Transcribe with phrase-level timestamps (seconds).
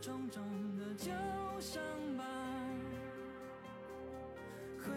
[0.00, 0.42] 重重
[0.78, 1.10] 的旧
[1.60, 1.82] 伤
[2.16, 2.24] 疤
[4.78, 4.90] 回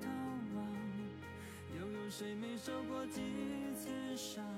[0.00, 0.08] 头
[0.54, 0.64] 望
[1.76, 3.22] 又有谁没受过几
[3.76, 4.55] 次伤？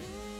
[0.00, 0.39] me.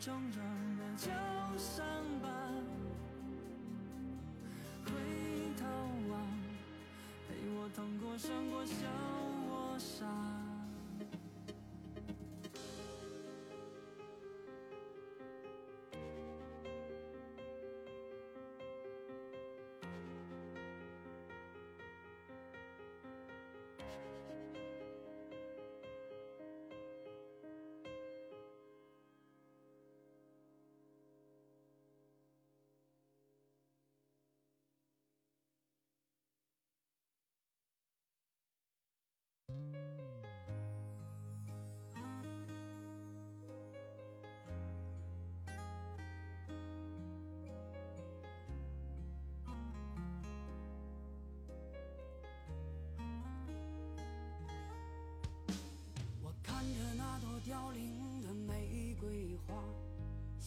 [0.00, 0.42] 成长
[0.78, 1.10] 的旧
[1.58, 1.84] 伤
[2.22, 2.28] 疤
[4.86, 4.92] 回
[5.58, 5.66] 头
[6.08, 6.18] 望
[7.28, 9.09] 陪我痛过伤过笑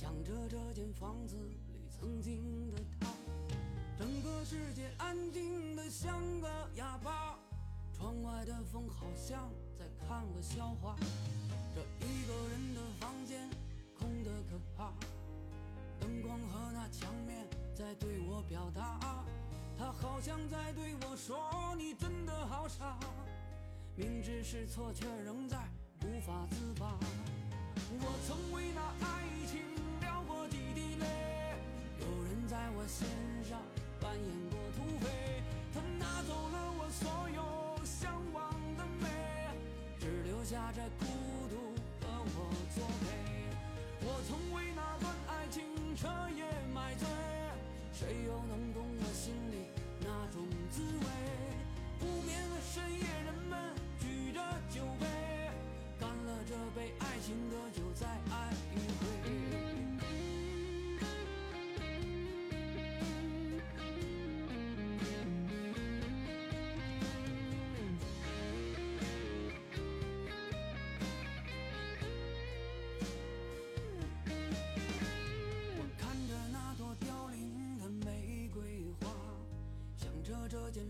[0.03, 1.57] 想着这间房子里
[1.89, 3.07] 曾经的他，
[3.97, 7.39] 整个世界安静的像个哑巴，
[7.93, 10.97] 窗外的风好像在看个笑话，
[11.73, 13.49] 这一个人的房间
[13.97, 14.91] 空的可怕，
[16.01, 19.23] 灯光和那墙面在对我表达，
[19.79, 22.99] 他好像在对我说，你真的好傻，
[23.95, 25.57] 明知是错却仍在
[26.01, 26.99] 无法自拔，
[28.01, 29.72] 我曾为那爱情。
[32.83, 33.32] 我心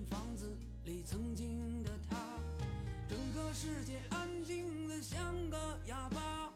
[0.10, 0.56] 房子
[0.86, 2.18] 里曾经的他。
[3.08, 5.18] 整个世界安静的像
[5.50, 6.52] 个哑巴。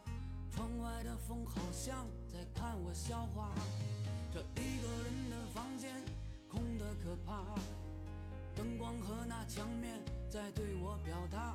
[0.54, 3.52] 窗外的风好像在看我笑话。
[4.32, 5.94] 这一个人的房间
[6.48, 7.44] 空的可怕。
[8.54, 11.54] 灯光和那墙面在对我表达。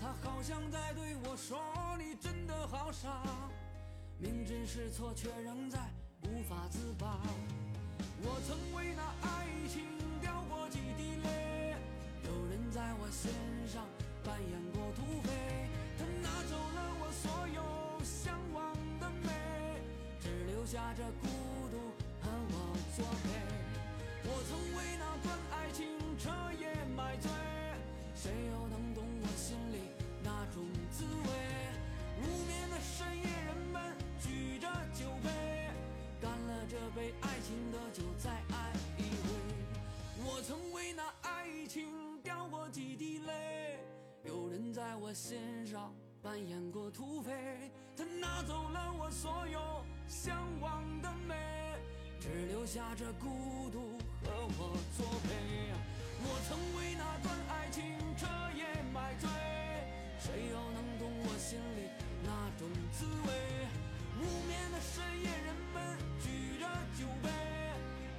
[0.00, 1.58] 他好像在对我说
[1.98, 3.22] 你真的好傻。
[4.18, 5.78] 明知是错却仍在
[6.22, 7.20] 无法自拔。
[8.22, 9.84] 我曾为那爱情
[10.76, 11.74] 几滴泪，
[12.24, 13.32] 有人在我心
[13.66, 13.82] 上
[14.22, 15.32] 扮演过土匪，
[15.96, 19.32] 他拿走了我所有向往的美，
[20.20, 21.26] 只留下这孤
[21.72, 21.78] 独
[22.20, 23.32] 和我作陪。
[24.28, 25.88] 我曾为那段爱情
[26.18, 26.28] 彻
[26.60, 27.30] 夜买醉，
[28.14, 29.80] 谁又能懂我心里
[30.22, 30.62] 那种
[30.92, 31.30] 滋味？
[32.20, 35.30] 无眠的深夜，人们举着酒杯，
[36.20, 39.65] 干了这杯爱情的酒，再爱一回。
[40.28, 41.86] 我曾为那爱情
[42.20, 43.78] 掉过几滴泪，
[44.24, 49.60] 有人在我心上扮演过土匪，他拿走了我所有
[50.08, 51.36] 向往的美，
[52.18, 55.30] 只留下这孤独和我作陪。
[56.18, 57.84] 我曾为那段爱情
[58.16, 58.26] 彻
[58.58, 59.28] 夜买醉，
[60.18, 61.88] 谁又能懂我心里
[62.24, 63.30] 那种滋味？
[64.18, 66.66] 无眠的深夜，人们举着
[66.98, 67.30] 酒杯，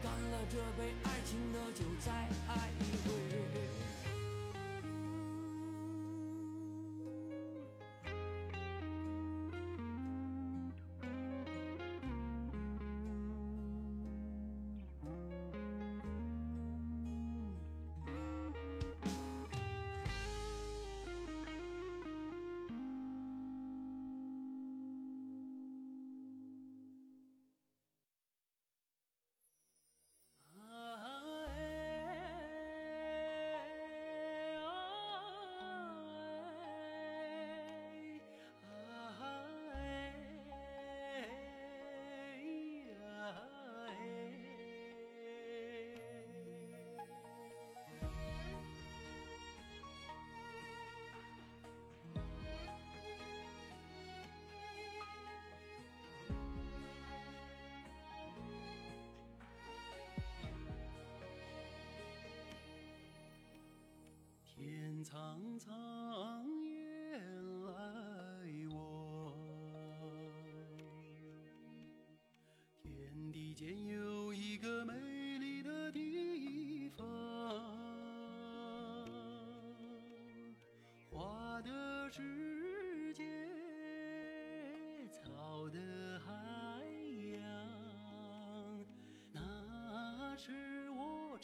[0.07, 2.13] 干了这杯爱情的酒，再
[2.47, 3.76] 爱一回。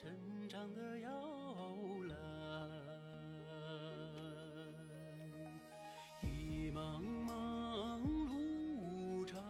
[0.03, 0.11] 成
[0.49, 1.09] 长的摇
[2.09, 2.17] 篮。
[6.21, 9.41] 一茫茫路长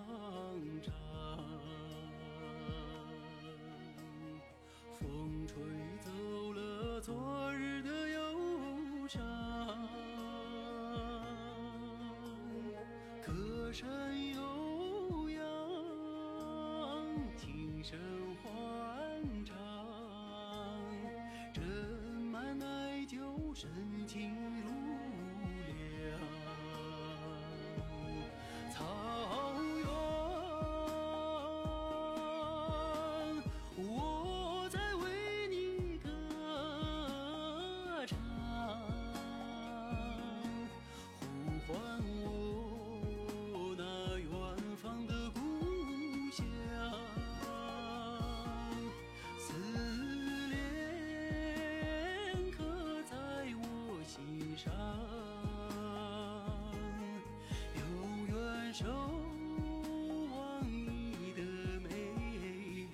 [0.84, 0.94] 长，
[4.94, 5.58] 风吹
[6.04, 6.12] 走
[6.54, 9.20] 了昨日的忧伤，
[13.26, 13.90] 歌声
[14.36, 15.42] 悠扬，
[17.36, 17.98] 琴声
[23.54, 24.43] 奶酒，深情
[58.84, 58.90] 守
[60.36, 61.42] 望你的
[61.82, 61.90] 美
[62.42, 62.90] 丽。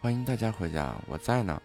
[0.00, 1.62] 欢迎大家回家，我在呢。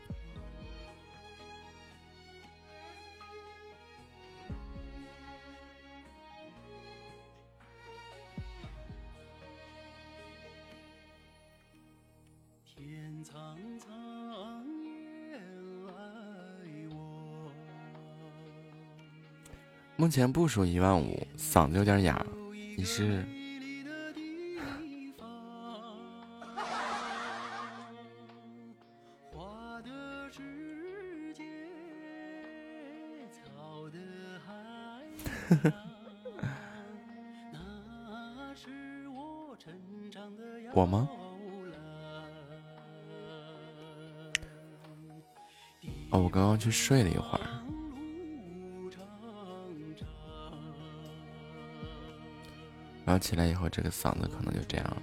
[20.07, 22.25] 目前步数一万五，嗓子有点哑。
[22.77, 23.25] 你是，
[40.73, 41.09] 我吗？
[46.11, 47.46] 哦，我刚刚去睡了一会儿。
[53.19, 55.01] 起来以后，这个嗓子可能就这样了。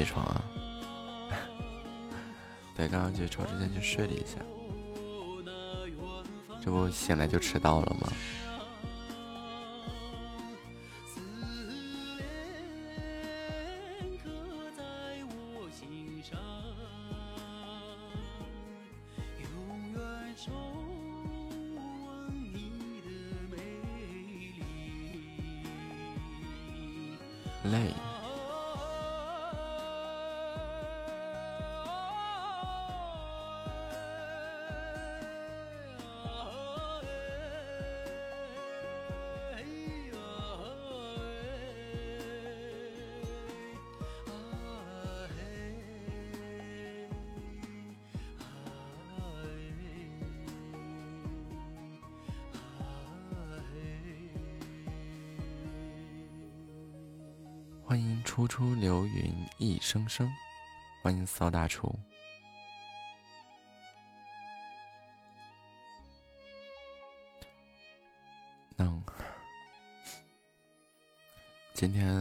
[0.00, 0.42] 起床啊，
[2.74, 4.38] 对，刚刚去抽之前去睡了一下，
[6.64, 8.10] 这不醒来就迟到了吗？
[60.10, 60.28] 一声，
[61.04, 61.96] 欢迎骚大厨。
[68.74, 69.00] 能，
[71.74, 72.19] 今天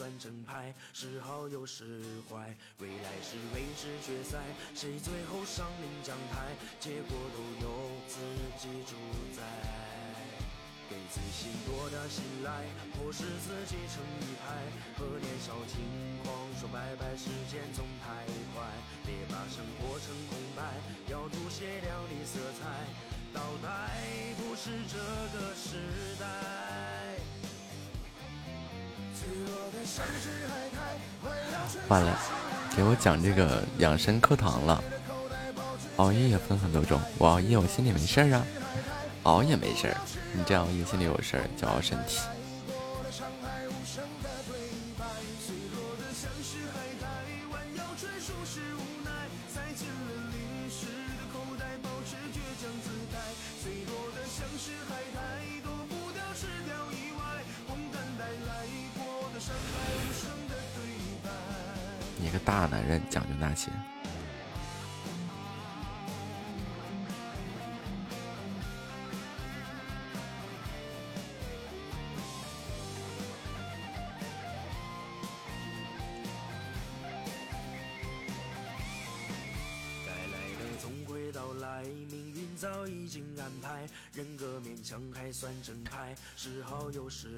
[0.00, 4.38] 算正派，是好又是坏，未来是未知决赛，
[4.74, 7.68] 谁最后上领奖台，结果都由
[8.08, 8.16] 自
[8.56, 8.96] 己主
[9.36, 9.42] 宰。
[10.88, 12.64] 给自己多点信赖，
[12.96, 15.84] 迫使自己成一派，和年少轻
[16.24, 18.24] 狂说拜拜，时间总太
[18.56, 18.64] 快，
[19.04, 20.80] 别把生活成空白，
[21.12, 22.88] 要涂些亮丽色彩，
[23.34, 23.68] 倒带
[24.38, 24.96] 不是这
[25.36, 25.76] 个时
[26.18, 26.69] 代。
[31.88, 32.18] 完了，
[32.76, 34.82] 给我讲这个养生课堂了。
[35.96, 38.46] 熬夜也分很多种，我熬夜我心里没事儿啊，
[39.24, 39.96] 熬夜没事儿。
[40.32, 42.20] 你这样熬夜心里有事儿，就熬身体。
[62.44, 63.70] 大男人讲究那些。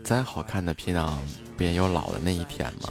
[0.05, 1.19] 再好看的皮囊，
[1.57, 2.91] 不也有老的那一天吗？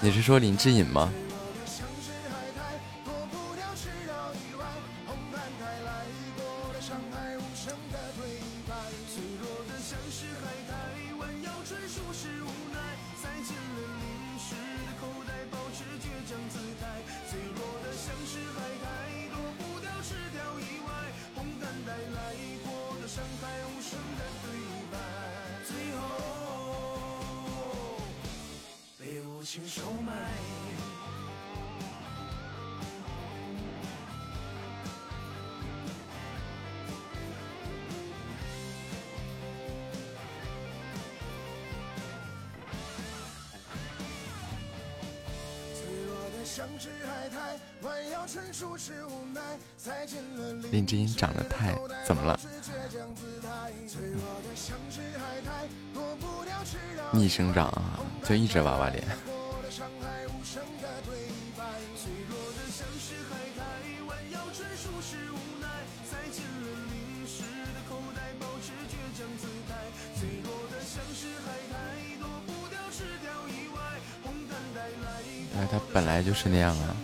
[0.00, 1.12] 你是说林志颖吗？
[57.16, 59.02] 逆生长啊，就一直娃娃脸。
[75.58, 76.94] 哎，他本来就是那样啊。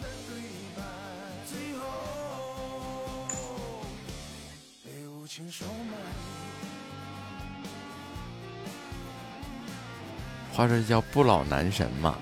[10.53, 12.17] 话说叫不老男神嘛。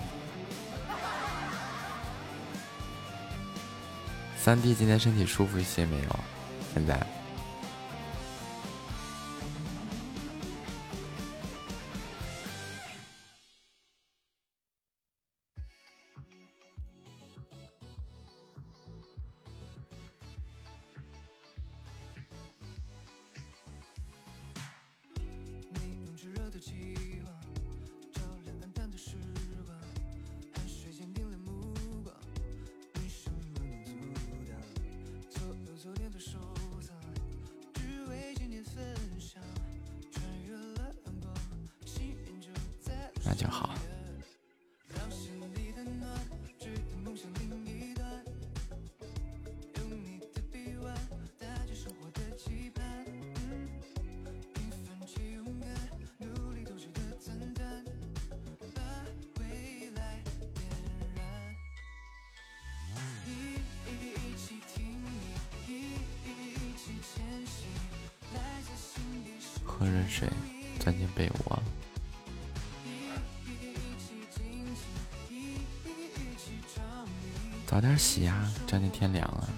[4.38, 6.20] 三弟今天身体舒服一些没有？
[6.72, 6.98] 现在？
[43.30, 43.79] 那就好。
[77.70, 79.48] 早点洗呀这两天天凉了。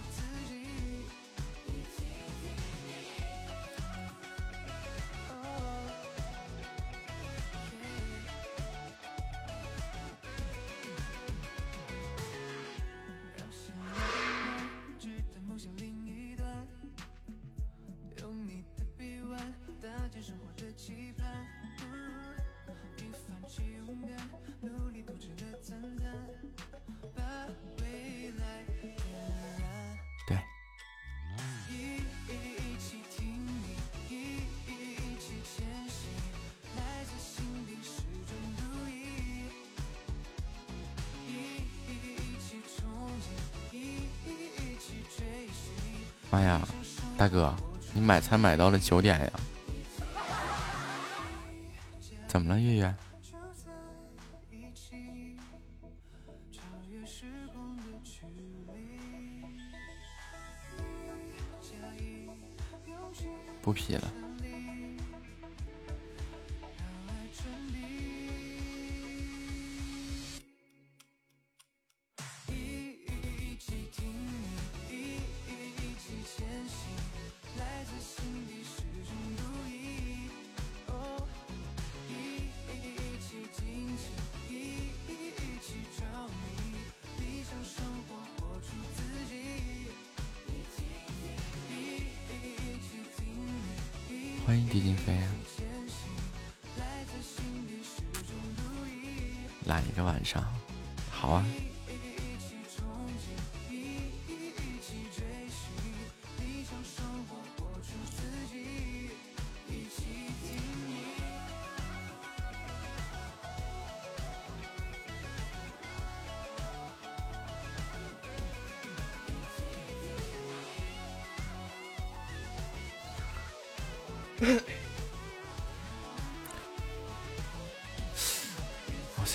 [48.02, 49.30] 买菜买到了九点呀？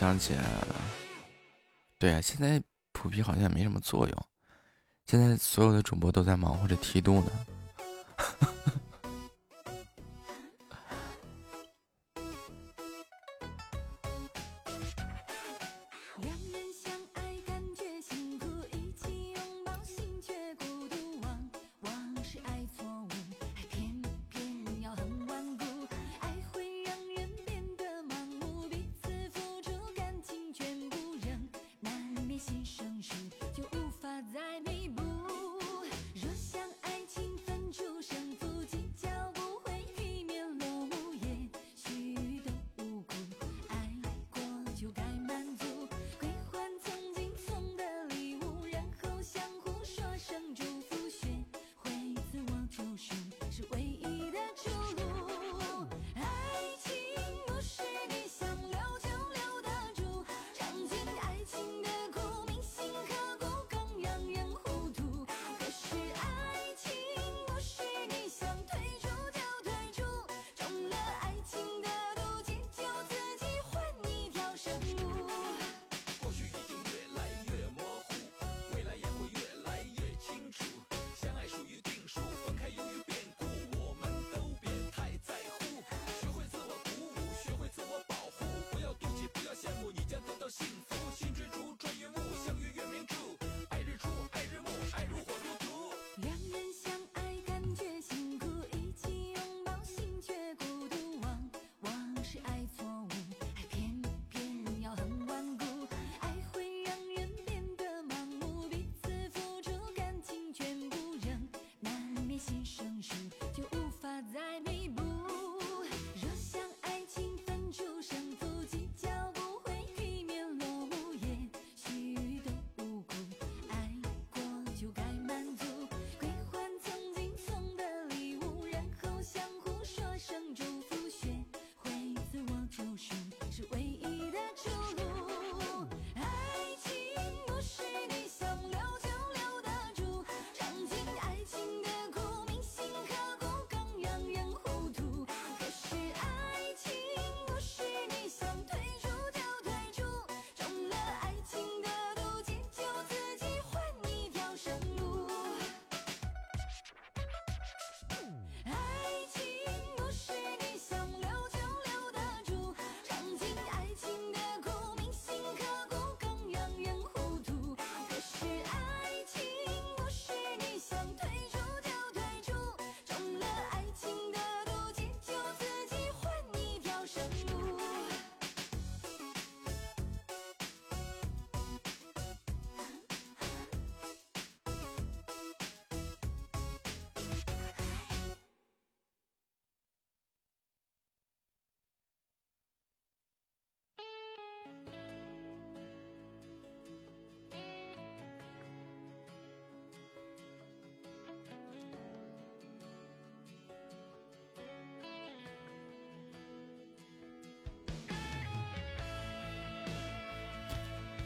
[0.08, 0.34] 想起，
[2.00, 4.26] 对啊，现在普皮好像也没什么作用，
[5.06, 7.32] 现在所有的主播都在忙活着梯度呢。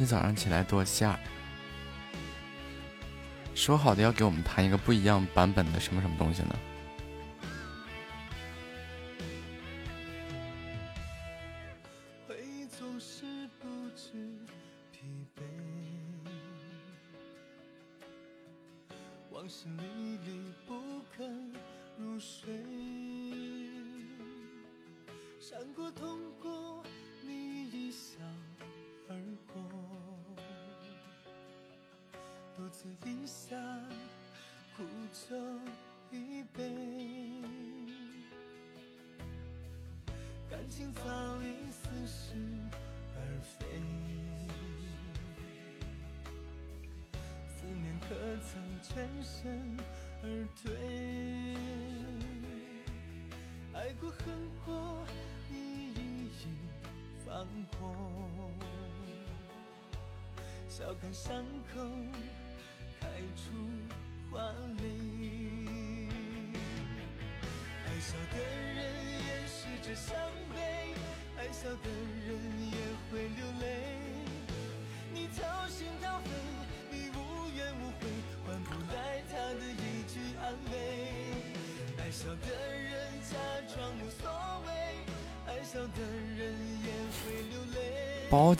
[0.01, 1.19] 你早上起来剁馅儿。
[3.53, 6.55] 说好的要给我们弹一个不一样版本的什么什么东西呢？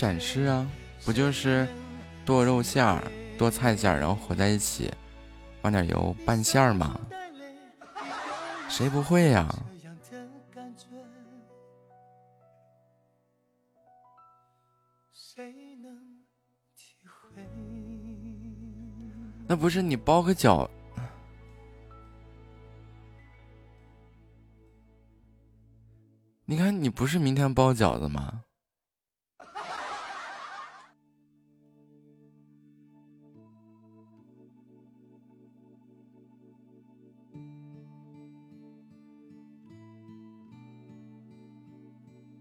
[0.00, 0.66] 展示啊
[1.04, 1.68] 不就是
[2.24, 3.04] 剁肉馅儿
[3.36, 4.90] 剁菜馅儿然后和在一起
[5.60, 6.98] 放点油拌馅儿吗？
[8.66, 9.46] 谁不会呀？
[19.46, 20.66] 那不是你包个饺？
[26.46, 28.39] 你看你不是明天包饺子吗？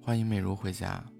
[0.10, 1.19] 欢迎美如回家。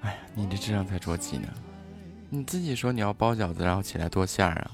[0.00, 1.48] 哎呀，你这智商才着急呢！
[2.30, 4.70] 你自己说你要包饺子，然后起来剁馅儿啊？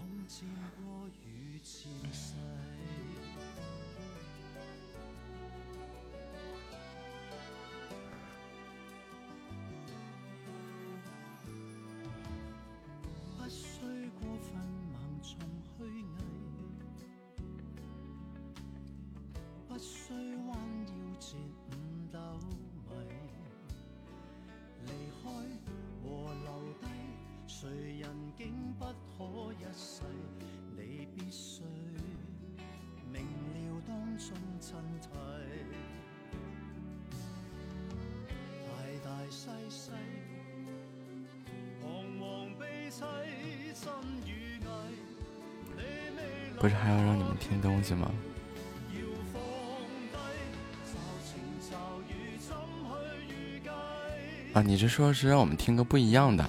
[54.88, 56.48] 说是让我们听个不一样的。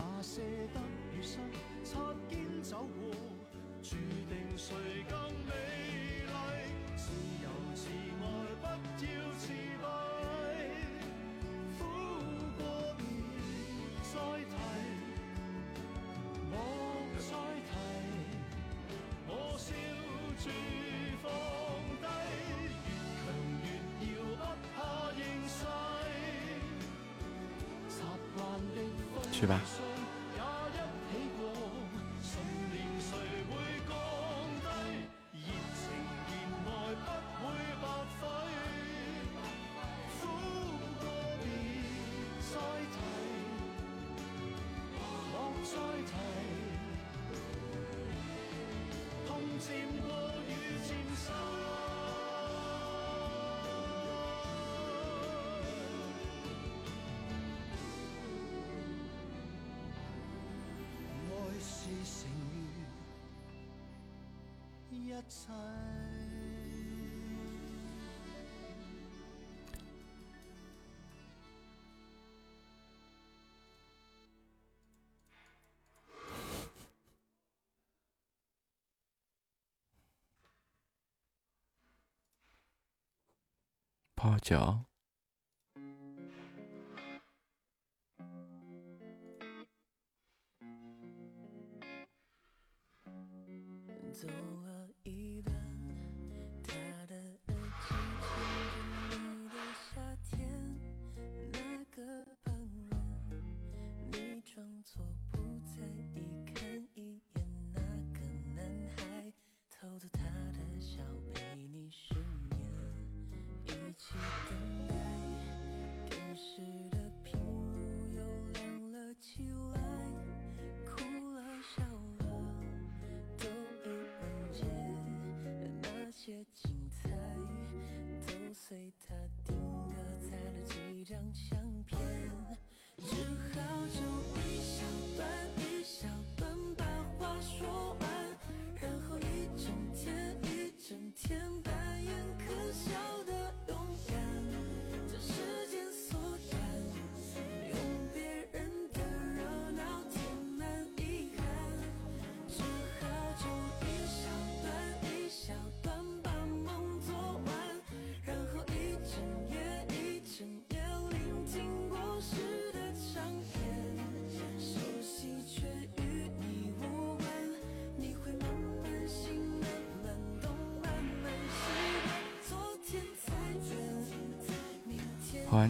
[84.48, 84.87] 있죠.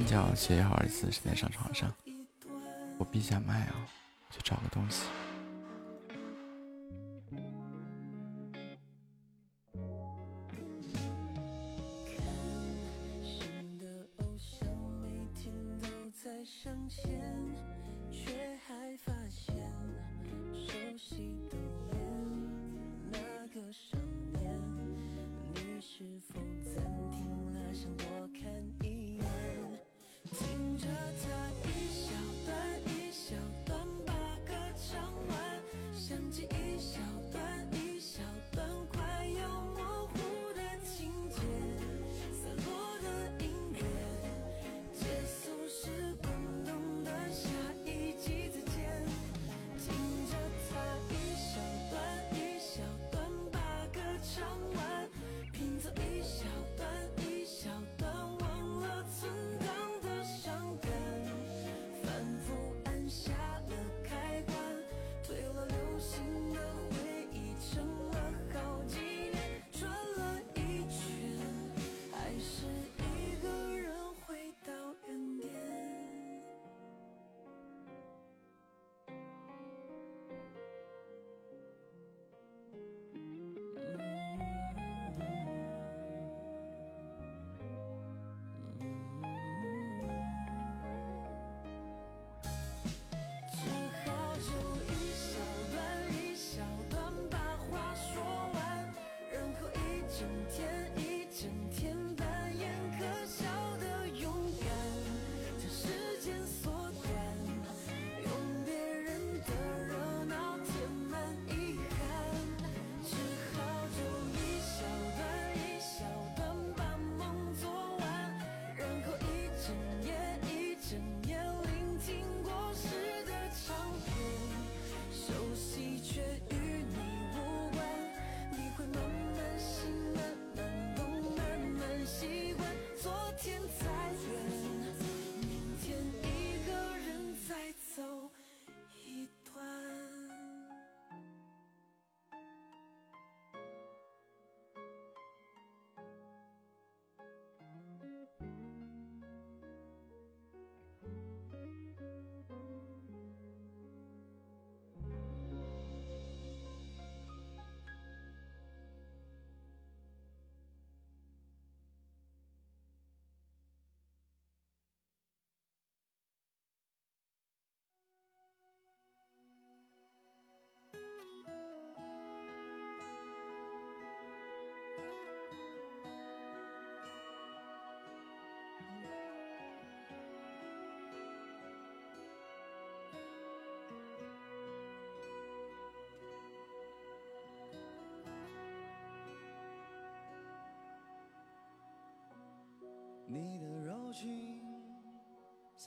[0.08, 1.94] 觉，写好字，现在上床上，
[2.98, 3.76] 我闭下麦啊，
[4.32, 5.04] 去找个东西。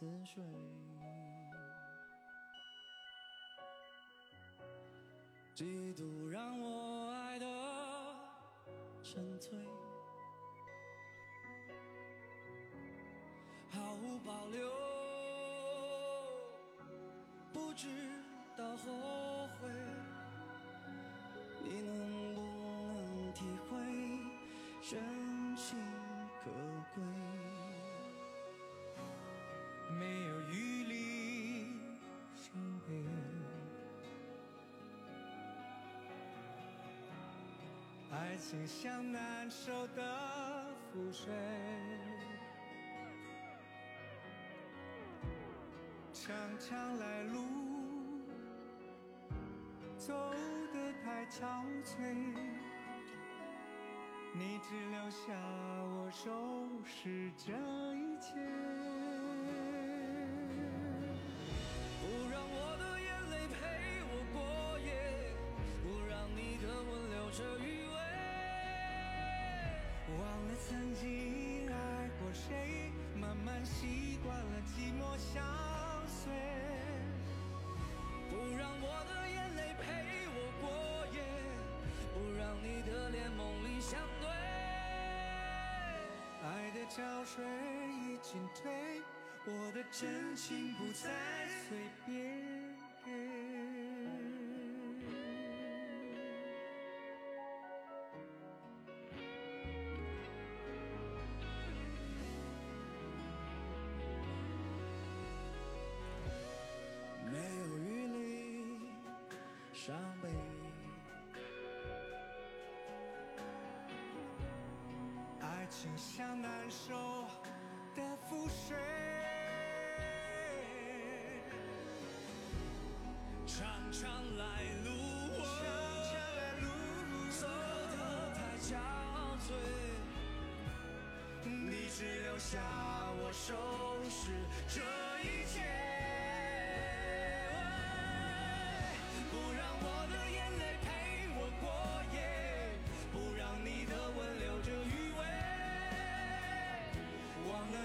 [0.00, 0.42] 似水
[5.54, 7.46] 嫉妒让我爱的
[9.02, 9.58] 沉醉，
[13.68, 14.72] 毫无保留，
[17.52, 17.86] 不知
[18.56, 18.86] 道后
[19.60, 19.68] 悔。
[21.62, 22.40] 你能不
[23.20, 23.76] 能体会
[24.80, 24.98] 深
[25.54, 25.89] 情？
[38.30, 41.32] 爱情像难受的覆水，
[46.12, 47.40] 常常来路
[49.98, 50.14] 走
[50.72, 51.42] 得太憔
[51.82, 52.14] 悴，
[54.32, 55.34] 你只留下
[55.96, 56.30] 我收
[56.84, 57.89] 拾着。
[87.20, 88.72] 潮水已经退，
[89.44, 91.10] 我的真情不再
[91.68, 91.99] 随便。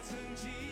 [0.08, 0.65] 曾经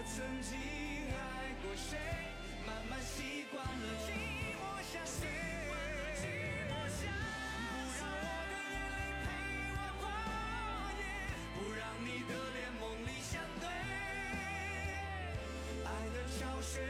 [0.00, 0.56] 我曾经
[1.12, 1.98] 爱过谁？
[2.66, 4.08] 慢慢习惯了寂
[4.56, 4.58] 寞
[4.90, 5.28] 相随
[5.68, 6.16] 不让
[6.70, 7.04] 我的
[8.08, 8.16] 眼
[8.48, 8.56] 泪
[9.20, 9.28] 陪
[9.76, 10.02] 我过
[10.96, 11.04] 夜
[11.52, 13.68] 不让你的脸梦里相对。
[15.84, 16.80] 爱的潮水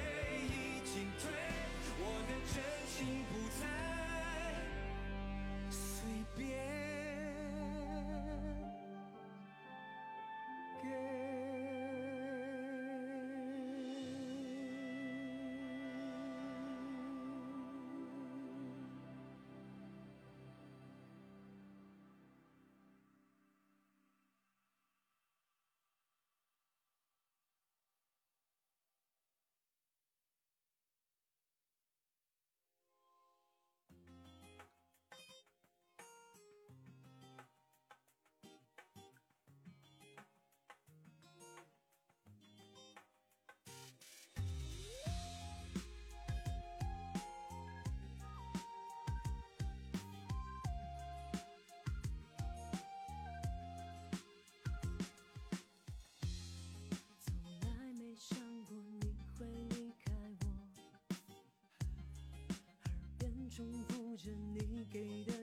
[64.92, 65.39] 给的。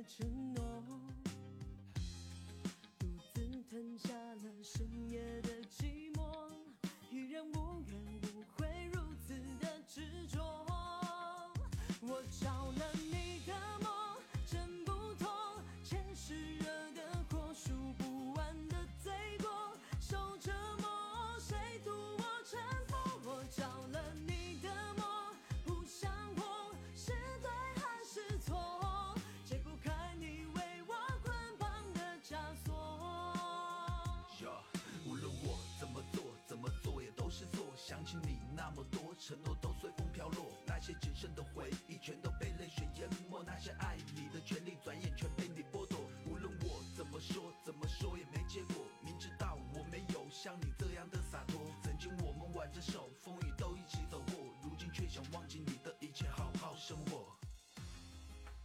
[40.87, 45.99] 些仅剩的回忆全都被泪水淹没，那些爱你的权利转眼全被你剥夺。
[46.25, 48.85] 无论我怎么说，怎么说也没结果。
[49.03, 57.35] 明知道我没有像你这样的洒脱，曾经我们挽着手，风雨都一起走过，如今却想忘记你的一切，好好生活。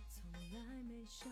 [0.08, 1.28] 从来没想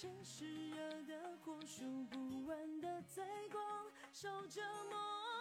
[0.00, 0.76] 城市热
[1.08, 3.60] 的火，数不完的罪过，
[4.12, 4.96] 受折磨，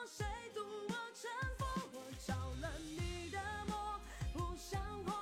[0.07, 1.29] 谁渡我臣
[1.59, 1.65] 服？
[1.93, 3.37] 我着了你的
[3.67, 3.99] 魔，
[4.33, 5.13] 不想活，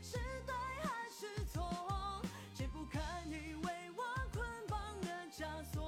[0.00, 0.16] 是
[0.46, 2.22] 对还是错？
[2.54, 5.42] 解不开你为我捆绑的枷
[5.72, 5.82] 锁。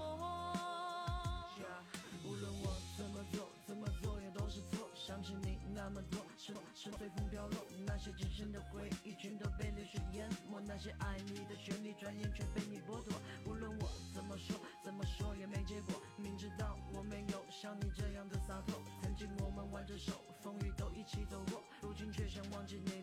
[2.25, 4.91] 无论我怎么做，怎么做也都是错。
[4.97, 6.55] 想起你那么多，是
[6.93, 7.67] 随风飘落？
[7.85, 13.19] 那些仅剩的回忆全都被泪水淹没，那些爱你的权利转眼全被你剥夺。
[13.47, 16.01] 无论我怎么说，怎么说也没结果。
[16.17, 23.03] 明知道我没有像你这样的洒脱，曾经我们挽着手，风雨都一起走过，如今却想忘记你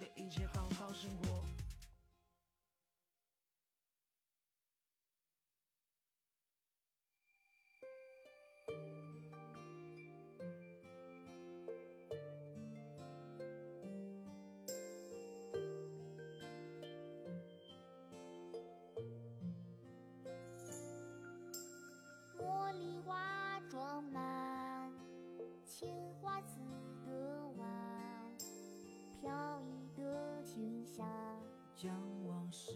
[31.83, 31.93] 将
[32.25, 32.71] 往事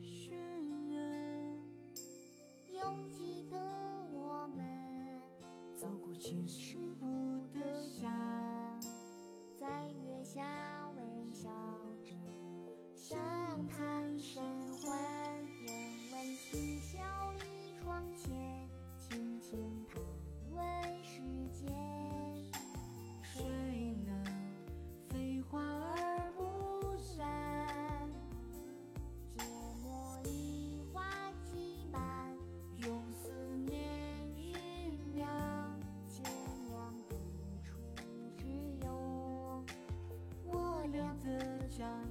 [0.00, 0.30] 渲
[0.94, 1.58] 染，
[2.68, 3.56] 犹记得
[4.12, 5.20] 我们
[5.74, 6.78] 走过青石
[41.78, 42.03] 的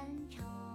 [0.00, 0.69] 山长。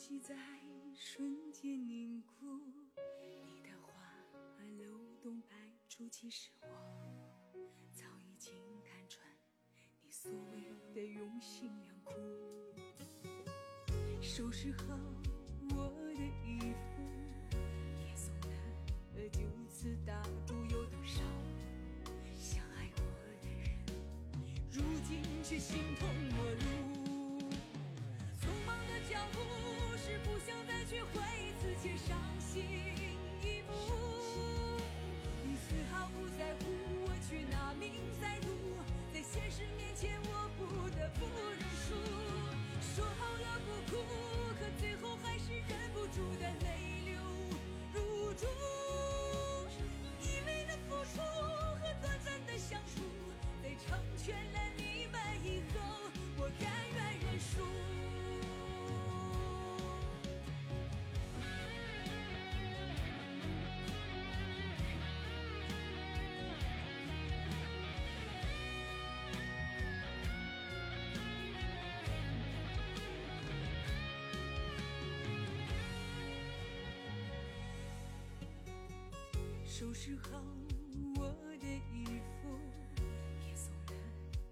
[0.00, 0.34] 息在
[0.94, 2.46] 瞬间凝固。
[3.20, 3.92] 你的话
[4.78, 5.54] 流动百
[5.90, 6.68] 出，其实我
[7.92, 9.22] 早已经看穿
[10.00, 12.14] 你所谓的用心良苦。
[14.22, 14.98] 收拾好
[15.68, 17.02] 我的衣服，
[18.00, 18.32] 也送
[19.14, 21.20] 的就此打住，有多少
[22.32, 23.04] 相爱过
[23.42, 23.68] 的人，
[24.70, 26.58] 如今却形同陌路。
[28.40, 29.38] 匆忙的脚步，
[30.02, 32.64] 是不想再去回忆此前伤心
[33.42, 33.70] 一幕。
[35.44, 36.64] 你丝毫不在乎
[37.04, 38.48] 我去拿命在赌，
[39.12, 41.92] 在现实面前我不得不认输。
[42.80, 44.00] 说好了不哭，
[44.58, 47.20] 可最后还是忍不住的泪流
[47.92, 48.46] 如注。
[50.22, 53.02] 以为的付出和短暂的相处，
[53.62, 54.58] 在成全了
[79.80, 80.44] 收拾好
[81.16, 81.24] 我
[81.58, 82.60] 的衣服，
[83.48, 83.72] 也送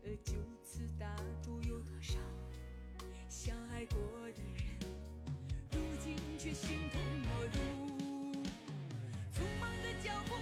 [0.00, 0.32] 的就
[0.64, 2.18] 此打住，有多少
[3.28, 3.98] 相爱过
[4.34, 4.64] 的人，
[5.70, 7.58] 如今却形同陌路。
[9.30, 10.34] 匆忙的脚步，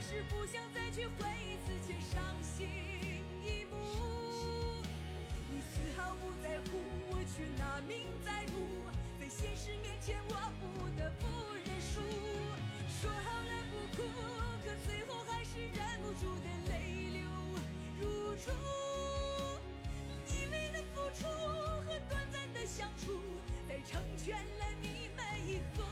[0.00, 2.66] 是不想再去回忆此前伤心
[3.44, 3.76] 一幕。
[5.50, 6.78] 你丝毫不在乎
[7.10, 8.54] 我却拿命在赌，
[9.20, 11.26] 在现实面前我不得不
[11.62, 12.00] 认输。
[12.88, 13.39] 说好
[18.44, 18.50] 出，
[20.26, 20.46] 你。
[20.50, 23.20] 为的付出和短暂的相处，
[23.68, 25.84] 在成全了你们以后，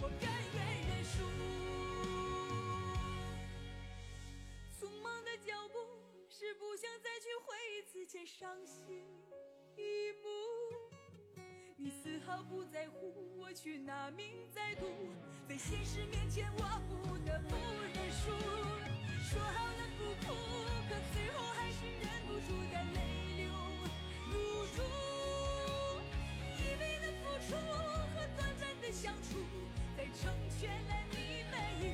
[0.00, 1.14] 我甘愿认输。
[4.78, 5.78] 匆忙的脚步，
[6.28, 9.04] 是不想再去回忆此前伤心
[9.76, 10.25] 一幕。
[11.86, 14.86] 你丝毫不在乎我去拿命在赌，
[15.48, 17.54] 在现实面前我不得不
[17.94, 18.32] 认输。
[19.22, 20.34] 说好了不哭，
[20.88, 22.98] 可最后还是忍不住的泪
[23.36, 23.52] 流
[24.26, 24.82] 如注。
[26.58, 29.38] 一味的付出和短暂的相处，
[29.96, 31.84] 在成全了你们以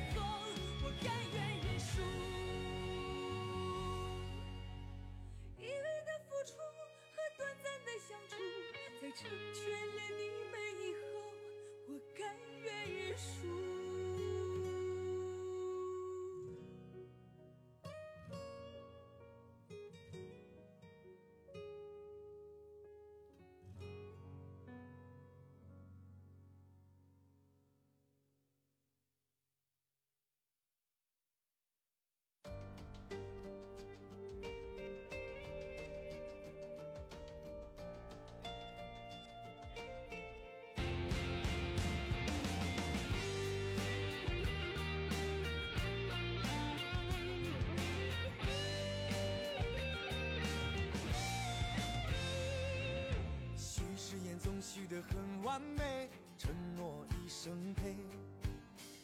[54.73, 57.95] 许得很完美，承诺一生陪。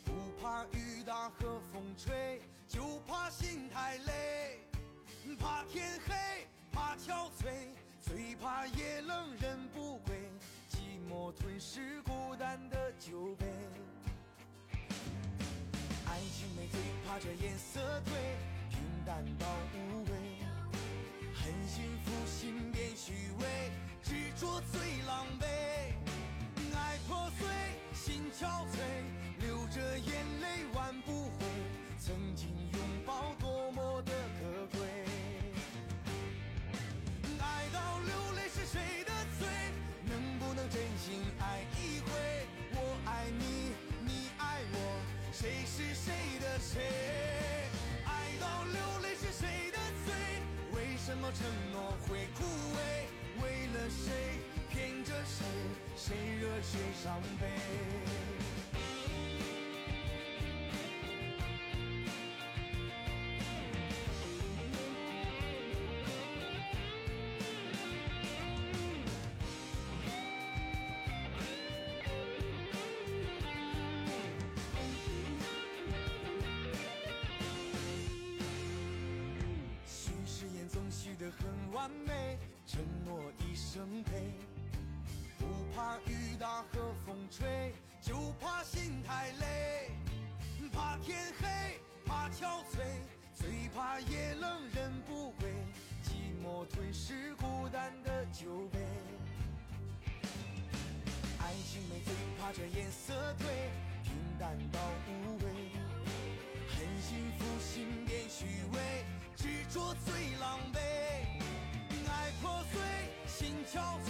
[0.04, 0.12] 不
[0.42, 4.62] 怕雨打和风吹，就怕心太累。
[5.40, 7.68] 怕天黑，怕憔悴，
[8.02, 10.18] 最怕夜冷人不归。
[10.72, 13.46] 寂寞吞噬孤单的酒杯。
[16.08, 18.10] 爱情美，最怕这颜色褪，
[18.72, 19.46] 平淡到
[19.76, 20.10] 无味。
[21.36, 23.72] 很幸福，心变虚伪，
[24.04, 25.46] 执着最狼狈。
[26.76, 27.48] 爱破碎，
[27.94, 28.78] 心憔悴，
[29.40, 31.46] 流着眼泪挽不回。
[32.00, 34.88] 曾经拥抱多么的可贵，
[37.40, 39.48] 爱到流泪是谁的罪？
[40.06, 42.10] 能不能真心爱一回？
[42.74, 43.74] 我爱你，
[44.06, 46.82] 你爱我，谁是谁的谁？
[48.06, 50.16] 爱到流泪是谁的罪？
[50.74, 52.44] 为什么承诺会枯
[52.76, 52.80] 萎？
[53.50, 54.14] 为了谁
[54.70, 55.44] 骗着谁？
[55.96, 57.48] 谁惹谁伤悲？
[79.88, 82.29] 许誓言总许得很完美，
[87.32, 89.92] 吹，就怕心太累，
[90.74, 92.82] 怕天黑，怕憔悴，
[93.36, 95.50] 最怕夜冷人不归，
[96.04, 98.80] 寂寞吞噬孤单的酒杯。
[101.40, 103.46] 爱情美，最怕这颜色褪，
[104.04, 105.46] 平淡到无味。
[106.68, 109.06] 恨幸福，心变虚伪，
[109.36, 110.80] 执着最狼狈。
[112.12, 112.82] 爱破碎，
[113.28, 114.10] 心憔悴，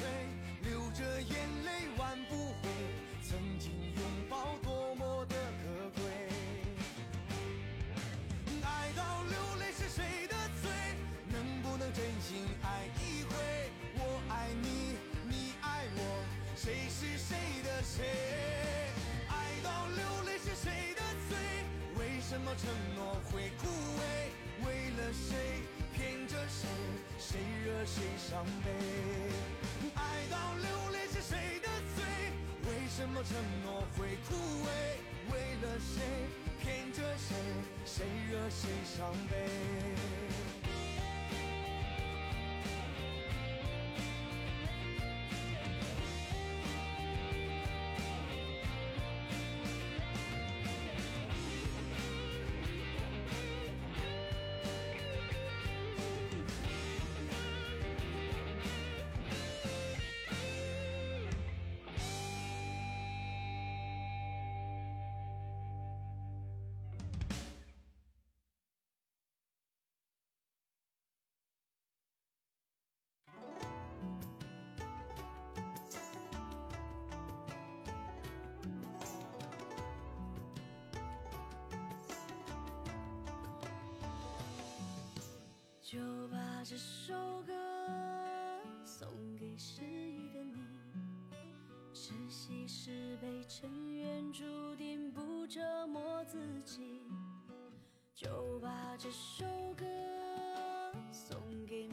[19.27, 19.33] 爱
[19.63, 21.37] 到流泪是谁的罪？
[21.97, 24.01] 为什么承诺会枯萎？
[24.65, 26.67] 为了谁骗着谁？
[27.17, 28.71] 谁惹谁伤悲？
[29.95, 32.05] 爱到流泪是谁的罪？
[32.67, 34.35] 为什么承诺会枯
[34.65, 34.67] 萎？
[35.31, 36.01] 为了谁
[36.61, 37.35] 骗着谁？
[37.85, 39.35] 谁惹谁伤悲？
[85.91, 87.15] 就把这首
[87.47, 87.51] 歌
[88.85, 89.07] 送
[89.39, 90.55] 给失意的你，
[91.95, 97.01] 是喜是悲，尘缘注定不折磨自己。
[98.13, 99.43] 就把这首
[99.75, 99.83] 歌
[101.11, 101.35] 送
[101.65, 101.87] 给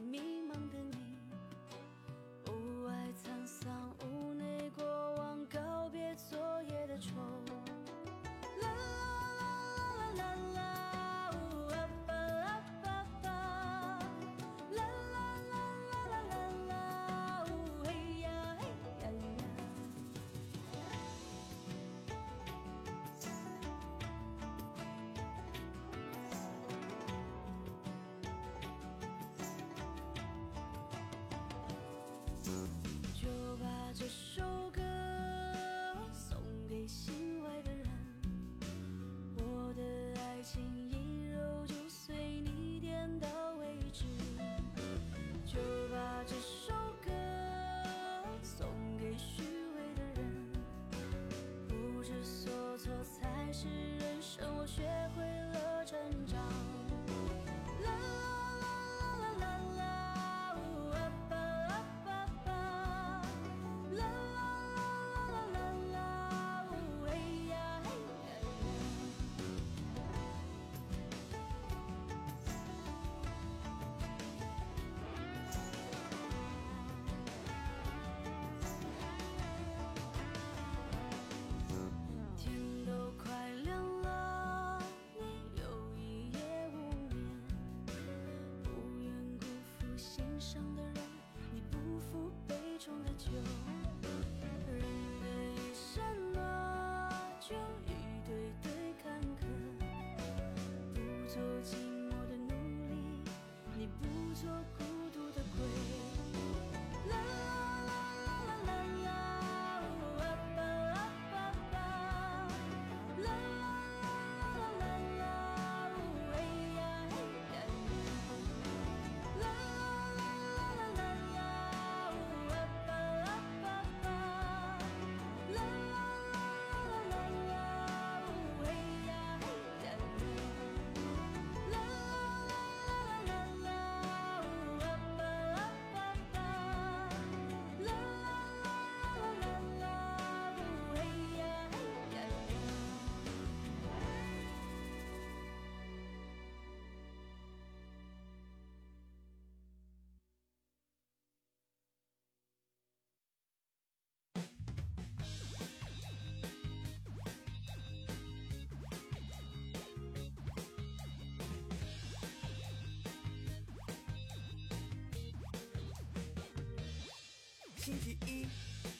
[167.87, 168.45] 星期一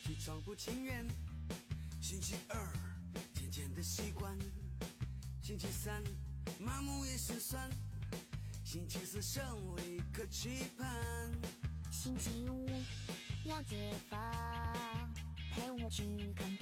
[0.07, 1.05] 起床不情愿。
[2.01, 2.73] 星期二
[3.35, 4.39] 渐渐的习惯，
[5.43, 6.01] 星期三
[6.61, 7.69] 麻木也心酸，
[8.63, 11.33] 星期四尚未可期盼。
[11.91, 12.71] 星期五
[13.45, 15.13] 要解放，
[15.53, 16.57] 陪我去看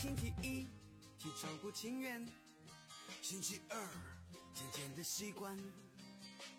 [0.00, 0.66] 星期一
[1.18, 2.26] 起床不情愿，
[3.20, 3.76] 星期二
[4.54, 5.54] 渐渐的习惯，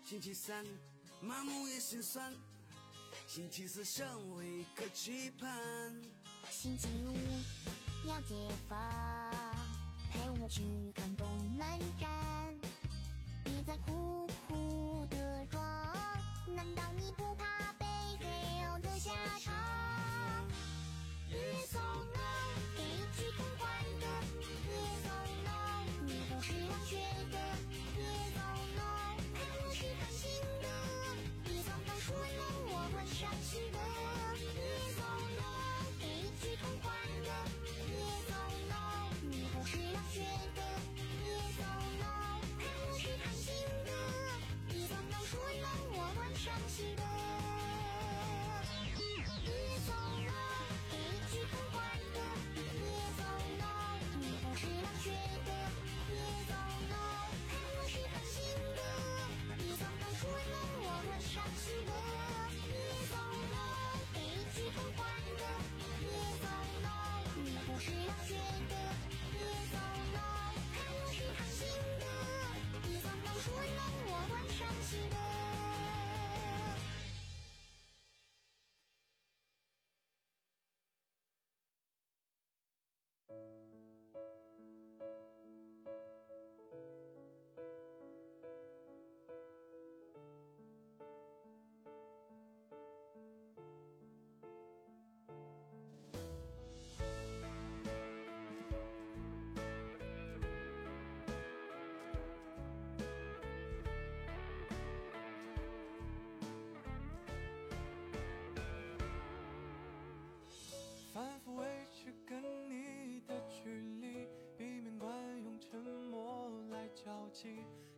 [0.04, 0.64] 星期三
[1.20, 2.32] 麻木也心酸，
[3.26, 6.00] 星期四尚未可期盼。
[6.52, 7.16] 星期五
[8.06, 8.78] 要解放，
[10.12, 10.62] 陪我去
[10.94, 11.26] 看动
[11.58, 12.08] 漫展。
[13.44, 15.60] 你在苦苦的装，
[16.46, 17.51] 难道你不怕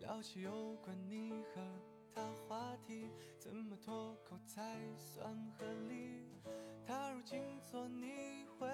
[0.06, 1.62] 聊起有关你和
[2.14, 6.20] 他话题，怎么脱口才算合理？
[6.86, 8.68] 他如今做你会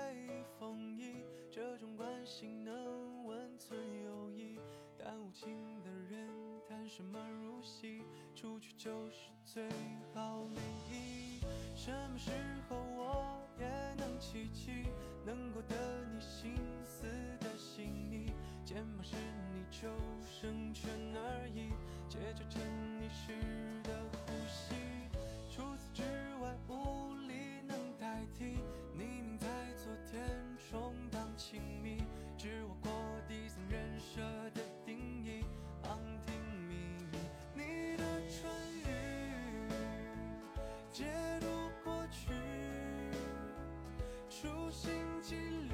[0.58, 4.58] 封印，这种关系能温存友谊，
[4.98, 6.28] 但无情的人
[6.68, 8.02] 谈什么入戏，
[8.34, 9.68] 出去就是最
[10.12, 10.60] 好联
[10.90, 11.40] 谊。
[11.76, 12.32] 什么时
[12.68, 14.88] 候我也能奇迹，
[15.24, 17.06] 能够得你心思
[17.38, 18.32] 的细腻，
[18.72, 19.16] 肩膀是
[19.52, 19.88] 你救
[20.30, 21.72] 生圈而已，
[22.08, 22.62] 借着沉
[23.00, 23.32] 溺时
[23.82, 24.76] 的呼吸。
[25.50, 26.04] 除此之
[26.40, 28.44] 外，无力能代替
[28.94, 30.22] 你明在昨天
[30.70, 32.04] 充当亲密，
[32.38, 32.92] 只我过
[33.26, 34.20] 底层人设
[34.54, 35.44] 的定义，
[35.82, 36.32] 旁听
[36.68, 36.76] 秘
[37.10, 37.18] 密。
[37.56, 38.48] 你的唇
[38.84, 38.86] 语，
[40.92, 41.06] 解
[41.40, 41.46] 读
[41.82, 42.30] 过去，
[44.30, 45.69] 处心积虑，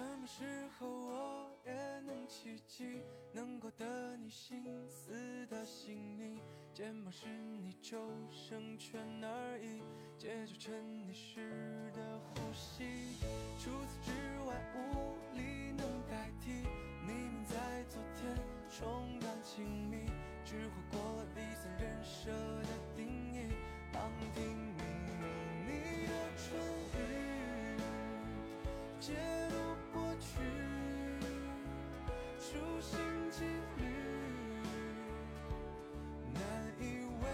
[0.00, 0.44] 什么时
[0.78, 1.72] 候我也
[2.06, 3.02] 能奇迹，
[3.34, 6.40] 能够得你心思的细腻。
[6.72, 7.26] 肩膀是
[7.60, 7.98] 你救
[8.30, 9.82] 生圈而已，
[10.16, 10.72] 借就成
[11.06, 13.12] 你时的呼吸。
[13.58, 14.12] 除此之
[14.46, 16.64] 外，无力能代替。
[17.06, 18.34] 明明在昨天
[18.70, 20.10] 重感亲密，
[20.46, 20.98] 只活过
[21.34, 23.52] 第三人设的定义，
[23.92, 25.22] 旁听你和
[25.66, 26.46] 你的唇
[26.96, 27.02] 语，
[32.50, 32.98] 处心
[33.30, 33.44] 积
[33.76, 33.84] 虑，
[36.34, 36.40] 难
[36.80, 36.82] 以
[37.22, 37.24] 为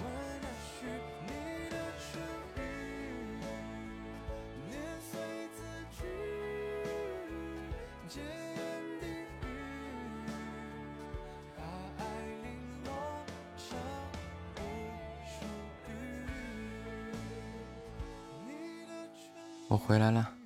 [0.00, 0.04] 完
[0.42, 0.74] 而虚。
[1.28, 1.30] 你
[1.70, 2.10] 的唇
[2.56, 2.58] 语，
[4.68, 5.12] 碾碎
[5.54, 5.62] 字
[5.96, 6.02] 句，
[8.08, 8.60] 戒言
[9.00, 9.46] 低语，
[11.56, 11.58] 把
[11.98, 12.02] 爱
[12.42, 12.44] 零
[12.82, 12.90] 落
[13.56, 13.62] 成
[14.56, 14.58] 无
[15.24, 15.30] 数
[15.86, 15.90] 语。
[18.48, 18.50] 你
[18.86, 19.14] 的唇
[19.68, 20.41] 我回来了。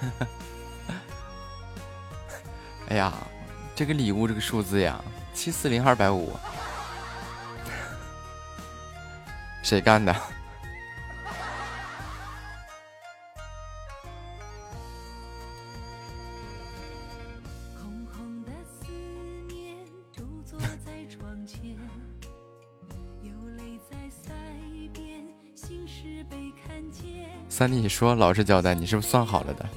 [2.88, 3.12] 哎呀，
[3.74, 5.02] 这个礼物这个数字呀，
[5.34, 6.34] 七四零二百五，
[9.62, 10.14] 谁干的？
[27.50, 29.68] 三弟你说老实交代，你是不是算好了的？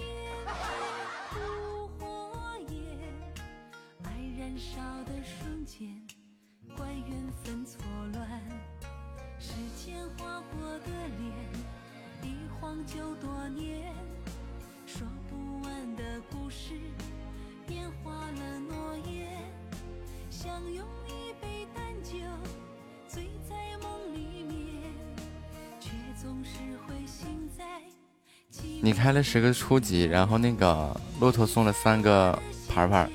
[29.32, 33.10] 是个初级，然后那个骆驼送了三个牌牌，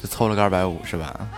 [0.00, 1.28] 就凑了个二百五是吧？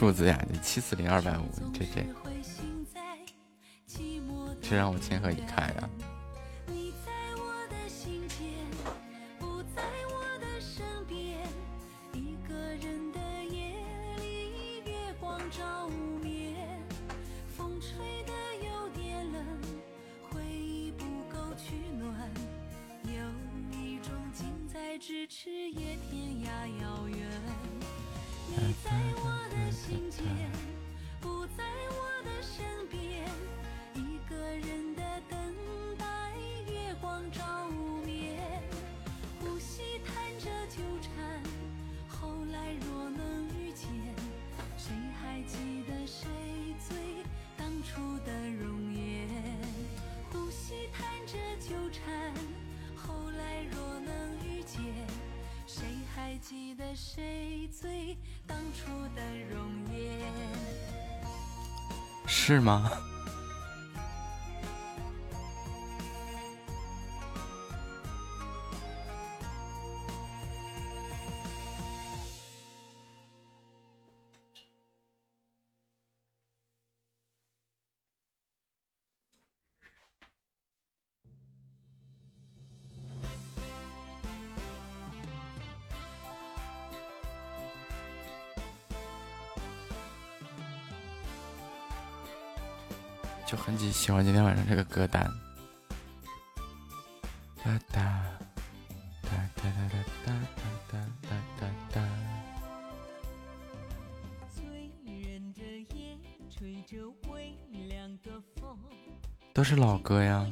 [0.00, 1.44] 数字呀，你七四零二百五，
[1.74, 2.02] 这这
[4.62, 5.90] 这让我情何以堪呀！
[109.60, 110.50] 都是老歌呀，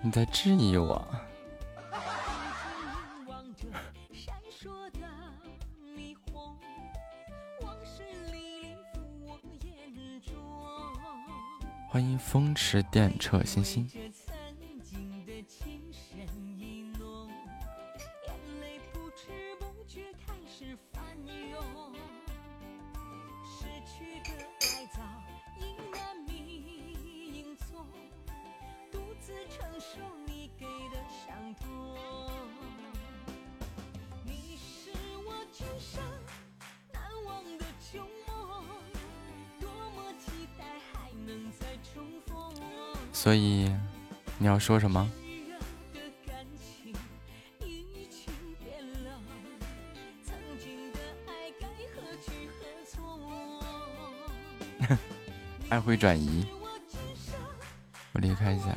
[0.00, 1.06] 你在质疑我。
[11.90, 13.86] 欢迎风驰电掣，星星。
[44.64, 45.06] 说什么？
[55.68, 56.46] 爱会转移。
[58.14, 58.74] 我离开一下。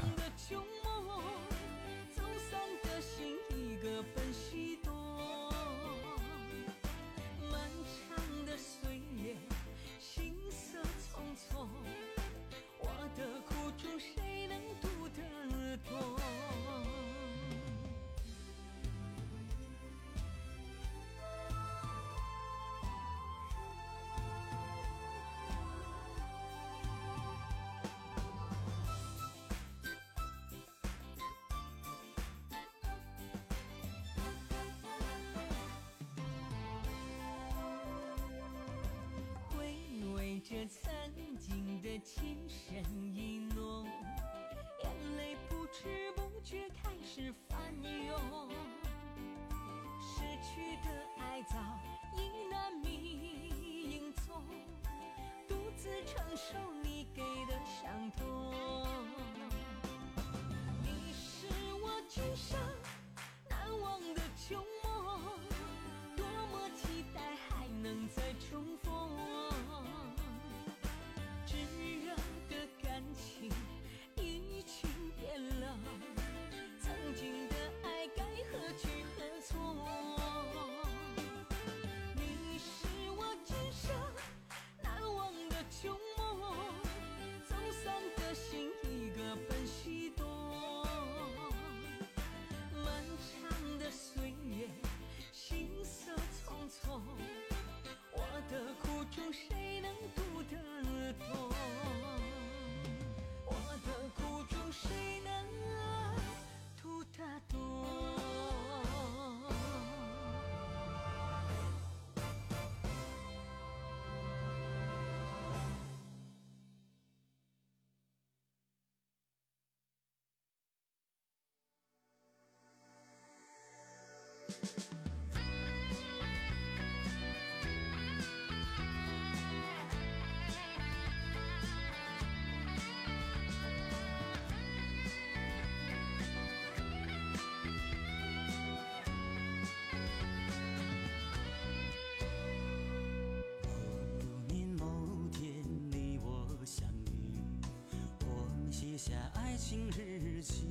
[149.08, 150.66] 下爱情日记，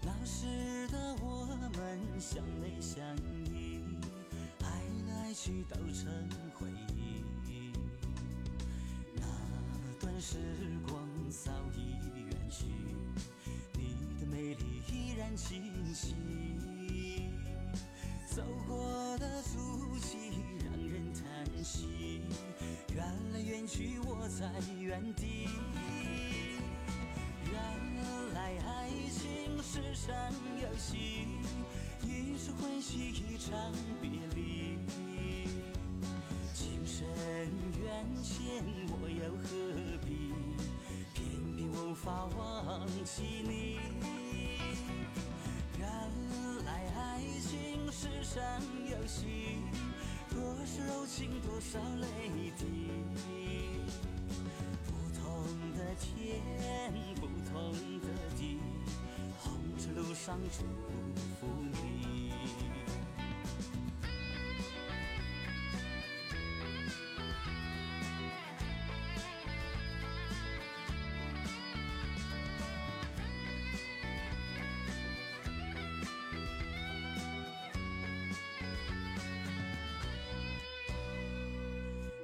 [0.00, 1.44] 那时的我
[1.76, 3.04] 们相偎相
[3.44, 3.82] 依，
[4.62, 4.64] 爱
[5.08, 6.10] 来爱去都成
[6.54, 7.72] 回忆。
[9.14, 9.22] 那
[10.00, 10.38] 段时
[10.88, 11.98] 光早已
[12.30, 12.64] 远去，
[13.74, 15.62] 你的美丽依然清
[15.94, 16.14] 晰，
[18.26, 21.22] 走过的足迹让人叹
[21.62, 22.22] 息，
[22.94, 23.04] 缘
[23.34, 24.50] 来缘去我在
[24.80, 25.41] 原地。
[30.02, 30.12] 一场
[30.60, 31.28] 游戏，
[32.02, 34.76] 一场欢喜，一场别离。
[36.52, 37.06] 情深
[37.80, 39.46] 缘浅，我又何
[40.04, 40.34] 必
[41.14, 41.22] 偏
[41.54, 43.78] 偏无法忘记你？
[45.78, 45.86] 原
[46.66, 48.42] 来爱情是场
[48.90, 49.62] 游戏，
[50.30, 52.08] 多少柔情多少泪。
[60.24, 60.62] 上祝
[61.40, 62.30] 福你。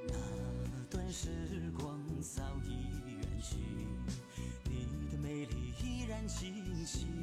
[0.07, 0.15] 那
[0.89, 1.29] 段时
[1.77, 3.57] 光早已远去，
[4.69, 7.18] 你的美丽依然清晰。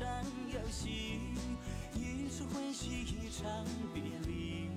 [0.00, 0.08] 场
[0.50, 1.20] 游戏，
[1.94, 4.70] 一场欢喜一场别离。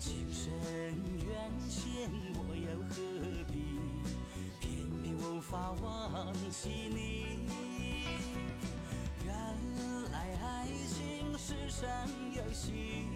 [0.00, 0.52] 情深
[1.24, 2.94] 缘浅，我又何
[3.52, 3.78] 必？
[4.58, 7.38] 偏偏无法忘记你。
[9.24, 9.32] 原
[10.10, 11.86] 来爱情是场
[12.34, 13.06] 游戏，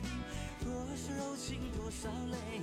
[0.60, 2.57] 多少柔情，多少泪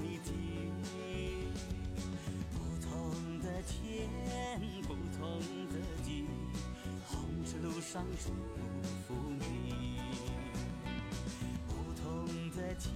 [7.95, 8.27] 上祝
[9.07, 9.45] 福你。
[11.65, 11.71] 不
[12.03, 12.03] 同
[12.51, 12.91] 的天，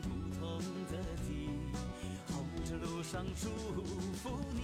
[0.00, 0.40] 不同
[0.90, 0.92] 的
[1.28, 1.28] 地，
[2.32, 3.44] 红尘路上祝
[4.14, 4.24] 福
[4.54, 4.59] 你。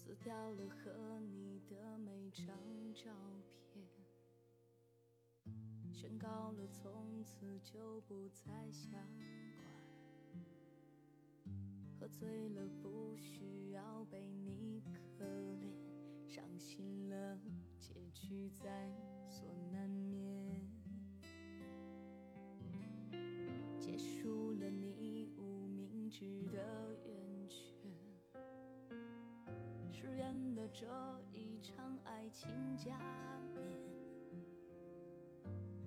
[0.00, 2.46] 撕掉了和你的每张
[2.94, 3.12] 照
[3.60, 3.86] 片，
[5.92, 9.68] 宣告了从此就不再相关。
[11.98, 15.22] 喝醉了不需要被你可
[15.60, 15.70] 怜，
[16.26, 17.38] 伤心了
[17.78, 18.90] 结局在
[32.30, 32.96] 情假
[33.54, 33.62] 面，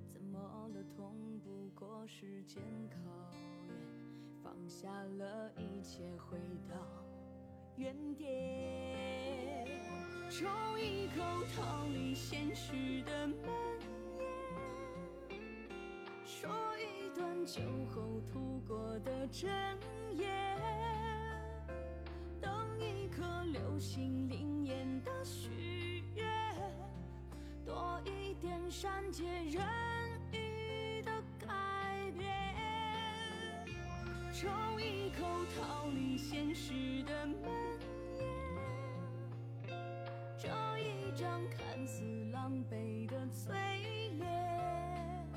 [0.08, 0.38] 怎么
[0.74, 0.84] 了？
[0.96, 2.98] 痛不过时间考
[3.68, 3.74] 验，
[4.44, 6.38] 放下了一切，回
[6.70, 6.76] 到
[7.78, 9.66] 原点，
[10.30, 10.46] 抽
[10.78, 11.24] 一口
[11.56, 13.50] 逃离现实的闷
[15.30, 15.40] 烟，
[16.26, 19.50] 说一段酒后吐过的真
[20.14, 20.60] 言。
[22.42, 24.28] 等一颗流星
[28.74, 29.64] 善解人
[30.32, 31.48] 意的改
[32.18, 32.28] 变，
[34.34, 37.44] 抽一口逃离现实的闷
[38.18, 39.78] 烟，
[40.40, 43.54] 这一张看似狼狈的嘴
[44.18, 45.28] 脸，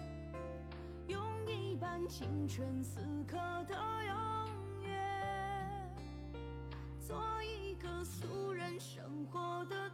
[1.06, 3.36] 用一半青春死磕
[3.68, 3.74] 的
[4.06, 5.94] 永远。
[6.98, 9.90] 做一个俗人生活的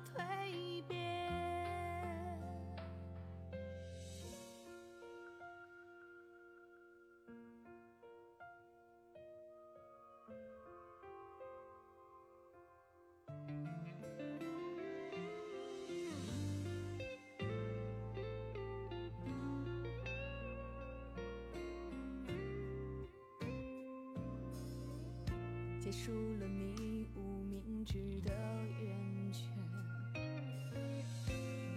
[25.93, 26.11] 结束
[26.41, 28.33] 了你无明知的
[28.81, 29.45] 圆圈，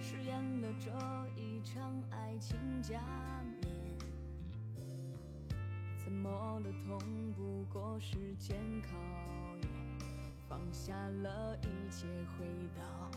[0.01, 0.89] 饰演了这
[1.35, 2.97] 一场爱情假
[3.59, 3.69] 面。
[5.97, 6.29] 怎么
[6.61, 6.71] 了？
[6.87, 6.97] 痛
[7.35, 8.95] 不过时间考
[9.63, 9.69] 验，
[10.47, 12.07] 放下了一切，
[12.39, 13.11] 回到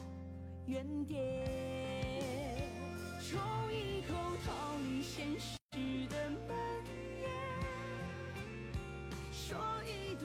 [0.66, 1.46] 原点，
[3.20, 3.38] 抽
[3.70, 4.14] 一口
[4.44, 5.57] 逃离现实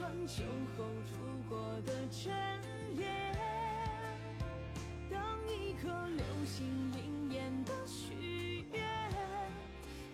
[0.04, 0.12] 的闷烟。
[0.12, 0.44] 说一段段酒
[0.76, 1.14] 后吐
[1.48, 1.56] 过
[1.86, 2.30] 的真
[2.96, 3.04] 言，
[5.10, 5.18] 当
[5.48, 8.82] 一颗流星灵验的许愿，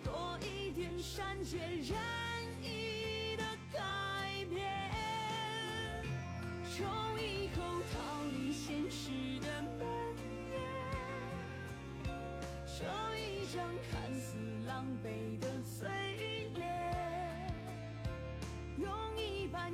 [0.03, 1.93] 多一点善解人
[2.61, 3.43] 意的
[3.73, 3.79] 改
[4.49, 4.61] 变，
[6.63, 6.83] 抽
[7.19, 7.61] 一口
[7.91, 9.09] 逃离现实
[9.41, 9.85] 的闷
[10.51, 10.53] 烟，
[12.65, 12.79] 这
[13.19, 15.05] 一张看似狼狈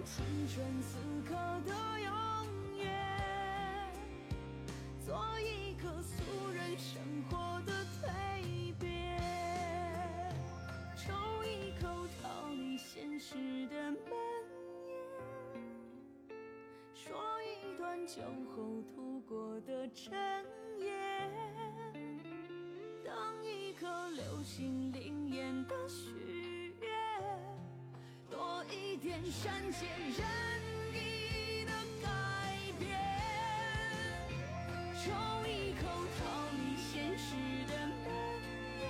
[0.06, 0.98] 青春此
[1.28, 2.12] 刻的永
[2.78, 2.86] 远，
[5.06, 9.20] 做一个俗人生活的蜕变，
[10.96, 11.14] 抽
[11.44, 13.36] 一口逃离现实
[13.68, 14.00] 的闷
[14.88, 14.90] 烟，
[16.94, 18.22] 说一段酒
[18.56, 20.14] 后吐过的真
[20.80, 20.88] 言。
[23.04, 24.87] 当一颗流星
[29.00, 29.86] 点善解
[30.18, 30.26] 人
[30.92, 31.72] 意的
[32.02, 32.08] 改
[32.80, 32.90] 变，
[34.96, 35.12] 抽
[35.48, 35.86] 一口
[36.18, 36.20] 逃
[36.58, 37.36] 离现实
[37.68, 38.06] 的闷
[38.82, 38.84] 烟，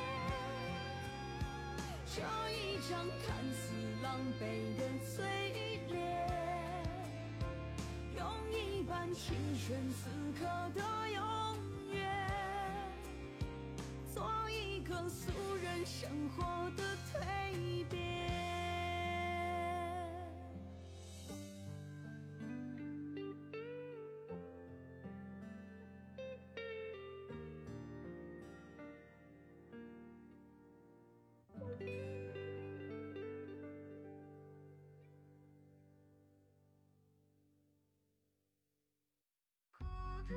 [2.06, 2.16] 抽
[2.50, 3.64] 一张看似
[4.02, 4.06] 狼
[4.40, 4.42] 狈
[4.78, 5.16] 的嘴
[5.90, 5.96] 脸，
[8.16, 8.20] 用
[8.52, 10.10] 一半青春此
[10.40, 10.82] 刻的
[11.12, 11.20] 永
[11.94, 11.98] 远。
[14.14, 14.18] 做
[14.50, 15.32] 一个俗
[15.62, 17.77] 人生活的蜕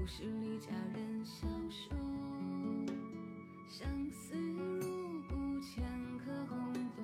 [0.00, 1.94] 故事里佳人消瘦。
[3.68, 4.80] 相思入
[5.28, 5.84] 骨，千
[6.16, 7.02] 颗红豆，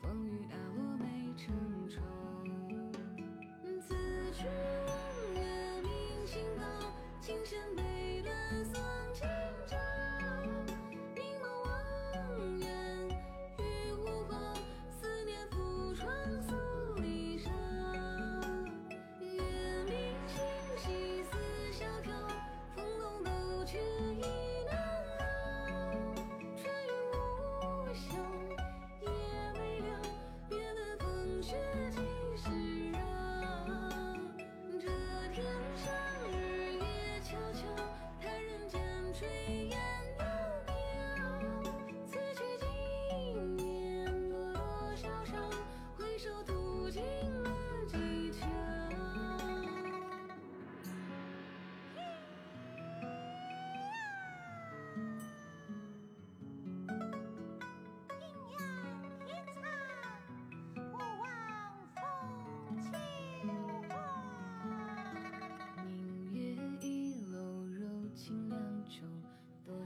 [0.00, 1.04] 风雨打落梅
[1.36, 1.52] 成
[1.90, 2.00] 愁。
[3.82, 3.94] 此
[4.32, 4.46] 去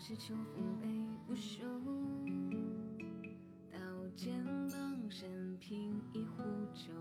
[0.09, 0.87] 是秋风悲
[1.27, 1.65] 不休。
[3.73, 3.77] 刀
[4.15, 6.93] 尖傍身品一壶酒，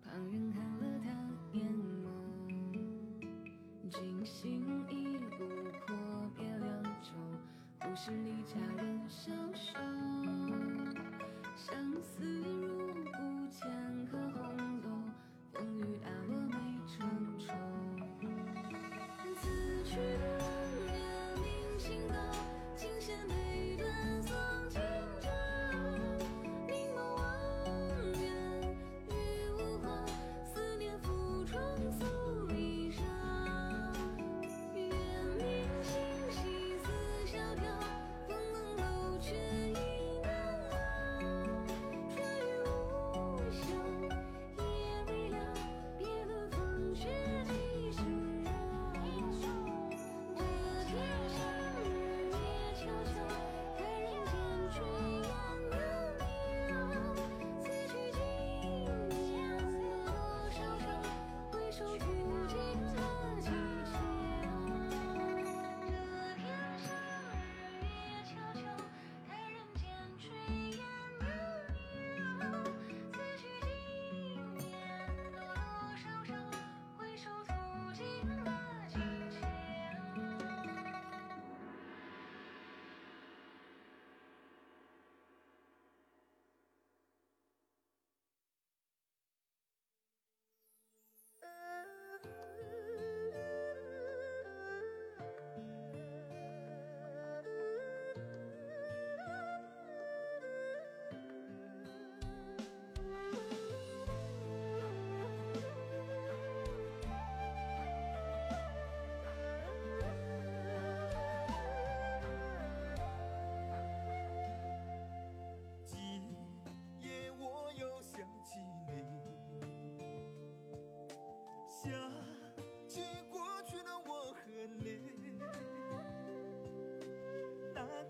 [0.00, 1.10] 旁人看了他
[1.58, 1.66] 眼
[2.04, 2.06] 眸。
[3.90, 5.26] 君心一路
[5.84, 5.96] 阔
[6.36, 7.10] 别良久，
[7.80, 9.74] 故事里佳人消瘦。
[11.56, 14.88] 相思入骨，千颗红豆，
[15.54, 16.54] 风雨打落梅
[16.86, 17.04] 成
[17.36, 17.52] 愁。
[19.40, 19.98] 此去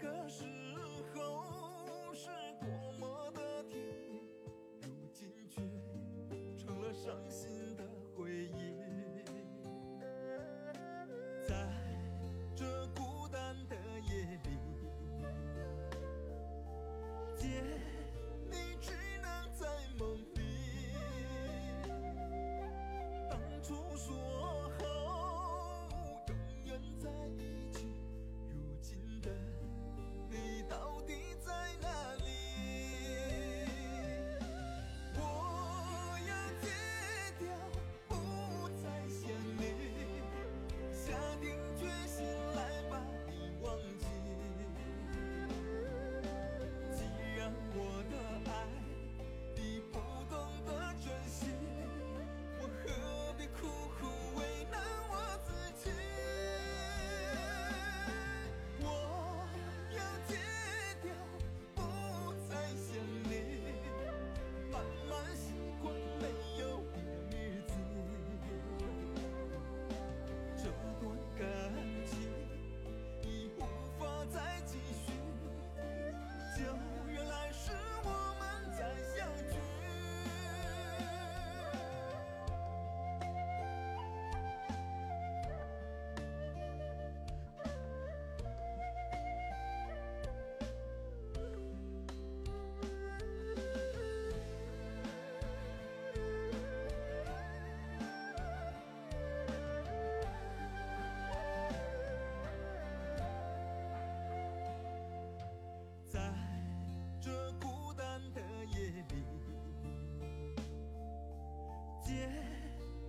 [0.05, 0.45] 的时
[1.15, 2.29] 候是
[2.61, 4.29] 多么的甜蜜
[4.83, 5.63] 如今却
[6.63, 7.83] 成了伤心的
[8.15, 8.75] 回忆。
[11.47, 11.55] 在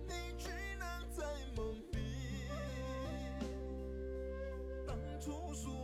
[0.06, 0.48] 你只
[0.78, 1.24] 能在
[1.56, 1.98] 梦里。
[4.86, 5.75] 当初说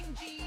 [0.00, 0.39] watching G.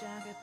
[0.00, 0.35] shack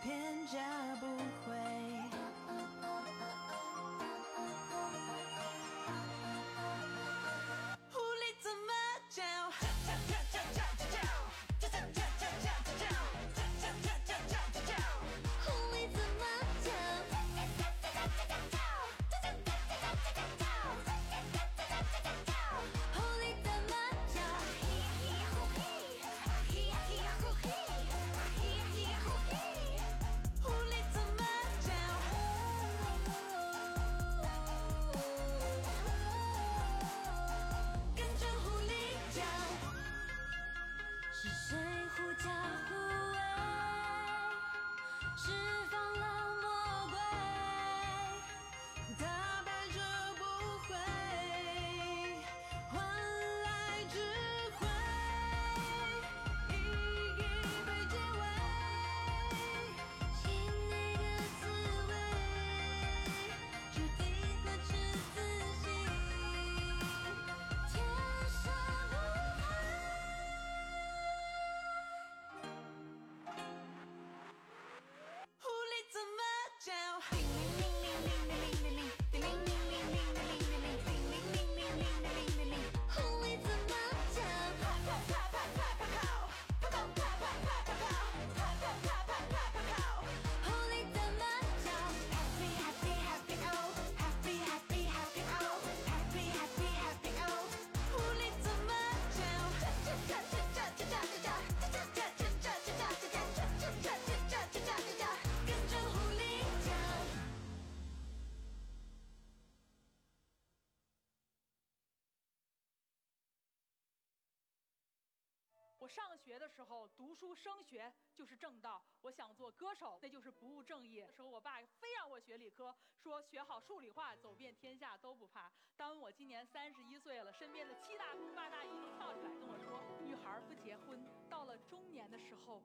[116.23, 118.81] 学的时候读书升学就是正道。
[119.01, 121.05] 我想做歌手那就是不务正业。
[121.07, 125.51] 的时候我爸非让我学理科说学好数理化走遍天下都不怕。
[125.75, 131.03] 当我今年三十一岁了身边的七大姑八大姨都跳出来跟我说女孩不结婚。
[131.29, 132.62] 到了中年的时候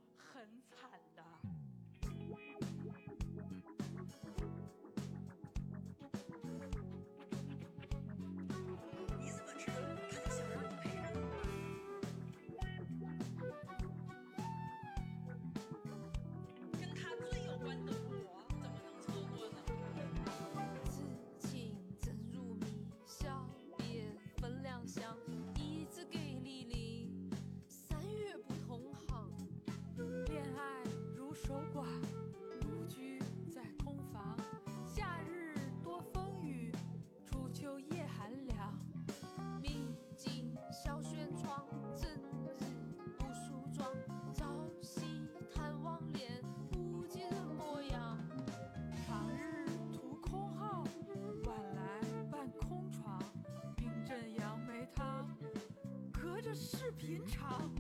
[57.29, 57.78] 超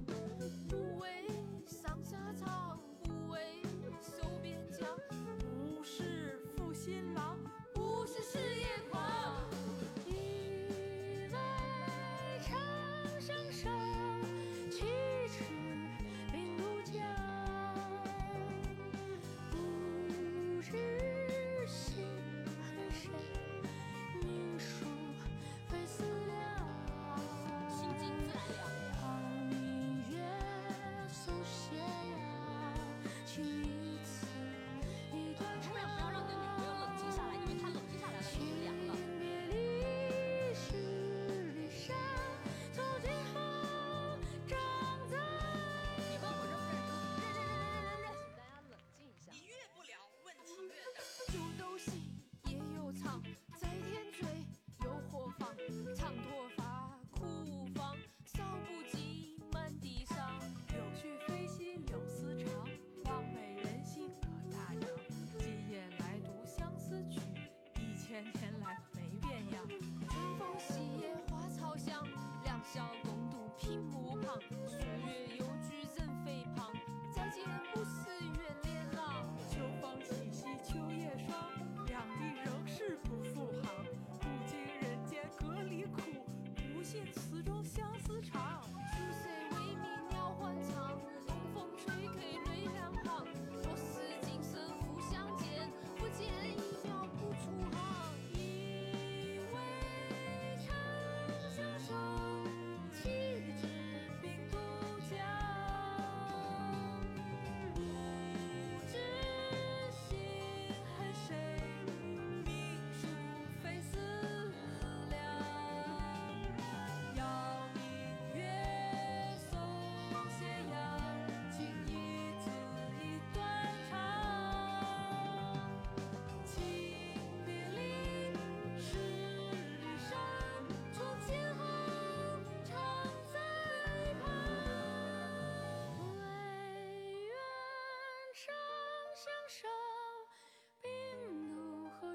[87.14, 88.47] 此中相思长。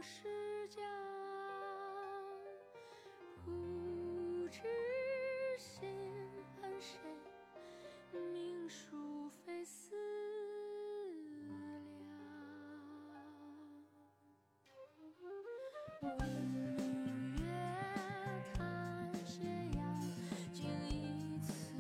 [0.06, 0.82] 是假，
[3.46, 4.60] 不知
[5.58, 5.88] 心
[6.62, 7.00] 恨谁，
[8.34, 9.96] 命数非思
[11.46, 11.58] 量。
[16.02, 16.10] 问
[16.52, 17.48] 女月
[18.54, 19.40] 看斜
[19.74, 19.82] 阳，
[20.52, 21.74] 经一次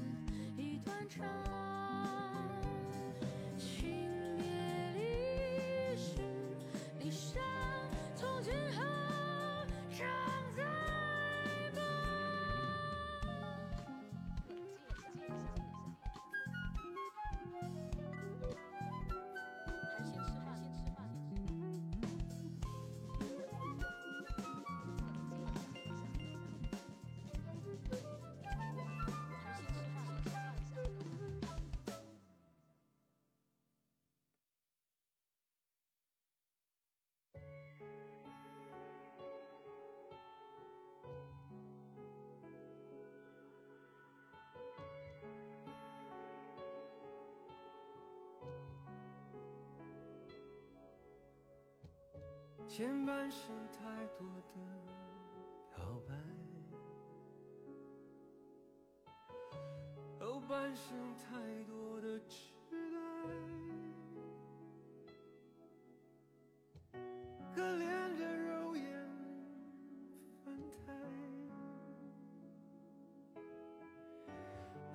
[0.55, 1.21] 一段长。
[52.67, 54.53] 前半生太多的
[55.75, 56.15] 表白，
[60.19, 62.79] 后半生太多的痴呆，
[67.53, 69.07] 可怜的肉眼
[70.43, 70.91] 凡胎，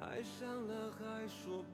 [0.01, 1.65] 爱上了还说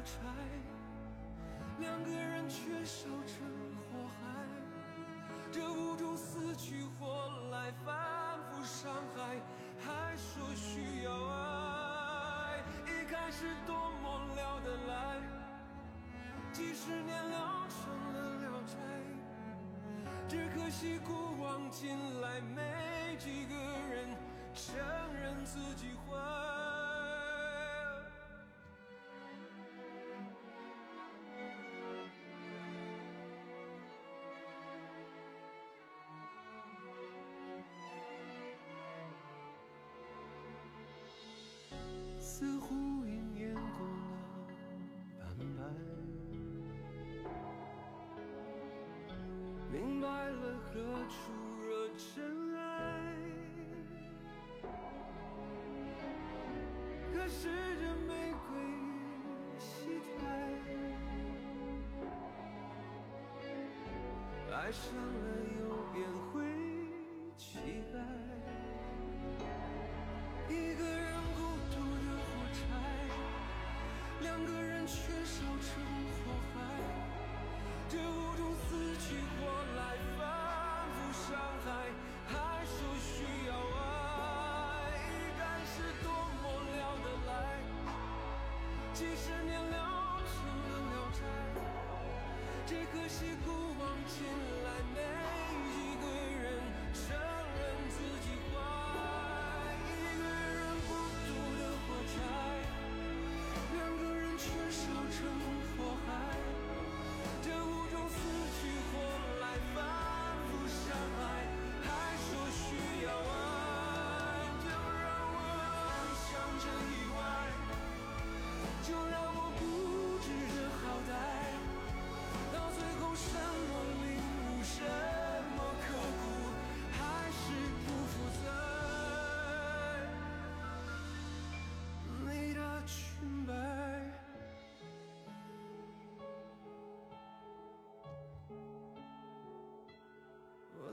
[0.00, 0.12] 火柴，
[1.78, 3.46] 两个人却烧成
[3.92, 4.46] 火海。
[5.52, 7.94] 这无助死去活来，反
[8.48, 9.36] 复伤害，
[9.78, 12.62] 还说需要爱。
[12.86, 15.20] 一开始多么聊得来，
[16.50, 18.78] 几十年聊成了聊斋。
[20.26, 24.16] 只可惜古往今来，没几个人
[24.54, 24.74] 承
[25.12, 26.49] 认自己坏。
[42.40, 43.60] 似乎一年过
[45.18, 45.60] 了半百，
[49.70, 50.72] 明白了何
[51.10, 51.20] 处
[51.68, 51.68] 惹
[51.98, 52.58] 尘埃。
[57.12, 58.48] 可是这玫瑰
[59.58, 60.18] 戏台，
[64.50, 65.29] 爱上了
[89.00, 91.24] 几十年了成了聊斋。
[92.66, 93.48] 只可惜古
[93.80, 94.12] 往今
[94.62, 95.00] 来，没
[95.72, 96.04] 一个
[96.36, 96.44] 人
[96.92, 97.58] 承认
[97.88, 98.60] 自己坏。
[99.88, 99.88] 一
[100.20, 100.92] 个人孤
[101.24, 102.12] 独的火柴，
[103.72, 105.18] 两个人缺少承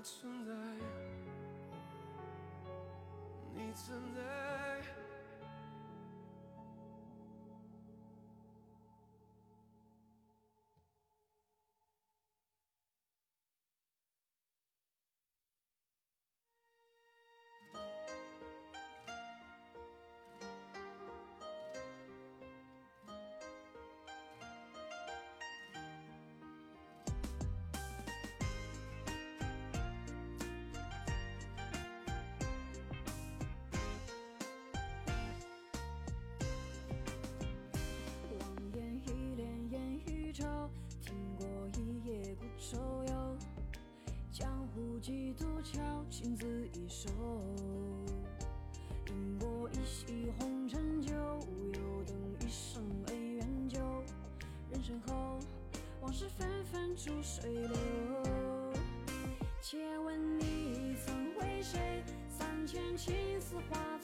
[0.08, 0.54] 存在，
[3.54, 4.37] 你存在。
[45.00, 45.80] 几度敲
[46.10, 47.10] 情自己手，
[49.08, 53.80] 饮过一席红尘酒，又等一生恩怨旧。
[54.72, 55.40] 人生后，
[56.02, 57.78] 往事纷纷逐水流。
[59.62, 63.97] 且问你曾为谁三千青丝换？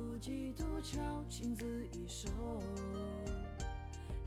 [0.00, 0.98] 不几度，巧
[1.28, 2.28] 情字一首，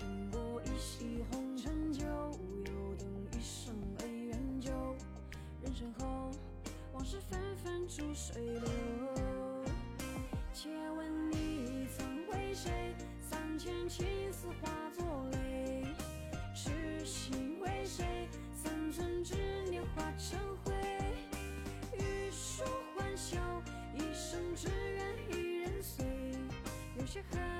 [0.01, 4.71] 烟波一袭红尘旧，又等一生恩怨旧，
[5.63, 6.29] 人生后，
[6.93, 8.72] 往事纷纷出水流。
[27.15, 27.52] your hand.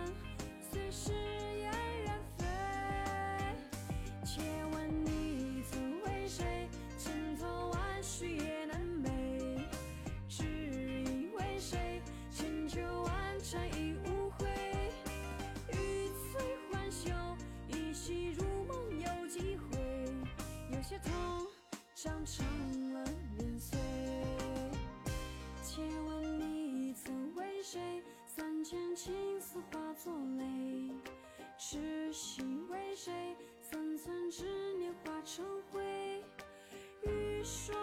[37.44, 37.83] 说。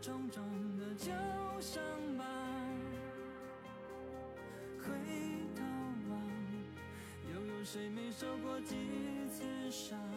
[0.00, 0.40] 重重
[0.78, 1.10] 的旧
[1.60, 1.82] 伤
[2.16, 2.24] 疤
[4.78, 4.92] 回
[5.56, 5.62] 头
[6.08, 6.22] 望
[7.34, 8.76] 又有谁没受过几
[9.28, 10.07] 次伤？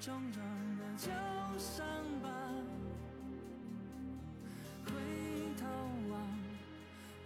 [0.00, 0.40] 成长
[0.78, 1.10] 的旧
[1.58, 1.84] 伤
[2.22, 2.28] 疤，
[4.86, 4.92] 回
[5.58, 5.66] 头
[6.08, 6.20] 望，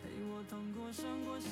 [0.02, 1.48] 陪我痛过、伤过、笑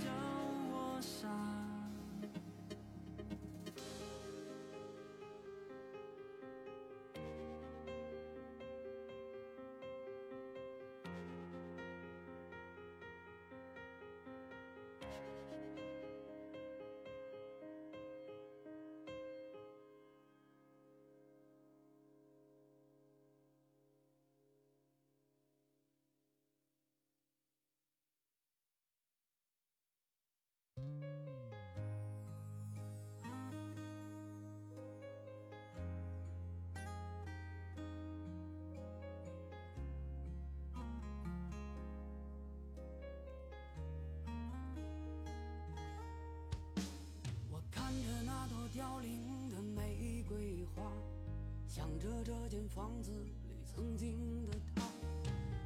[51.67, 53.35] 想着这间房子里
[53.65, 54.83] 曾经的他。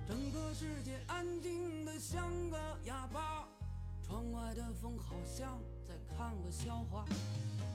[0.07, 3.49] 整个世界安静的像个哑巴，
[4.03, 5.59] 窗外的风好像
[5.89, 7.05] 在看个笑话。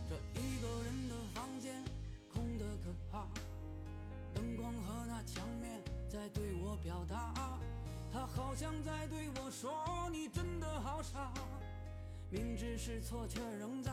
[0.07, 1.83] 这一个人的房间
[2.31, 3.27] 空得可怕，
[4.33, 7.59] 灯光和那墙面在对我表达，
[8.13, 9.71] 他好像在对我说
[10.13, 11.33] ：“你真的好傻。”
[12.29, 13.88] 明知是错，却仍在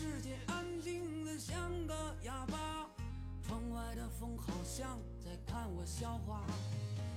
[0.00, 1.54] 世界安静的像
[1.86, 2.88] 个哑巴，
[3.46, 6.40] 窗外的风好像在看我笑话。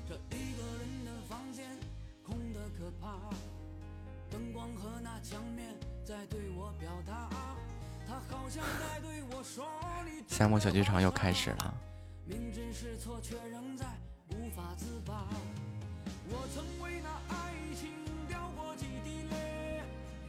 [0.05, 1.65] 这一个人的房间
[2.21, 3.29] 空得可怕，
[4.29, 5.73] 灯光和那墙面
[6.03, 7.29] 在对我表达，
[8.05, 9.65] 他好像在对我说
[10.03, 11.73] ：“你夏末小剧场又开始了。
[12.25, 13.85] 明知是错，却仍在
[14.31, 15.29] 无法自拔。
[16.27, 17.91] 我曾为那爱情
[18.27, 19.81] 掉过几滴泪，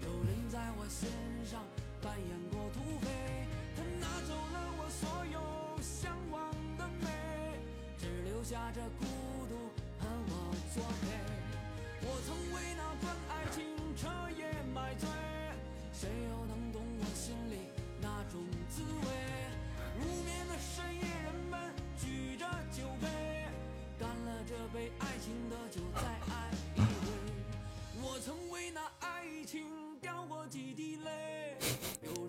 [0.02, 1.08] 有人在我心
[1.44, 1.60] 上
[5.04, 5.38] 所有
[5.82, 7.06] 向往的美，
[7.98, 9.04] 只留下这孤
[9.50, 9.54] 独
[10.00, 10.32] 和我
[10.72, 11.12] 作陪。
[12.00, 13.62] 我曾为那段爱情
[13.94, 14.08] 彻
[14.38, 15.06] 夜买醉，
[15.92, 17.68] 谁又能懂我心里
[18.00, 18.40] 那种
[18.70, 19.06] 滋味？
[20.00, 21.60] 无眠的深夜，人们
[22.00, 23.06] 举着酒杯，
[23.98, 26.00] 干了这杯爱情的酒，再
[26.32, 26.86] 爱一回。
[28.00, 29.66] 我曾为那爱情
[30.00, 31.58] 掉过几滴泪，
[32.02, 32.10] 有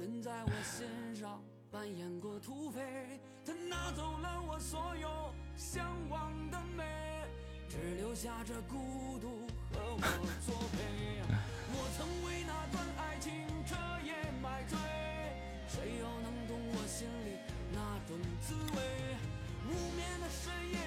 [1.76, 2.80] 扮演过土匪，
[3.45, 5.10] 他拿走了我所有
[5.57, 6.85] 向往的美，
[7.68, 11.19] 只留下这孤独和我作陪。
[11.76, 13.34] 我曾为那段爱情
[13.68, 13.76] 彻
[14.06, 14.77] 夜买醉，
[15.68, 17.35] 谁又能懂我心里
[17.73, 18.80] 那种滋味？
[19.68, 20.80] 无眠的深夜，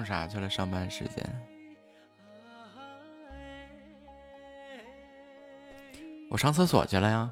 [0.00, 0.48] 弄啥去了？
[0.48, 1.22] 上班时间？
[6.30, 7.30] 我上厕所去了呀。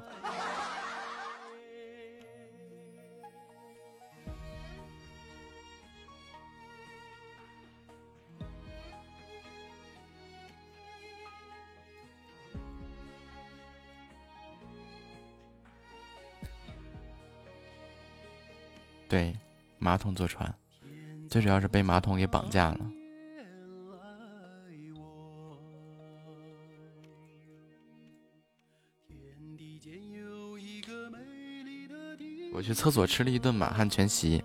[19.07, 19.35] 对，
[19.79, 20.53] 马桶坐船，
[21.29, 22.79] 最主要是被马桶给绑架了。
[32.51, 34.43] 我去厕所吃了一顿满汉全席，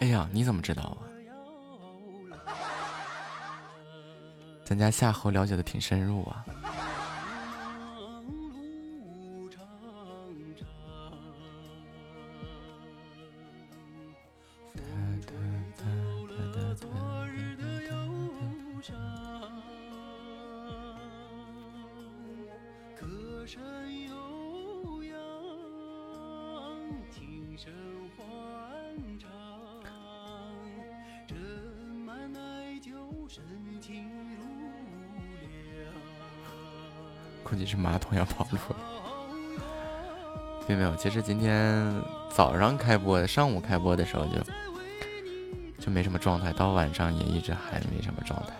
[0.00, 0.93] 哎呀，你怎么知道
[4.74, 6.44] 人家夏侯了解的挺深入啊。
[38.16, 38.76] 要跑路了。
[40.66, 41.94] 并没有，其实今天
[42.30, 44.40] 早上开播的，上午开播的时候就
[45.78, 48.54] 就没什么状态，到晚上也一直还没什么状态，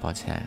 [0.00, 0.42] 抱歉呀。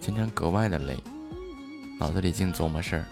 [0.00, 0.96] 今天格外的累，
[1.98, 3.04] 脑子里净琢磨事儿。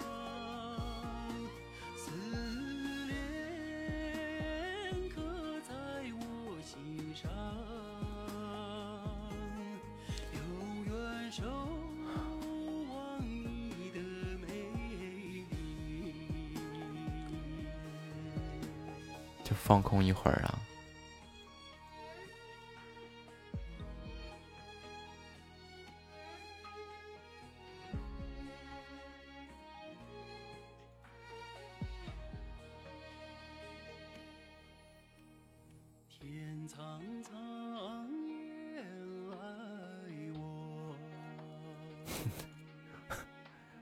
[19.99, 20.55] 空一会儿啊。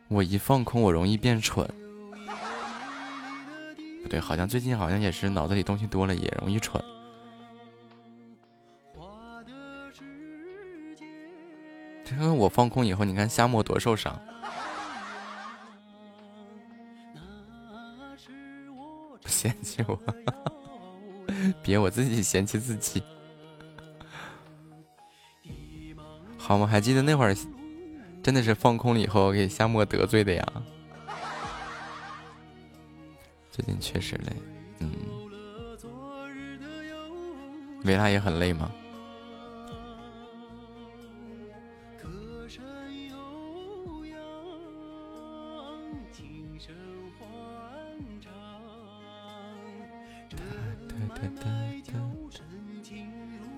[0.08, 1.85] 我一放空，我容易变蠢。
[4.20, 6.82] 好像最近好像也是脑子里东西多了，也容易蠢。
[12.04, 14.16] 这个我放空以后，你看夏沫多受伤。
[19.20, 19.98] 不嫌弃我，
[21.62, 23.02] 别我自己嫌弃自己。
[26.38, 26.66] 好吗？
[26.66, 27.36] 还记得那会儿，
[28.22, 30.55] 真的是放空了以后给夏沫得罪的呀。
[33.86, 34.32] 确实累，
[34.80, 34.90] 嗯。
[37.84, 38.72] 维拉也很累吗？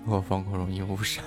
[0.05, 1.23] 我放空容易误伤。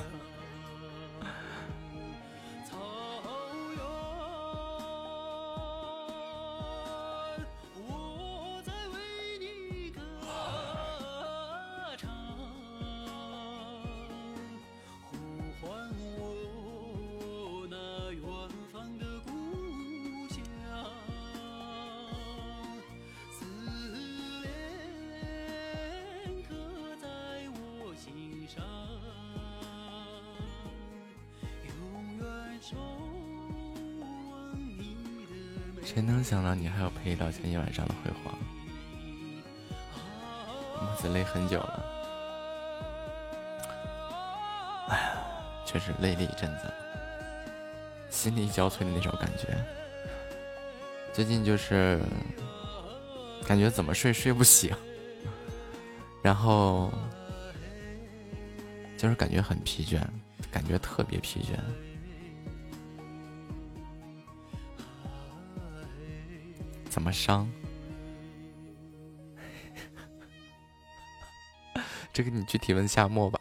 [37.02, 38.34] 可以聊前一晚上的辉煌？
[40.80, 41.84] 母子累很久了，
[44.88, 45.12] 哎呀，
[45.64, 46.72] 确实累了一阵子，
[48.10, 49.56] 心力交瘁的那种感觉。
[51.12, 52.00] 最近就是
[53.46, 54.74] 感觉怎么睡睡不醒，
[56.22, 56.90] 然后
[58.96, 60.00] 就是感觉很疲倦，
[60.50, 61.56] 感觉特别疲倦。
[67.02, 67.50] 什么伤？
[72.12, 73.40] 这个你具体问夏沫吧。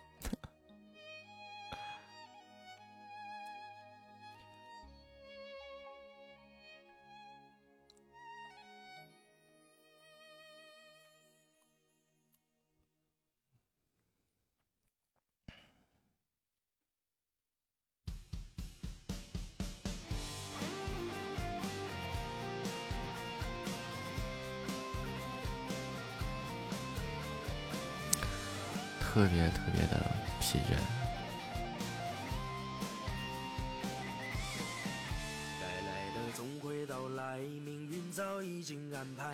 [29.13, 30.09] 特别特别的
[30.39, 30.77] 疲倦。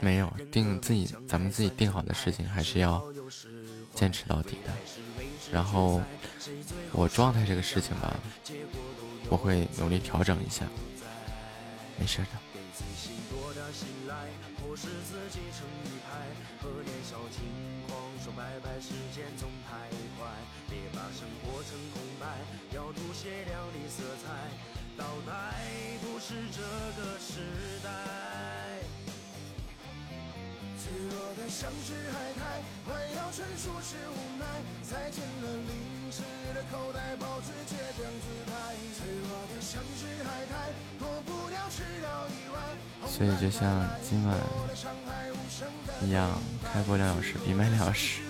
[0.01, 3.03] 没有定自己，咱们自己定好的事情还是要
[3.93, 4.73] 坚持到底的。
[5.51, 6.01] 然后
[6.91, 8.15] 我状态这个事情吧，
[9.29, 10.65] 我会努力调整一下，
[11.99, 12.27] 没事的。
[18.27, 19.87] 说拜拜，时间总太
[20.19, 20.27] 快，
[20.69, 22.27] 别把生活成空白，
[22.75, 24.51] 要涂些亮丽色彩。
[24.97, 25.31] 倒带
[26.01, 27.89] 不是这个时代，
[30.77, 34.45] 脆弱的像是海苔，快要成熟是无奈。
[34.83, 35.96] 再见了，你。
[36.11, 36.21] 湿
[36.53, 38.51] 的口袋，保持倔强姿态。
[38.97, 43.07] 脆弱的像是海苔，躲不掉吃掉意外。
[43.07, 44.37] 所以就像今晚
[46.01, 46.29] 一样，
[46.71, 48.21] 开播两小时，闭麦两小时。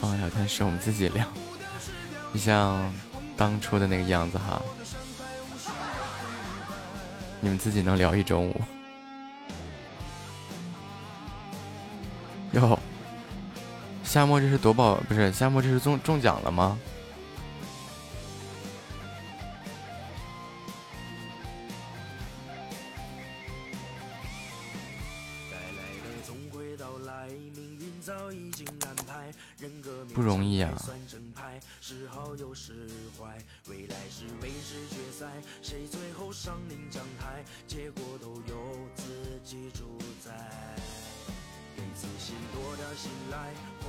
[0.00, 1.26] 放聊天室我们自己聊，
[2.32, 2.92] 就像
[3.36, 4.62] 当初的那个样子哈。
[7.40, 8.60] 你们自己能聊一中午？
[12.58, 12.78] 哟，
[14.02, 15.32] 夏末这是夺宝不是？
[15.32, 16.78] 夏末这是中中奖了吗？
[30.14, 30.72] 不容易啊。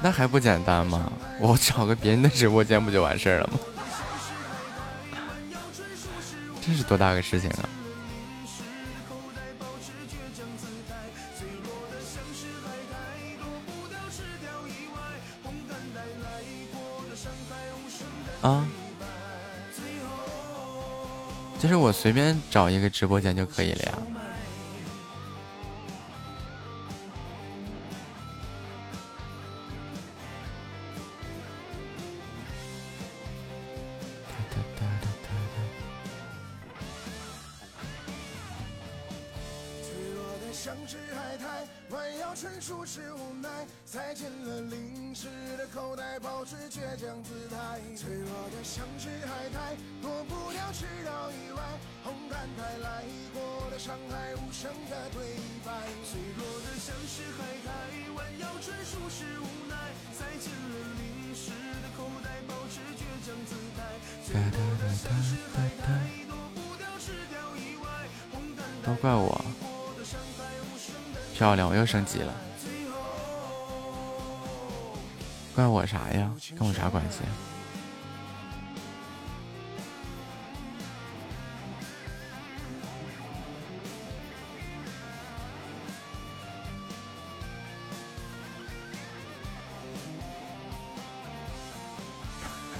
[0.00, 1.10] 那还不简单吗？
[1.40, 3.58] 我找个别人的直播间不就完事儿了吗？
[6.64, 7.68] 这是多大个事情啊！
[18.40, 18.64] 啊，
[21.58, 23.98] 就是我随便找一个直播间就可以了呀。
[46.88, 51.60] 倔强姿态，脆弱的像是海苔，躲不掉吃到意外。
[52.02, 53.04] 红毯带来
[53.34, 55.36] 过的伤害，无声的对
[55.66, 55.70] 白。
[56.08, 57.68] 脆弱的像是海苔，
[58.16, 59.76] 弯腰垂述是无奈。
[60.18, 61.52] 再见了，淋湿
[61.84, 63.84] 的口袋，保持倔强姿态。
[64.24, 68.08] 脆弱的像是海苔，躲不掉是掉意外。
[68.32, 69.44] 红毯都怪我，
[71.34, 72.32] 漂亮，我又升级了。
[75.58, 76.30] 怪我啥呀？
[76.56, 77.18] 跟我啥关系？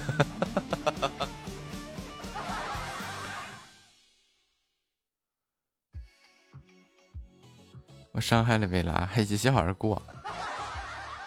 [8.13, 10.01] 我伤害了维拉，还一笑而过。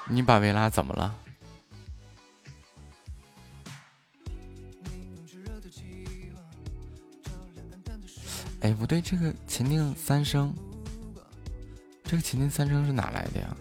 [0.07, 1.14] 你把维拉怎么了？
[8.62, 10.54] 哎，不对，这个秦定三生，
[12.04, 13.58] 这个秦定三生是哪来的呀？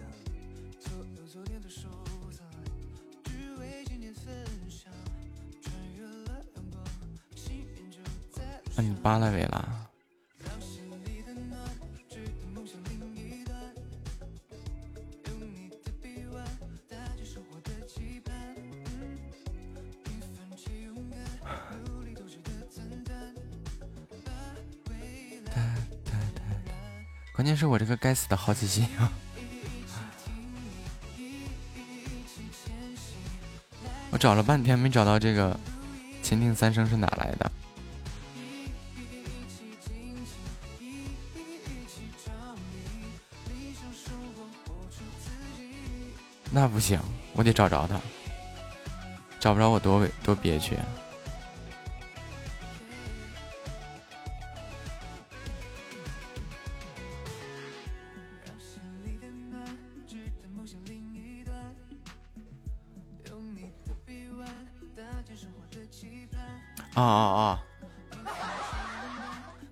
[8.75, 9.80] 那你扒拉维拉？
[27.61, 29.07] 是我这个该死的好奇心啊。
[34.09, 35.53] 我找了半天，没找到这个
[36.23, 37.51] 《前定三生》是哪来的？
[46.49, 46.99] 那不行，
[47.33, 48.01] 我得找着他。
[49.39, 50.75] 找不着，我多委多憋屈。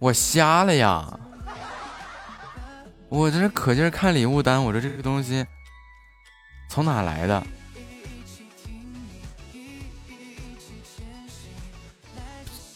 [0.10, 1.08] 我瞎了呀！
[3.10, 5.46] 我这是可劲儿看礼物单，我说这个东西
[6.68, 7.46] 从哪来的？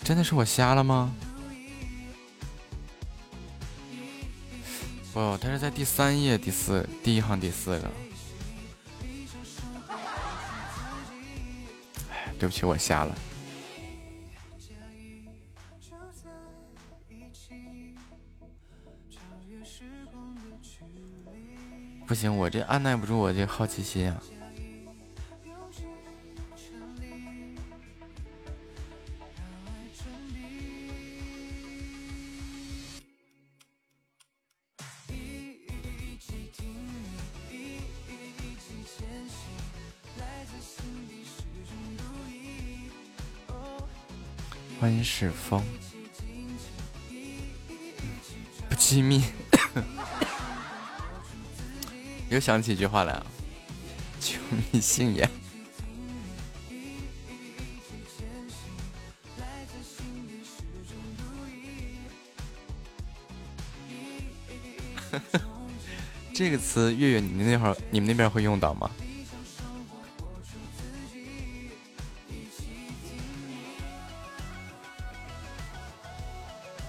[0.04, 1.12] 真的是我瞎了吗？
[5.12, 7.92] 不，它是在第三页第四第一行第四个。
[12.12, 13.16] 哎，对不起，我瞎了。
[22.14, 24.22] 不行，我这按耐不住我这好奇心啊！
[44.80, 45.64] 欢迎史风，
[48.70, 49.24] 不机密。
[52.34, 53.24] 又想起一句话来啊，
[54.20, 54.40] 求
[54.72, 55.30] 你信言。
[66.34, 68.90] 这个词，月月，你们那会儿，你们那边会用到吗？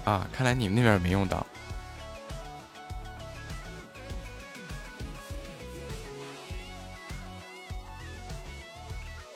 [0.06, 1.46] 啊，看来你们那边没用到。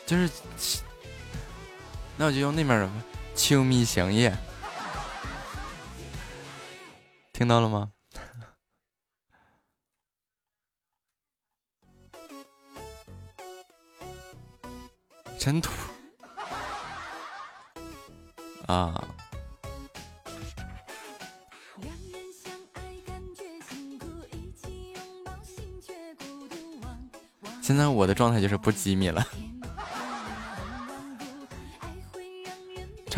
[0.08, 0.30] 就是，
[2.16, 2.90] 那我就用那边的
[3.36, 4.34] “秋蜜香叶”，
[7.34, 7.92] 听到了吗？
[15.38, 15.70] 真土
[18.66, 19.04] 啊！
[27.60, 29.22] 现在我的状态就是不机密了。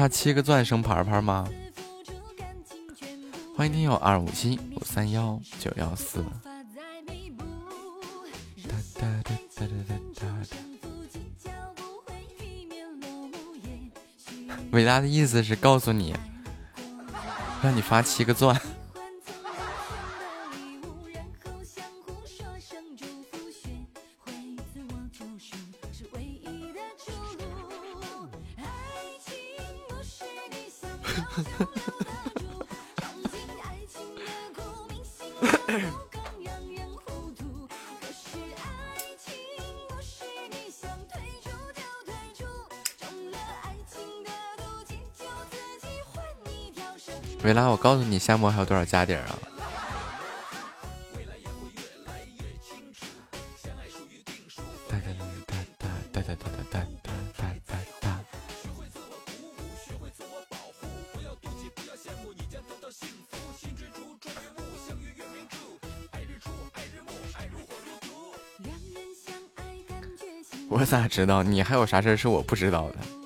[0.00, 1.46] 差七个钻升牌牌吗？
[3.54, 6.24] 欢迎听友二五七五三幺九幺四。
[14.70, 16.16] 伟大的意思是告诉你，
[17.62, 18.58] 让你发七个钻。
[48.10, 49.38] 你，夏末还有多少家底儿啊？
[70.68, 71.42] 我咋知道？
[71.42, 73.19] 你还有啥事是我不知道的？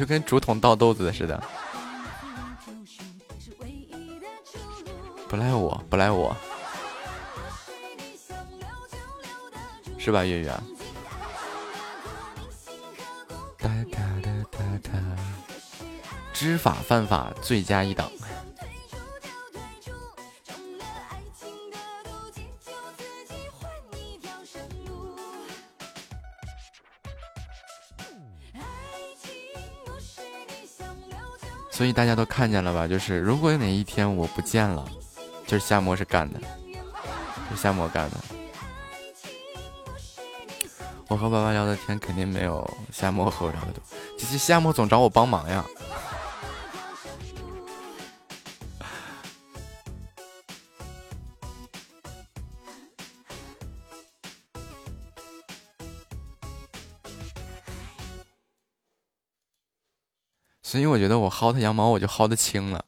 [0.00, 1.38] 就跟竹筒倒豆子似的，
[5.28, 6.34] 不赖我，不赖我，
[9.98, 10.48] 是吧，月月？
[13.58, 14.90] 哒哒哒哒哒，
[16.32, 18.10] 知法犯法，罪加一等。
[31.80, 32.86] 所以大家都看见了吧？
[32.86, 34.84] 就是如果有哪一天我不见了，
[35.46, 36.38] 就是夏沫是干的，
[37.48, 38.16] 是夏沫干的。
[41.08, 43.82] 我和爸爸聊的天肯定没有夏沫和我聊的多。
[44.18, 45.64] 其实夏沫总找我帮忙呀。
[60.70, 62.84] 所以我觉得我薅他羊毛，我就薅的轻了。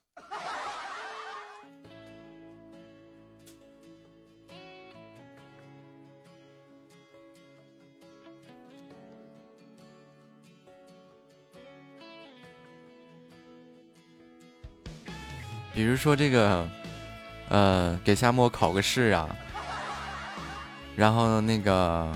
[15.75, 16.69] 比如说这个，
[17.49, 19.29] 呃，给夏沫考个试啊，
[20.95, 22.13] 然后那个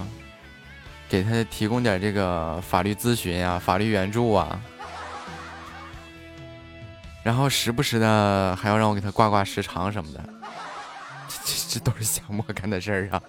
[1.08, 4.60] 给他提供点这个法律咨询啊、法律援助啊，
[7.26, 10.24] 然后时不时的还要让我给他挂挂时长什么的，
[11.28, 13.20] 这这这都是夏沫干的事儿啊。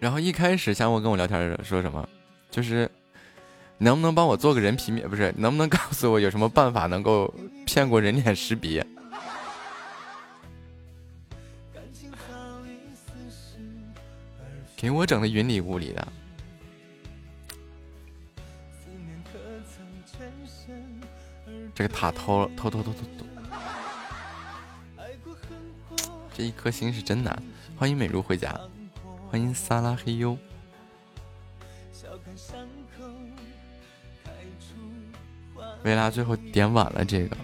[0.00, 2.08] 然后一开始夏沫跟我聊天说什么，
[2.50, 2.90] 就是
[3.78, 5.08] 能不能帮我做个人皮面？
[5.08, 7.32] 不是，能不能告诉我有什么办法能够
[7.64, 8.84] 骗过人脸识别？
[14.82, 16.08] 给我整的云里雾里的。
[21.72, 23.24] 这个塔偷了，偷偷偷偷偷，
[26.36, 27.40] 这一颗心是真难。
[27.76, 28.60] 欢迎美如回家，
[29.30, 30.36] 欢迎萨拉黑优。
[31.92, 32.58] 笑看伤
[32.98, 33.06] 口
[34.24, 34.74] 开出
[35.54, 37.36] 花维拉最后点晚了这个，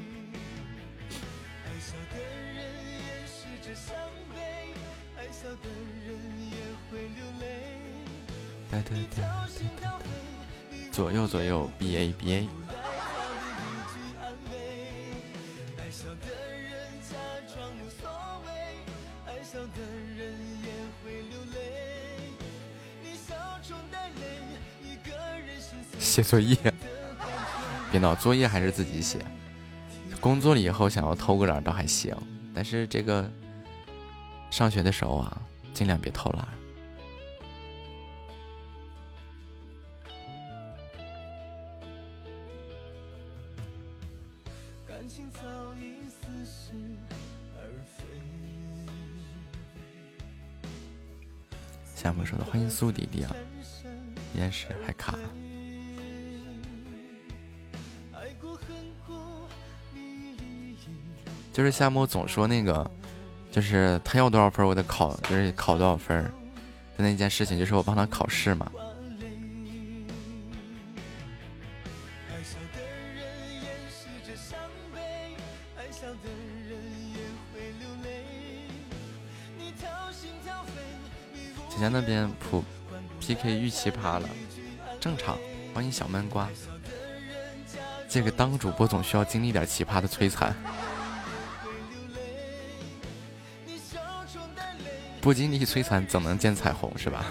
[10.91, 12.49] 左右左右 B A B A。
[25.99, 26.57] 写作业，
[27.93, 29.25] 别闹，作业还是自己写。
[30.21, 32.17] 工作了以后想要偷个懒倒还行，
[32.53, 33.31] 但是这个
[34.51, 35.41] 上学的时候啊，
[35.73, 36.58] 尽量别偷懒。
[52.69, 53.35] 苏迪迪啊，
[54.35, 55.19] 延时还卡。
[61.53, 62.89] 就是夏沫总说那个，
[63.51, 66.31] 就是他要多少分我得考，就是考多少分的
[66.99, 68.71] 那件事情，就是我帮他考试嘛。
[82.01, 82.63] 那边普
[83.19, 84.29] PK 遇奇葩了，
[85.01, 85.37] 正常。
[85.75, 86.49] 欢迎小闷瓜。
[88.09, 90.55] 这个当主播总需要经历点奇葩的摧残，
[95.21, 97.27] 不经历摧残怎能见彩虹是吧？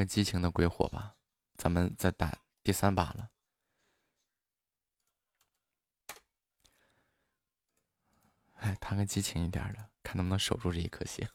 [0.00, 1.14] 个激情的鬼火吧，
[1.56, 3.30] 咱们再打第三把了。
[8.54, 11.28] 哎，弹个激情一点的，看能不能守住这一颗星。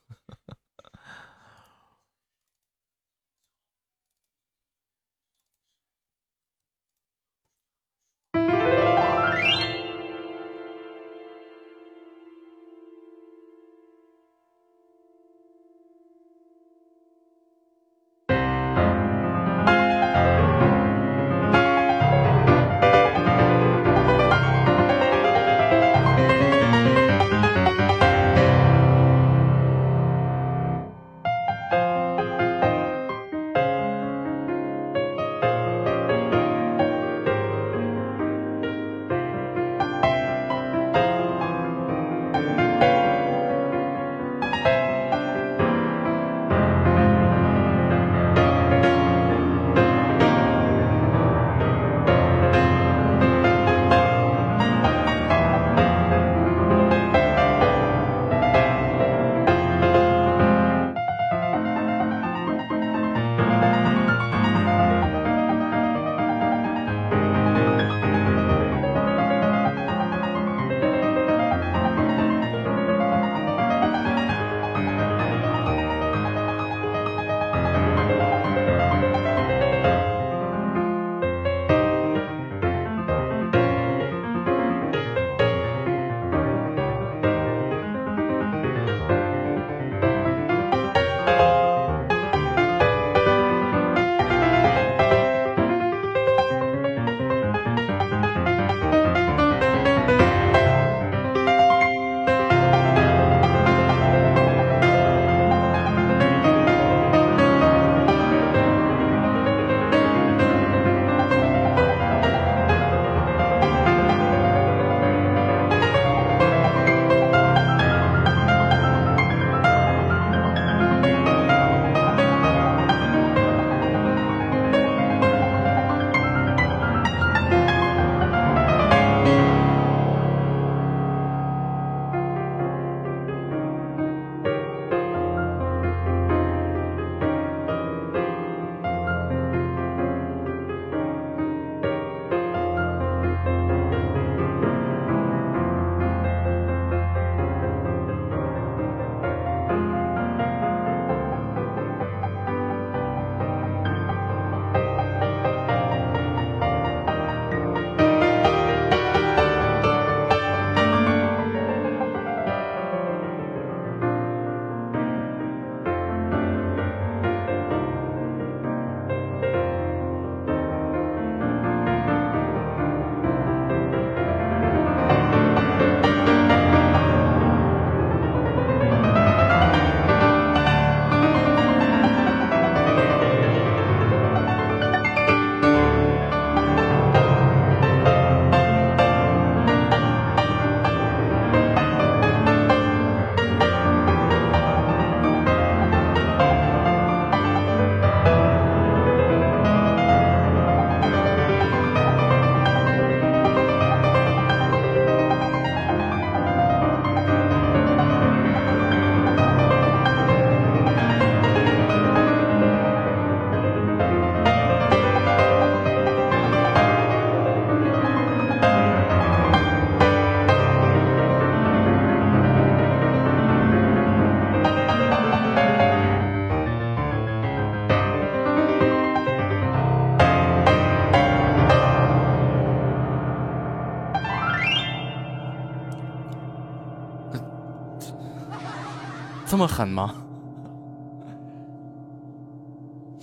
[239.55, 240.13] 这么狠吗？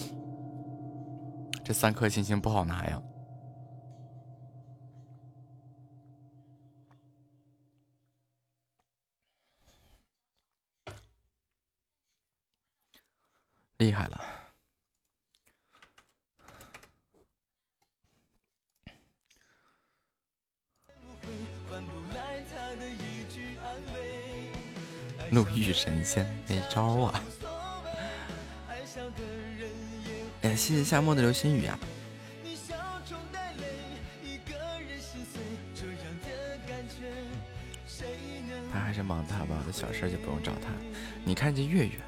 [1.62, 3.02] 这三颗星星不好拿呀。
[13.76, 14.31] 厉害了！
[25.32, 27.22] 路遇神仙没招啊！
[30.42, 31.78] 哎，谢谢夏末的流星雨啊！
[38.70, 40.68] 他还是忙他吧，我的小事就不用找他。
[41.24, 41.98] 你看这月月，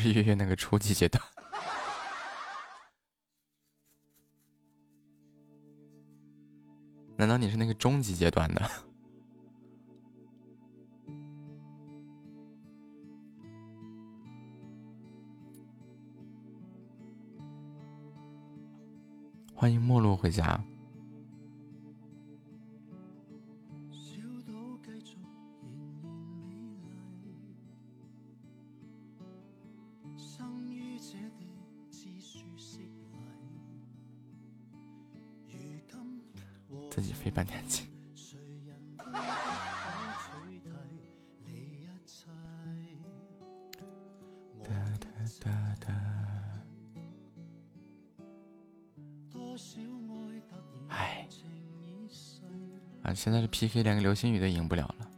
[0.00, 1.22] 是月月那个初级阶段。
[7.16, 8.62] 难道你是那个中级阶段的？
[19.54, 20.64] 欢迎陌路回家。
[53.60, 55.09] PK，连个流星雨都赢不了了。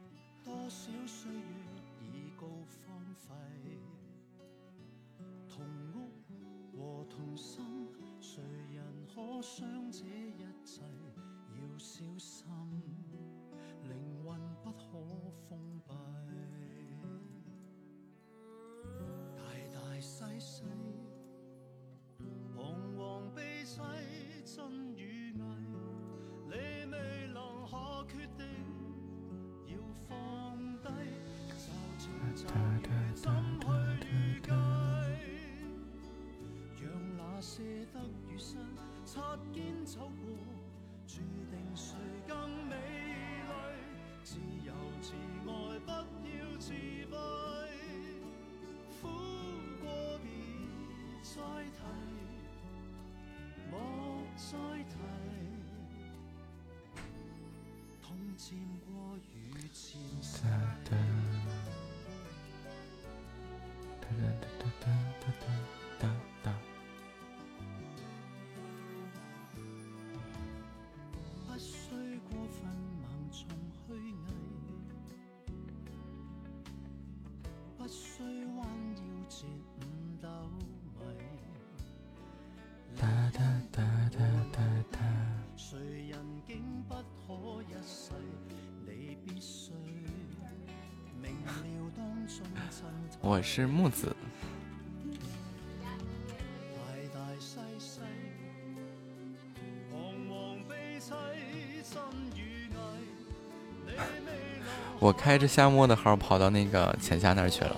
[93.55, 94.17] 是木子。
[104.99, 107.77] 我开着夏末的号跑到那个浅夏那去了。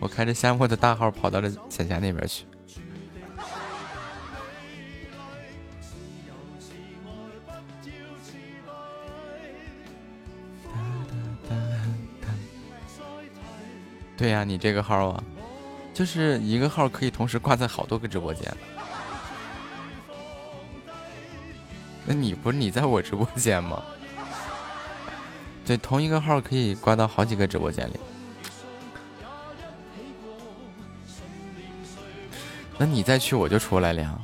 [0.00, 2.44] 我开着夏末的大号跑到了浅夏那边去。
[14.38, 15.22] 呀、你这个号啊，
[15.92, 18.56] 就是一个号可以同时挂在好多个直播间。
[22.06, 23.82] 那你不是你在我直播间吗？
[25.66, 28.00] 对，同一个号可以挂到好几个直播间里。
[32.78, 34.18] 那你再去我就出来了呀。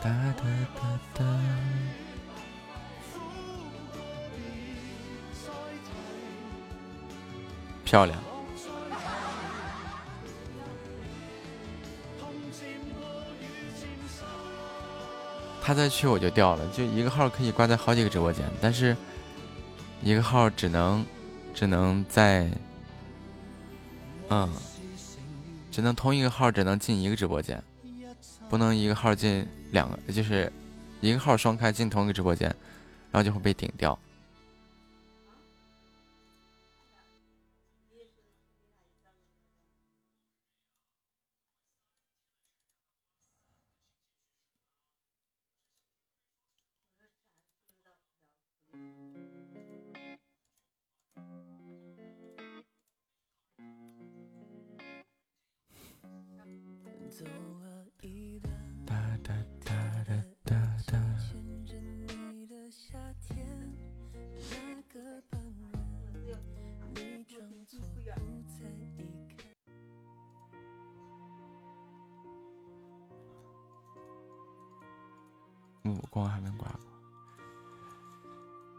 [0.00, 0.44] 哒哒
[0.74, 1.24] 哒哒。
[7.84, 8.18] 漂亮。
[15.66, 18.96] 他再去我就掉了，就一个号可以挂在好几个直播间，但是
[20.00, 21.04] 一个号只能
[21.52, 22.48] 只能在，
[24.28, 24.48] 嗯，
[25.72, 27.60] 只能同一个号只能进一个直播间，
[28.48, 30.52] 不能一个号进两个，就是
[31.00, 32.46] 一个号双开进同一个直播间，
[33.10, 33.98] 然后就会被顶掉。
[75.86, 76.70] 目光还没关。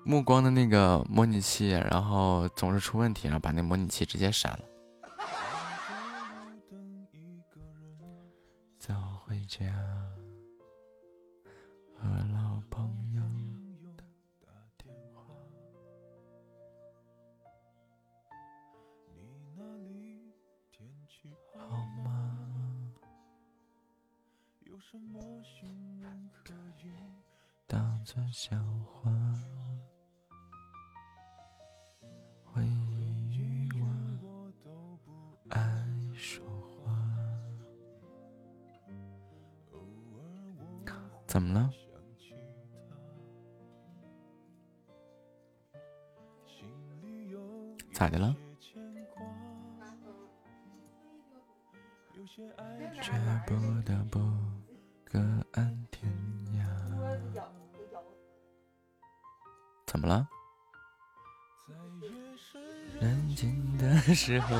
[0.03, 4.59] 目光的那个模拟器，然后总是出问题，然后把那模拟器直接删了。
[64.17, 64.57] 时候，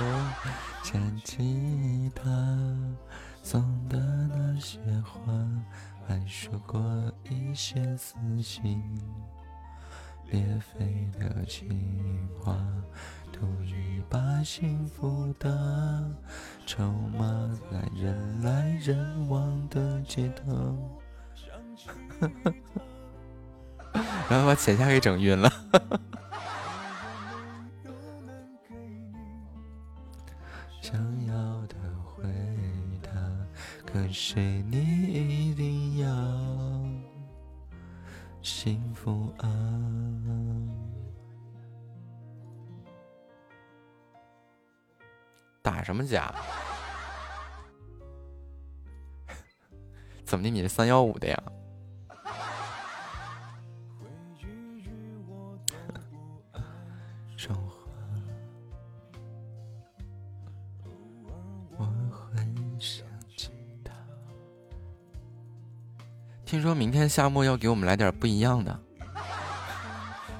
[0.84, 2.24] 牵吉他，
[3.42, 5.34] 送的那些花，
[6.08, 6.80] 还说过
[7.27, 8.80] 一些撕心
[10.30, 12.56] 裂肺的情话，
[13.34, 16.06] 赌一把幸福的
[16.68, 21.02] 筹码，在人来人往的街头。
[24.30, 25.52] 然后把浅夏给整晕了。
[33.98, 34.77] 可是你
[35.50, 36.08] 一定要
[38.43, 39.50] 幸福啊！
[45.64, 46.32] 打什么架？
[50.24, 50.50] 怎么的？
[50.51, 51.43] 你是三幺五的呀？
[66.48, 68.80] 听说明天夏末要给我们来点不一样的。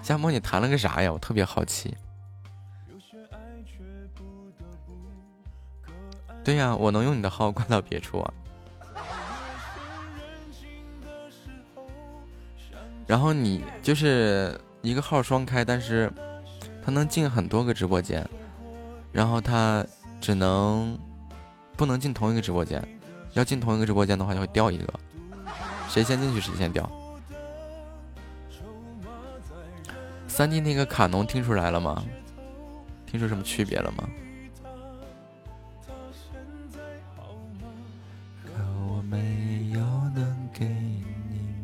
[0.02, 1.12] 夏末，你弹了个啥呀？
[1.12, 1.94] 我特别好奇。
[6.46, 8.34] 对呀、我能用你的号挂到别处啊。
[13.06, 16.10] 然后你就是一个号双开，但是
[16.82, 18.26] 它能进很多个直播间，
[19.12, 19.86] 然后它
[20.22, 20.98] 只能
[21.76, 22.82] 不能进同一个直播间，
[23.34, 24.94] 要进同一个直播间的话就会掉一个，
[25.90, 26.90] 谁先进去谁先掉。
[30.28, 32.04] 三 D 那个卡农听出来了吗？
[33.06, 34.08] 听出什么区别了吗？
[38.44, 38.52] 可
[38.90, 39.80] 我没有
[40.14, 41.56] 能给你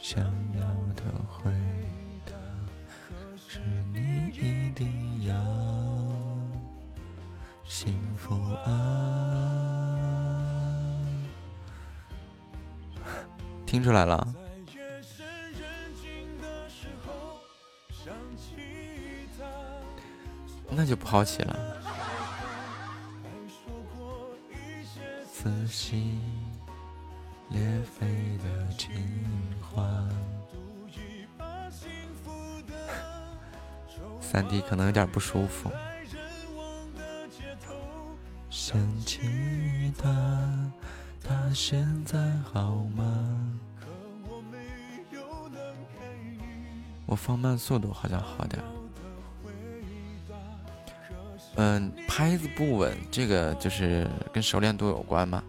[0.00, 0.22] 想
[13.74, 14.24] 听出来了？
[20.70, 21.82] 那就不好奇了。
[25.28, 26.22] 撕心
[27.48, 28.06] 裂肺
[28.38, 28.92] 的情
[29.60, 29.82] 话，
[34.20, 35.68] 三弟可能有点不舒服。
[38.48, 40.08] 想起他，
[41.26, 43.58] 他现在好吗？
[47.06, 48.68] 我放慢速度好像好点儿。
[51.56, 55.42] 嗯，拍子不稳，这个就是跟熟练度有关嘛。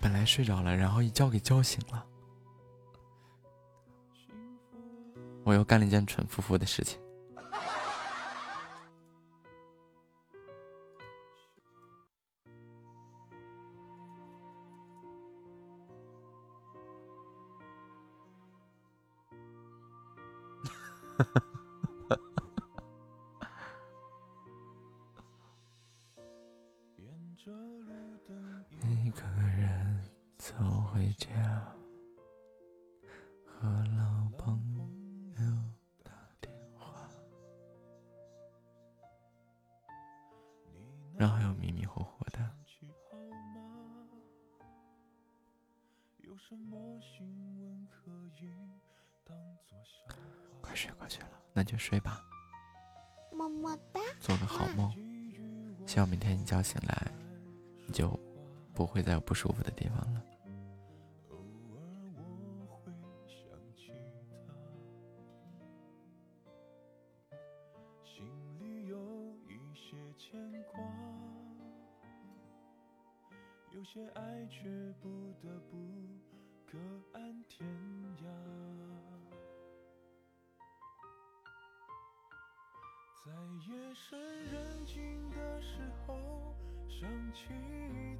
[0.00, 2.04] 本来睡着了，然后一觉给叫醒了。
[5.44, 6.98] 我又干了一件蠢夫妇的事情。
[29.04, 29.22] 一个
[29.56, 30.02] 人
[30.38, 30.54] 走
[30.92, 31.28] 回家，
[33.46, 34.58] 和老朋
[35.36, 35.42] 友
[36.02, 37.08] 打电话，
[41.16, 42.50] 然后又迷迷糊糊的。
[50.62, 52.24] 快睡过去了，那就睡吧，
[53.32, 54.00] 么么哒。
[54.20, 54.90] 做个好梦。
[55.86, 57.12] 希望明天一觉醒来，
[57.86, 58.18] 你就
[58.72, 60.24] 不会再有不舒服的地方了。
[61.30, 61.82] 偶尔
[62.60, 62.92] 我会
[63.26, 63.92] 想起
[67.28, 67.36] 他，
[68.04, 68.24] 心
[68.60, 68.96] 里有
[69.48, 70.80] 一些牵挂，
[73.72, 74.70] 有些爱却
[75.02, 75.76] 不得不
[76.64, 76.78] 各
[77.12, 77.68] 安天
[78.24, 78.81] 涯。
[83.24, 83.30] 在
[83.68, 84.18] 夜深
[84.50, 86.56] 人静的时候，
[86.88, 87.50] 想起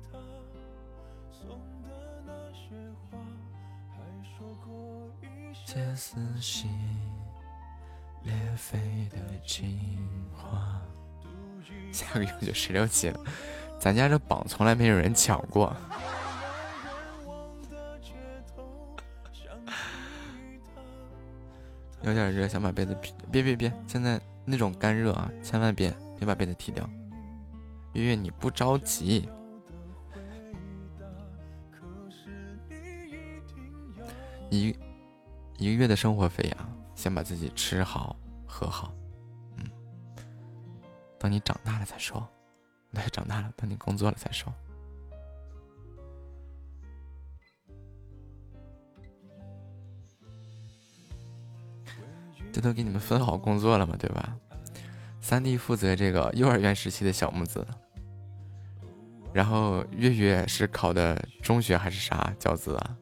[0.05, 0.17] 他
[1.33, 2.69] 送的那些
[3.11, 3.19] 话，
[3.91, 6.71] 还说过一些撕心
[8.23, 8.79] 裂肺
[9.11, 10.81] 的情话。
[11.91, 13.19] 下个月就十六级了，
[13.81, 15.77] 咱家这榜从来没有人抢过。
[22.03, 26.89] 有点热，想把被子披，别别别，现在那种干热啊，千万别别把被子踢掉。
[27.93, 29.29] 月月你不着急，
[34.51, 34.75] 一
[35.59, 38.17] 一个月的生活费呀，先把自己吃好
[38.47, 38.93] 喝好，
[39.59, 39.65] 嗯，
[41.19, 42.27] 等你长大了再说，
[42.93, 44.53] 对， 长大了，等你工作了再说。
[52.53, 54.37] 这都给你们分好工作了嘛，对吧？
[55.21, 57.67] 三弟负责这个幼儿园时期的小木子，
[59.33, 62.97] 然后月月是考的中学还是啥教资啊？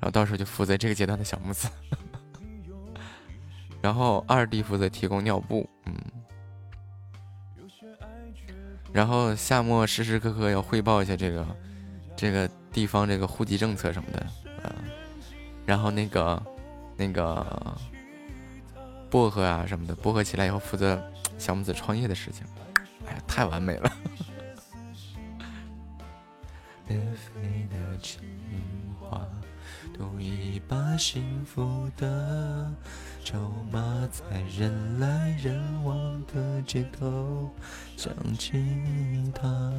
[0.00, 1.68] 然后到时候就负责这个阶段的小木子，
[3.80, 5.94] 然后二弟负责提供尿布，嗯，
[8.92, 11.46] 然后夏末时时刻刻要汇报一下这个
[12.16, 14.26] 这个地方这个户籍政策什么的，
[14.64, 14.70] 嗯，
[15.64, 16.42] 然后那个
[16.96, 17.76] 那个
[19.10, 21.02] 薄荷啊什么的，薄荷起来以后负责
[21.38, 22.44] 小木子创业的事情，
[23.06, 23.90] 哎呀，太完美了。
[26.88, 28.20] 裂肺的情
[29.00, 29.26] 话，
[29.96, 32.70] 赌一把幸福的
[33.24, 37.50] 筹码，在人来人往的街头
[37.96, 38.52] 想起
[39.34, 39.72] 他，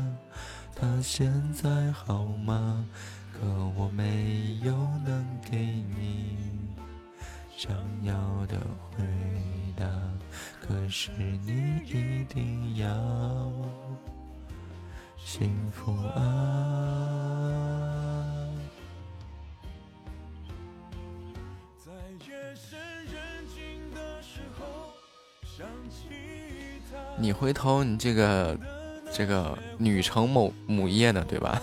[0.76, 2.86] 他现在好吗？
[3.34, 3.46] 可
[3.78, 4.74] 我没有
[5.06, 6.38] 能给你
[7.58, 8.14] 想要
[8.48, 8.58] 的
[8.92, 9.04] 回
[9.78, 9.86] 答，
[10.62, 11.10] 可是
[11.46, 12.86] 你一定要
[15.18, 16.20] 幸福啊！
[21.78, 21.92] 在
[22.28, 24.92] 夜深人静的时候，
[25.44, 26.10] 想起
[26.92, 26.98] 他。
[27.18, 28.60] 你回头你这个
[29.14, 31.62] 这个女城某母业呢，对吧？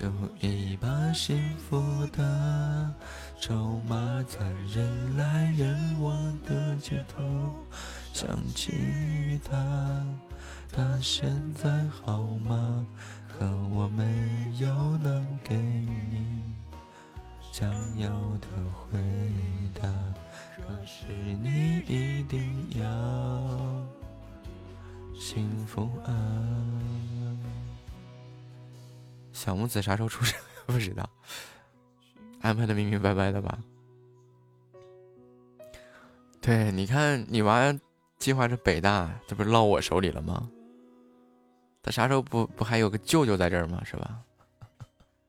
[0.00, 0.08] 赌
[0.40, 2.90] 一把幸福的
[3.38, 6.16] 筹码，在人来人往
[6.48, 7.22] 的街头
[8.10, 10.06] 想起他，
[10.72, 12.86] 他现在好吗？
[13.28, 14.02] 可我没
[14.58, 16.44] 有能给你
[17.52, 18.98] 想要的回
[19.74, 19.86] 答，
[20.56, 21.12] 可是
[21.42, 22.40] 你一定
[22.80, 22.84] 要
[25.14, 26.10] 幸福啊！
[29.40, 30.38] 小木子啥时候出生？
[30.68, 31.08] 不知道，
[32.42, 33.58] 安排的明明白白的吧？
[36.42, 37.74] 对，你看你娃
[38.18, 40.46] 计划着北大，这不是落我手里了吗？
[41.82, 43.82] 他啥时候不不还有个舅舅在这儿吗？
[43.82, 44.20] 是吧？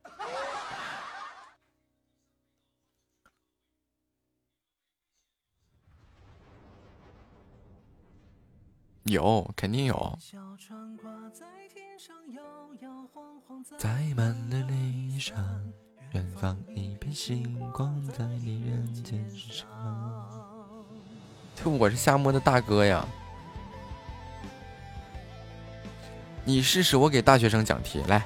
[9.03, 10.19] 有，肯定有。
[13.77, 15.35] 载满了悲伤，
[16.11, 19.67] 远方一片星光在你人间上。
[21.55, 23.05] 这我是夏末的大哥呀！
[26.43, 28.25] 你试试，我给大学生讲题来。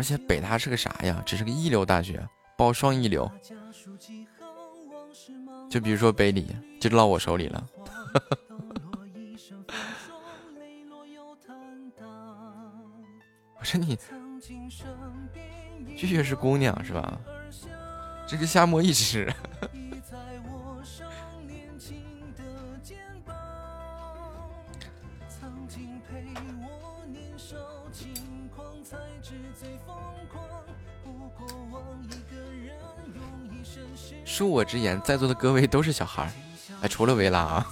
[0.00, 1.22] 而且北大是个啥呀？
[1.26, 3.30] 只是个一流大学，包双一流。
[5.68, 7.66] 就比如说北理就落我手里了。
[13.58, 13.98] 我说你，
[15.98, 17.20] 月月是姑娘是吧？
[18.26, 19.30] 这个夏末一直。
[34.40, 36.32] 恕我直言，在座的各位都是小孩儿，
[36.80, 37.66] 哎，除了维拉啊。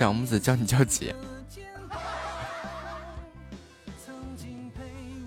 [0.00, 1.14] 小木子叫你叫姐。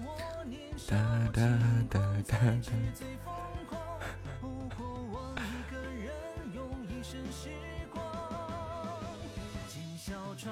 [0.01, 0.95] 我年少
[1.31, 1.43] 哒
[1.91, 2.73] 哒哒哒哒。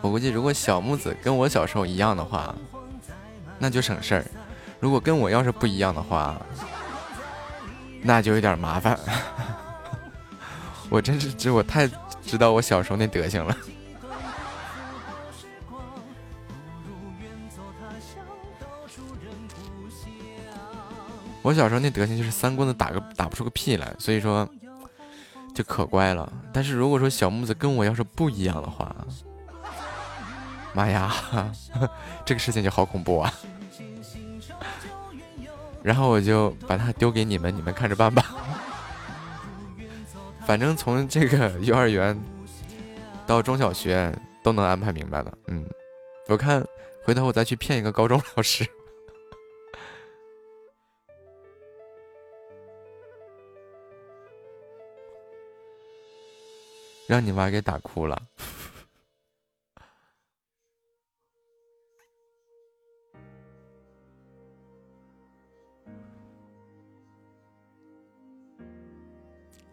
[0.02, 2.54] 我估计如果小木子跟我小时候一样的话，
[3.58, 4.24] 那就省事儿；
[4.80, 6.40] 如果跟我要是不一样的话，
[8.04, 9.00] 那就有点麻烦。
[10.92, 11.90] 我真是知我太
[12.22, 13.58] 知道我小时候那德行了。
[21.42, 24.48] 我小时候那德行就是三棍子打个打不出个屁来，所以说
[25.56, 26.32] 就可乖了。
[26.54, 28.96] 但是如果说小木子跟我要是不一样的话，
[30.74, 31.14] 妈呀，
[32.24, 33.34] 这个事情就好恐怖啊！
[35.84, 38.24] 然后我就把它丢给你们，你们看着办吧。
[40.46, 42.18] 反正从这个 幼儿园
[43.26, 45.32] 到中小学都能安排明白了。
[45.48, 45.66] 嗯，
[46.28, 46.64] 我看
[47.04, 48.64] 回头我再去骗一个高中老师。
[57.12, 58.18] 让你妈给打哭了。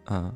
[0.07, 0.35] 嗯，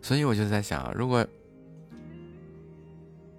[0.00, 1.26] 所以我就在想，如果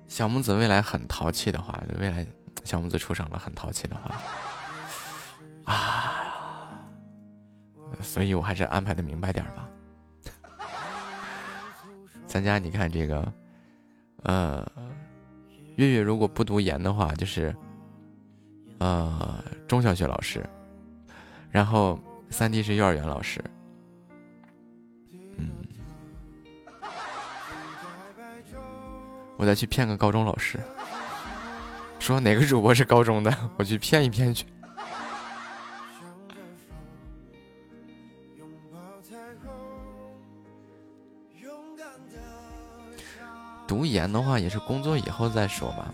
[0.08, 2.24] 小木子未来很淘气的话，未来
[2.66, 4.22] 小木子出生了很淘气的话，
[5.66, 6.80] 啊，
[8.02, 9.70] 所以我还是安排的明白点吧。
[12.28, 13.34] 咱家你看这个，
[14.24, 14.66] 呃，
[15.76, 17.56] 月月如果不读研的话，就是。
[18.80, 20.46] 呃，中小学老师，
[21.50, 21.98] 然后
[22.30, 23.42] 三弟是幼儿园老师，
[25.38, 25.50] 嗯，
[29.38, 30.60] 我再去骗个高中老师，
[31.98, 34.46] 说哪个主播是高中的，我去骗一骗去。
[43.74, 45.92] 读研的话，也是工作以后再说吧。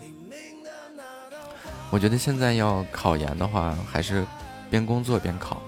[1.89, 4.25] 我觉得现在要考研的话，还是
[4.69, 5.61] 边工作边考。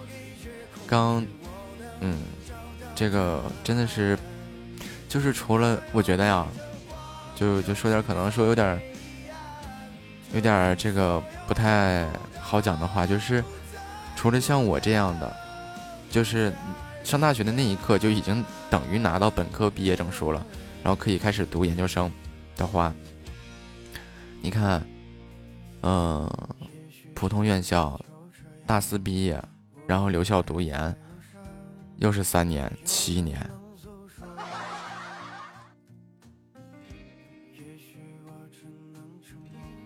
[0.85, 1.25] 刚，
[2.01, 2.17] 嗯，
[2.93, 4.19] 这个真的是，
[5.07, 6.45] 就是除了我觉得呀，
[7.33, 8.77] 就就说点可能说有点，
[10.33, 12.05] 有点这个不太
[12.41, 13.41] 好讲的话，就是
[14.17, 15.33] 除了像我这样的，
[16.09, 16.51] 就是
[17.05, 20.45] 上大学的那一刻就已经等于拿到本科毕业证书了，
[20.83, 22.11] 然后可以开始读研究生
[22.55, 22.93] 的话，
[24.41, 24.81] 你看。
[25.83, 26.29] 嗯，
[27.15, 27.99] 普通院校，
[28.67, 29.43] 大四毕业，
[29.87, 30.95] 然后留校读研，
[31.97, 33.49] 又是三年七年，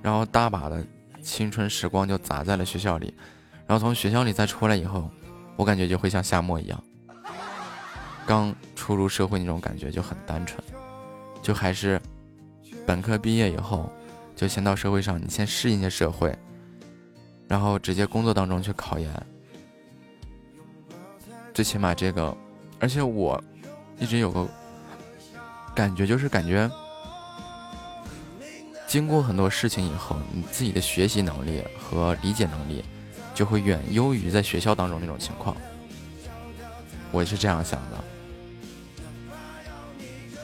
[0.02, 0.86] 然后大把的
[1.22, 3.14] 青春时光就砸在了学校里，
[3.66, 5.10] 然后从学校里再出来以后，
[5.56, 6.84] 我感觉就会像夏末一样，
[8.28, 10.62] 刚初入社会那种感觉就很单纯，
[11.46, 12.02] 就还是
[12.88, 13.88] 本科毕业以后。
[14.36, 16.38] 就先到社会上，你先适应一下社会，
[17.48, 19.10] 然后直接工作当中去考研。
[21.54, 22.36] 最起码这个，
[22.82, 23.42] 而且我
[23.98, 24.46] 一直有个
[25.74, 26.70] 感觉，就是感觉
[28.88, 32.84] 经过很多事情以后，你自己的学习能力和理解能力
[33.34, 35.56] 就会远优于在学校当中那种情况。
[37.10, 38.04] 我是这样想的。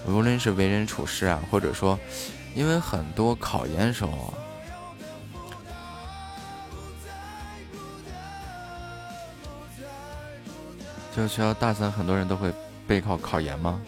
[0.07, 1.97] 无论是为人处事啊，或者说，
[2.55, 4.33] 因为很多考研时候，
[11.15, 12.51] 就学校大三很多人都会
[12.87, 13.81] 备考考研吗？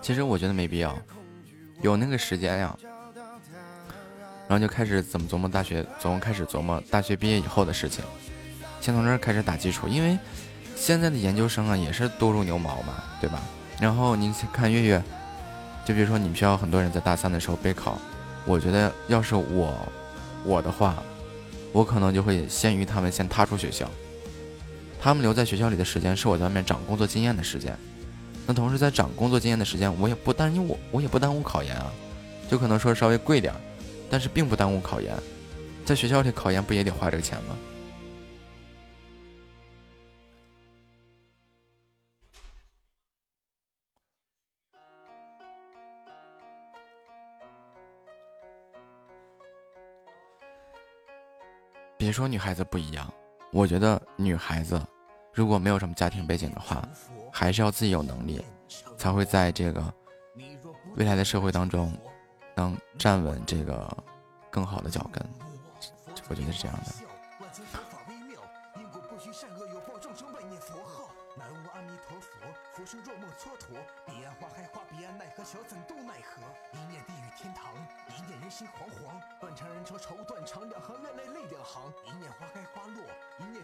[0.00, 0.98] 其实我觉得没必要，
[1.80, 2.76] 有那个时间呀，
[4.52, 8.04] 然后就开始怎么琢磨大学，总开始琢磨大学毕业以后的事情，
[8.82, 10.18] 先从这儿开始打基础，因为
[10.76, 13.40] 现在的研究生啊也是多如牛毛嘛，对吧？
[13.80, 15.02] 然后你看月月，
[15.86, 17.98] 就比如说你们学校很多人在大三的时候备考，
[18.44, 19.74] 我觉得要是我
[20.44, 21.02] 我的话，
[21.72, 23.88] 我可能就会先于他们先踏出学校，
[25.00, 27.74] 他们留在学校里的时间是我在外面长工作经验的时间。
[28.46, 31.90] 那同时在长工作经验的时间，我也不耽误我，我也不耽误考研啊，
[32.50, 33.58] 就可能说稍微贵点儿，
[34.12, 35.16] 但是并不耽误考研。
[35.86, 37.56] 在学校里考研不也得花这个钱吗？
[51.96, 53.10] 别说女孩子不一样，
[53.50, 54.78] 我觉得女孩子
[55.32, 56.86] 如果没有什么家庭背景的话，
[57.32, 58.44] 还是要自己有能力，
[58.98, 59.82] 才会在这个
[60.96, 61.96] 未来的社会当中
[62.62, 63.88] 能站稳这个
[64.50, 65.22] 更好的脚跟。
[66.28, 67.01] 我觉得是这样的。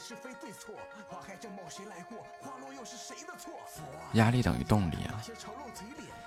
[0.09, 0.75] 是非对错。
[1.07, 2.25] 花开正茂谁来过？
[2.41, 3.53] 花落又是谁的错？
[4.15, 5.21] 压力等于动力啊！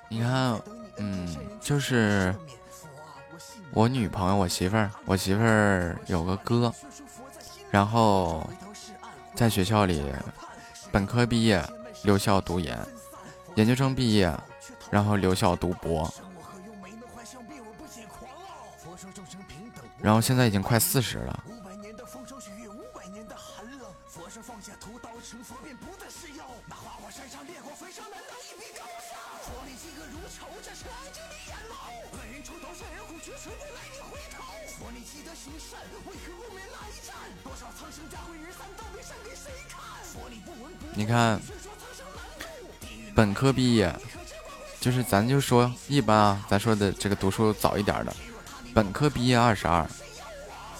[0.08, 0.62] 你看，
[0.98, 2.36] 嗯，就是
[3.74, 6.72] 我女朋友，我媳妇儿，我媳妇儿有个哥，
[7.72, 8.48] 然后
[9.34, 10.14] 在学校里
[10.92, 11.68] 本科毕业
[12.04, 12.78] 留校读研，
[13.56, 14.32] 研究生毕业
[14.92, 16.14] 然后留校读博，
[19.98, 21.44] 然后现在已经快四十了。
[40.94, 41.40] 你看，
[43.16, 43.94] 本科毕业，
[44.80, 48.16] 就是咱就说一般啊，咱说的这个读书早一点的，
[48.74, 49.88] 本科毕业二十二，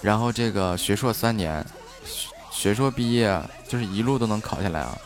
[0.00, 1.64] 然后这个学硕三年，
[2.04, 4.96] 学学硕毕业就是一路都能考下来啊，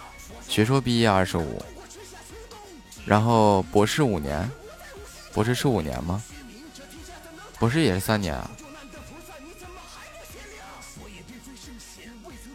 [0.49, 1.63] 学硕毕业二十五，
[3.05, 4.51] 然后博士五年，
[5.33, 6.23] 博士是五年吗？
[7.59, 8.51] 博士也是三年啊，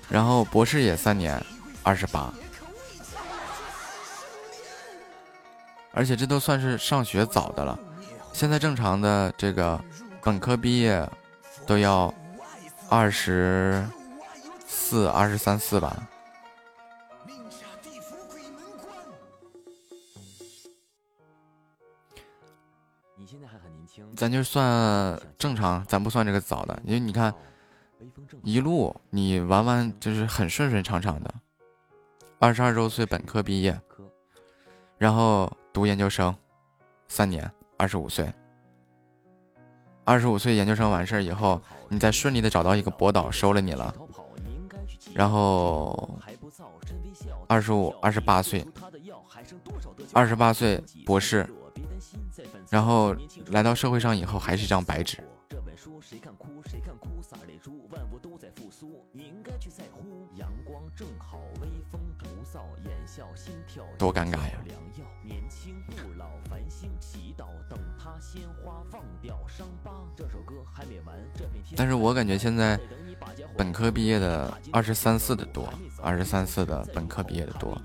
[0.09, 1.43] 然后博士也三年，
[1.81, 2.31] 二十八。
[5.93, 7.77] 而且这都算是上学早的了，
[8.33, 9.79] 现在正常的这个
[10.23, 11.07] 本科毕业
[11.67, 12.13] 都要
[12.89, 13.85] 二十
[14.65, 16.07] 四、二十三四吧。
[23.15, 27.33] 你现在还很年轻，咱就算正常，咱不算这个早的，因为你看
[28.43, 31.33] 一路你玩完就是很顺顺畅畅的，
[32.39, 33.79] 二十二周岁本科毕业，
[34.97, 36.35] 然后读研究生
[37.08, 38.32] 三年，二十五岁，
[40.03, 43.93] 二十五岁研究生完事儿以后，你再顺利的找到一个博导收了你了，
[45.14, 46.19] 然后
[47.48, 48.66] 二十五、二十八岁，
[50.14, 51.48] 二十八岁博士，
[52.69, 53.16] 然后
[53.48, 56.19] 来到社会上以后还是一张白纸，这本书谁
[71.75, 72.80] 但是我感觉现在
[73.58, 77.80] 本科毕业的二十三四的多，二十三四的本科毕业的多。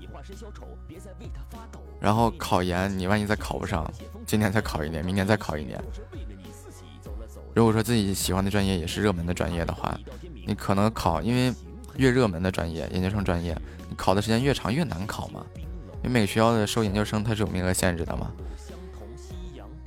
[1.99, 3.91] 然后考研，你万一再考不上，
[4.25, 5.81] 今年再考一年，明年再考一年。
[7.55, 9.97] 如果说自己喜欢的专业也是热门的专业的话，
[10.45, 11.53] 你可能考，因为
[11.95, 13.57] 越热门的专业，研究生专业，
[13.89, 15.43] 你考的时间越长越难考嘛。
[15.55, 18.31] 因为每个学校的收研究生它是有名额限制的嘛。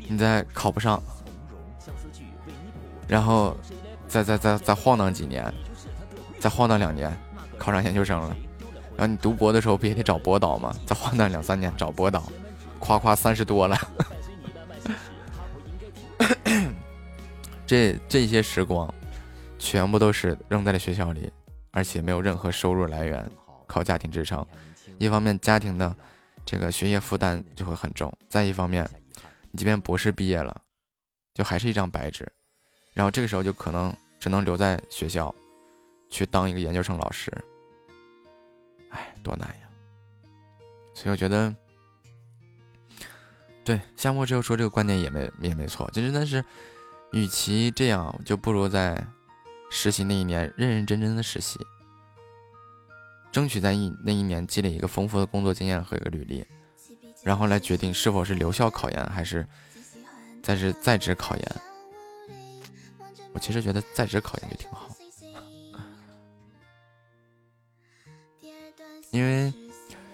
[0.08, 1.00] 你再考不上，
[3.06, 3.56] 然后
[4.10, 5.54] 再再再再晃荡几年，
[6.40, 7.16] 再晃荡两年，
[7.56, 8.36] 考上研究生了。
[8.96, 10.74] 然后你读博的时候不也得找博导吗？
[10.84, 12.24] 再晃荡两三年找博导，
[12.80, 13.78] 夸夸三十多了。
[17.64, 18.92] 这这些时光，
[19.60, 21.32] 全部都是扔在了学校里，
[21.70, 23.30] 而且没有任何收入来源，
[23.68, 24.44] 靠家庭支撑。
[24.98, 25.94] 一方面家庭的
[26.44, 28.86] 这个学业负担就会很重，再一方面，
[29.52, 30.60] 你即便博士毕业了，
[31.32, 32.30] 就还是一张白纸，
[33.00, 35.34] 然后这个时候就可能只能留在学校，
[36.10, 37.32] 去当一个研究生老师。
[38.90, 39.68] 哎，多难呀！
[40.92, 41.54] 所以我觉得，
[43.64, 46.44] 对夏末之后说这个观点也没也没错，就真的是，
[47.12, 49.02] 与其这样，就不如在
[49.70, 51.58] 实习那一年认认真真的实习。
[53.32, 56.44] 争取在一那一年积累一个丰富的工作经验和一个履历，
[57.24, 59.48] 然后来决定是否是留校考研还是
[60.42, 61.56] 再是在职考研。
[63.32, 64.88] 我其实觉得在职考研就挺好，
[69.10, 69.52] 因为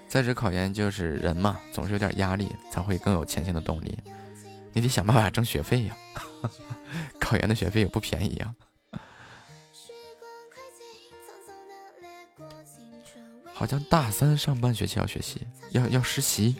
[0.08, 3.98] 在职考研就是人嘛，总是有点压力，才会更有前行的动力。
[4.72, 5.96] 你得想办法挣学费呀，
[7.18, 8.54] 考研的学费也不便宜呀。
[13.54, 16.54] 好像大三上半学期要学习，要要实习。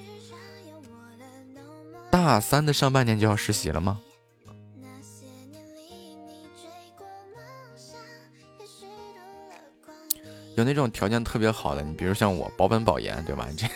[2.11, 4.01] 大三的上半年就要实习了吗？
[10.57, 13.47] 有那种条件特别好的，你比如像我保本保研，对吧？
[13.51, 13.73] 你这样。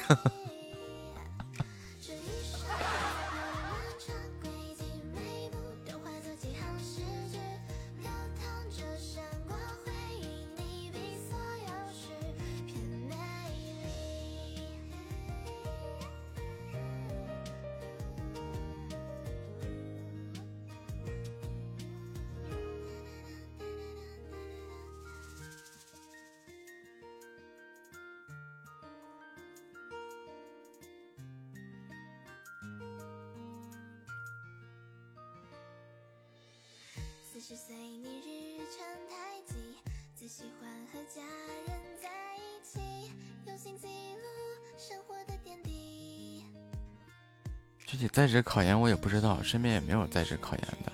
[48.21, 50.93] 在职考研我也不知道，身边也没有在职考研的。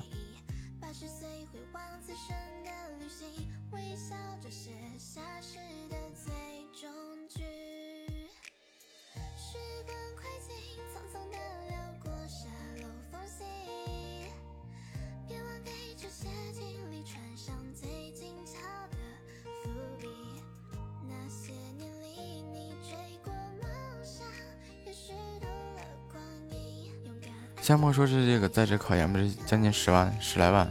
[27.76, 30.70] 莫说是这个在职考研不是将近十万十来万，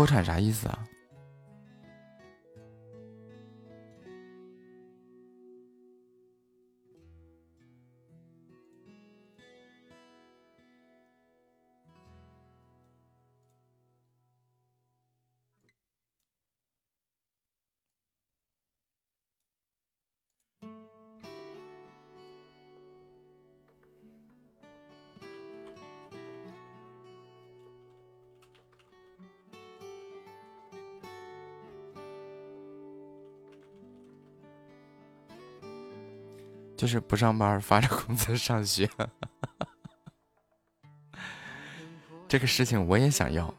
[0.00, 0.78] 脱产啥意思啊？
[36.90, 38.90] 是不上班，发着工资上学。
[42.26, 43.54] 这个事情我也想要。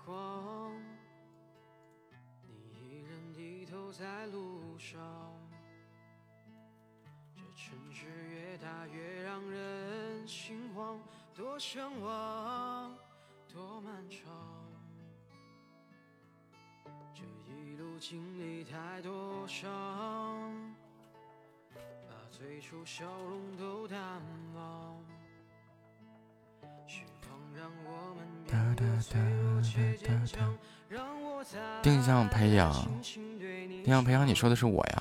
[34.42, 35.01] 说的是我呀？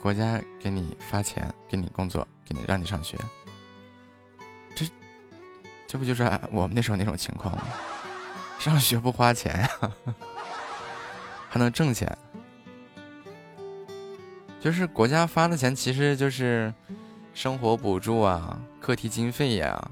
[0.00, 3.18] 国家给你发钱，给你工作，给你让你上学，
[4.74, 4.86] 这
[5.86, 7.64] 这不就是我们那时候那种情况吗？
[8.58, 9.70] 上学不花钱呀、
[11.48, 12.16] 还能挣钱，
[14.60, 16.74] 就是国家发的钱，其实就是
[17.34, 19.90] 生活补助啊、课题经费呀、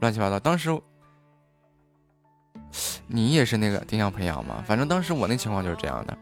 [0.00, 0.40] 乱七八糟。
[0.40, 0.70] 当时
[3.06, 6.16] 你也是那个定向培养嘛，反正当时我那情况就是这样的。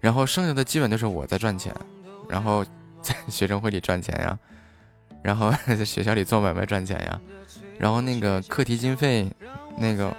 [0.00, 1.74] 然后剩下的基本都是我在赚钱，
[2.34, 2.66] 然后
[3.00, 4.36] 在学生会里赚钱呀，
[5.22, 7.20] 然后在学校里做买卖赚钱呀，
[7.78, 9.30] 然后那个课题经费，
[9.78, 10.10] 那个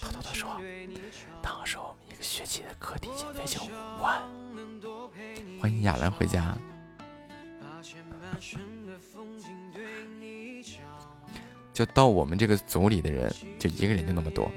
[0.00, 0.50] 偷偷的说，
[1.40, 4.20] 当时我们一个学期的课题经费就五万。
[5.60, 6.58] 欢迎亚兰回家。
[11.72, 14.50] 就到我们这个组里的人，就一个人就那么多，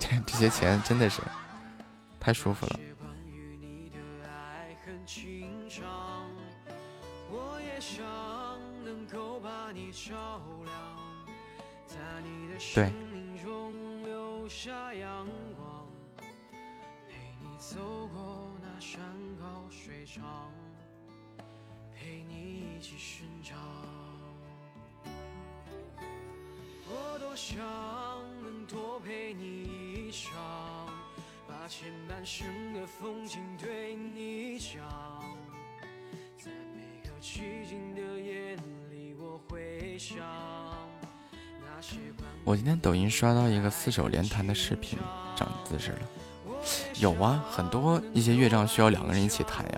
[0.00, 1.20] 这这些钱真的是
[2.18, 2.80] 太舒服了。
[43.86, 44.98] 四手联弹的视频，
[45.36, 45.98] 长姿势了。
[46.98, 49.75] 有啊，很多一些乐章需要两个人一起弹呀。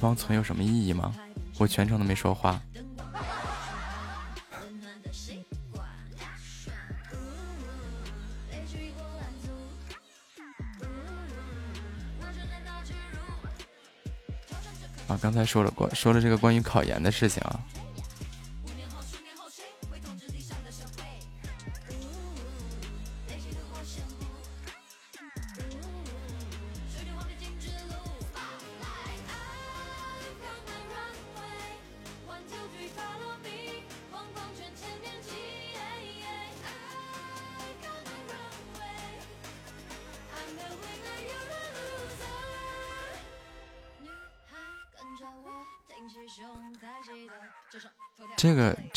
[0.00, 1.14] 方存有什么意义吗？
[1.58, 2.58] 我全程都没说话。
[15.06, 17.60] 啊，刚才说了关说了这个关于考研的事情啊。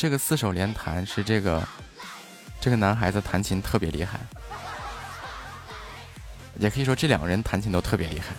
[0.04, 1.66] 这个四手联弹是这个
[2.60, 4.20] 这个男孩子弹琴特别厉害，
[6.60, 8.36] 也可以说这两个人弹琴都特别厉害。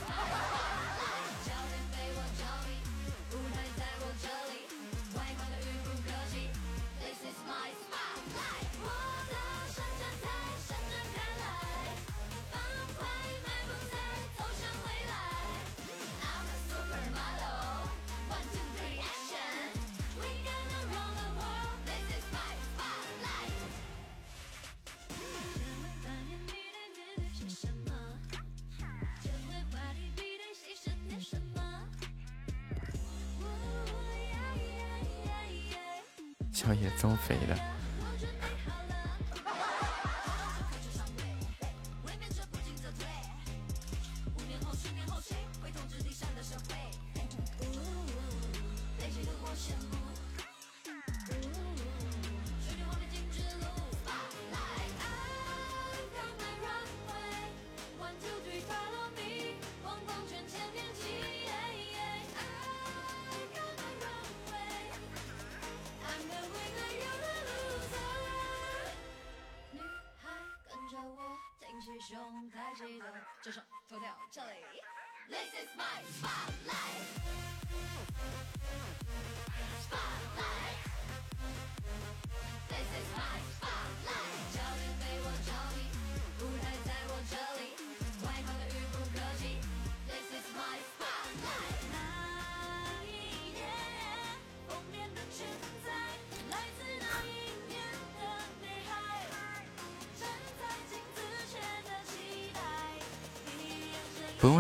[36.57, 37.59] 小野增肥的，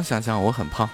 [0.04, 0.88] 想想我很胖。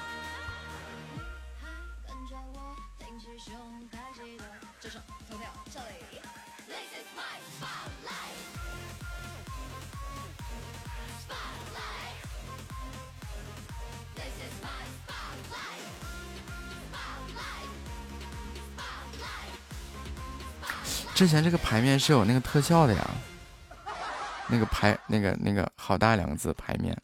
[21.13, 23.11] 之前这个牌面是有那个特效的呀。
[24.47, 26.97] 那个牌那个那个好大两个字牌面。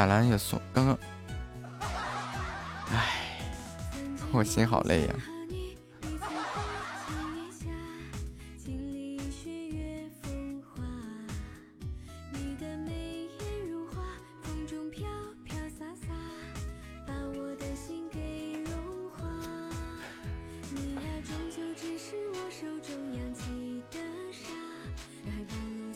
[0.00, 0.98] 亚兰也送，刚刚，
[2.90, 3.28] 哎，
[4.32, 5.14] 我心好累呀。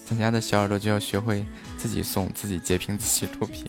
[0.07, 1.44] 咱家的小耳朵就要学会
[1.76, 3.68] 自己送、自己截屏、自己脱屏。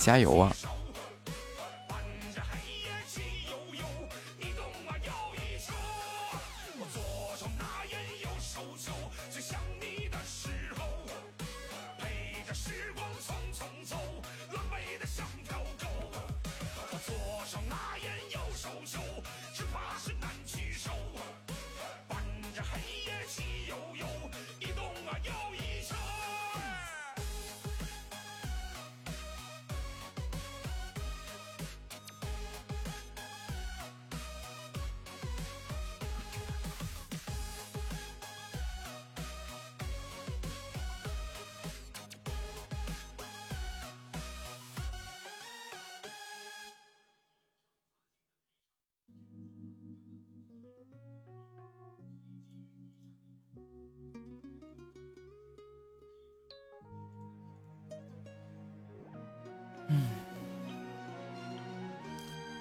[0.00, 0.50] 加油啊。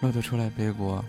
[0.10, 1.06] 偷偷出来背锅。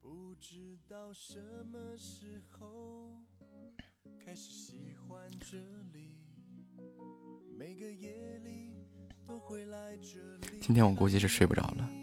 [0.00, 1.38] 不知道什
[1.70, 3.12] 么时候
[4.24, 5.58] 开始喜欢这
[5.92, 6.16] 里
[7.58, 8.72] 每个夜里
[9.28, 11.99] 都会来这里今天我估计是睡不着了。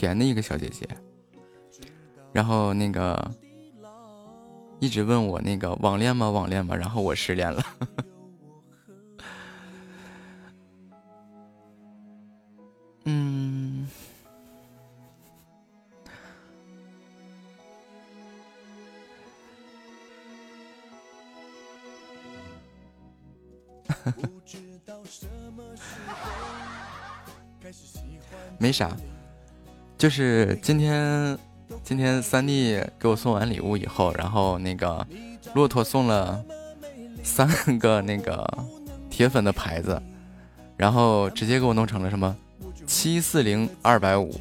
[0.00, 0.88] 甜的一个小姐姐，
[2.32, 3.30] 然后那个
[4.78, 6.30] 一直问我那个网恋吗？
[6.30, 6.74] 网恋吗？
[6.74, 7.62] 然后我失恋了。
[13.04, 13.86] 嗯。
[28.58, 28.96] 没啥。
[30.00, 31.38] 就是今天
[31.84, 35.06] 今天三弟给我送完礼物以后然后那个
[35.52, 36.42] 骆驼送了
[37.22, 37.46] 三
[37.78, 38.48] 个那个
[39.10, 40.00] 铁粉的牌子
[40.78, 42.34] 然后直接给我弄成了什么
[42.86, 44.40] 七四零二百五。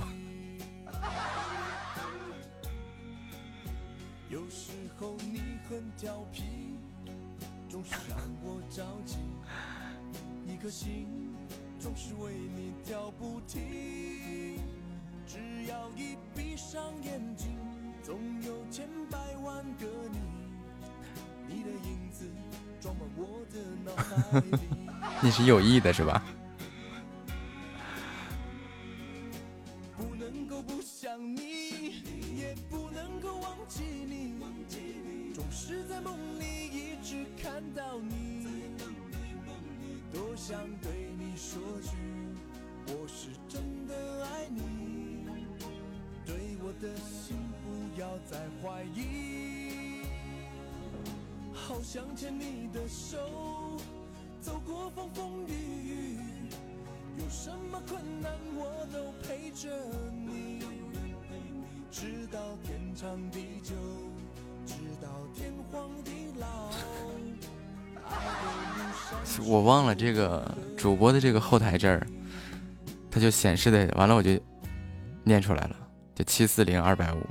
[25.94, 26.22] 是吧？
[71.20, 72.06] 这个后台这儿
[73.12, 74.32] 它就显示的完了我就
[75.24, 75.76] 念出来了
[76.16, 77.26] 就七四零二百五。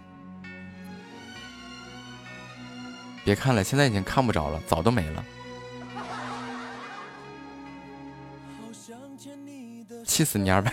[3.25, 5.25] 别看了现在已经看不着了早都没了。
[10.05, 10.73] 气死你二百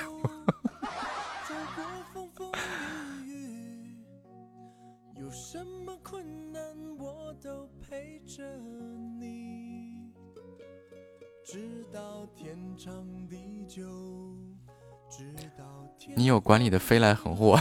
[16.80, 17.60] 飞来横祸。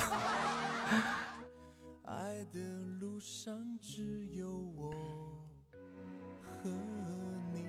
[2.05, 2.61] 爱的
[3.01, 4.93] 路上只有我
[6.63, 6.71] 和
[7.53, 7.65] 你。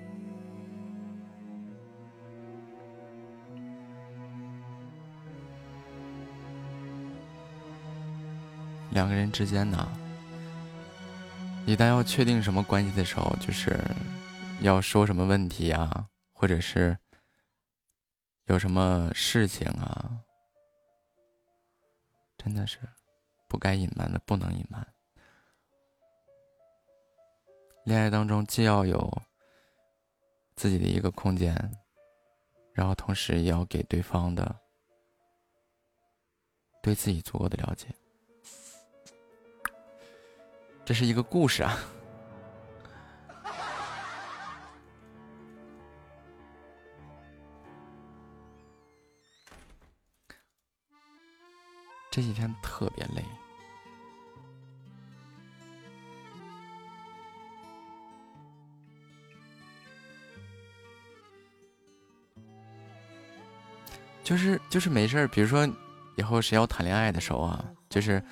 [8.90, 9.88] 两个人之间呢，
[11.66, 13.78] 一旦要确定什么关系的时候，就是
[14.60, 16.96] 要说什么问题啊，或者是
[18.46, 20.10] 有什么事情啊，
[22.46, 22.78] 真的是
[23.48, 24.86] 不该隐瞒的不能隐瞒。
[27.84, 29.12] 恋爱当中既要有
[30.54, 31.52] 自己的一个空间，
[32.72, 34.56] 然后同时也要给对方的
[36.80, 37.88] 对自己足够的了解。
[40.84, 41.76] 这是一个故事啊。
[52.16, 53.22] 这几天特别累，
[64.24, 65.68] 就是就是没事儿，比如说
[66.16, 68.24] 以后谁要谈恋爱的时候啊，就是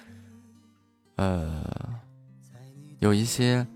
[1.16, 1.62] 呃。
[3.00, 3.66] 有一些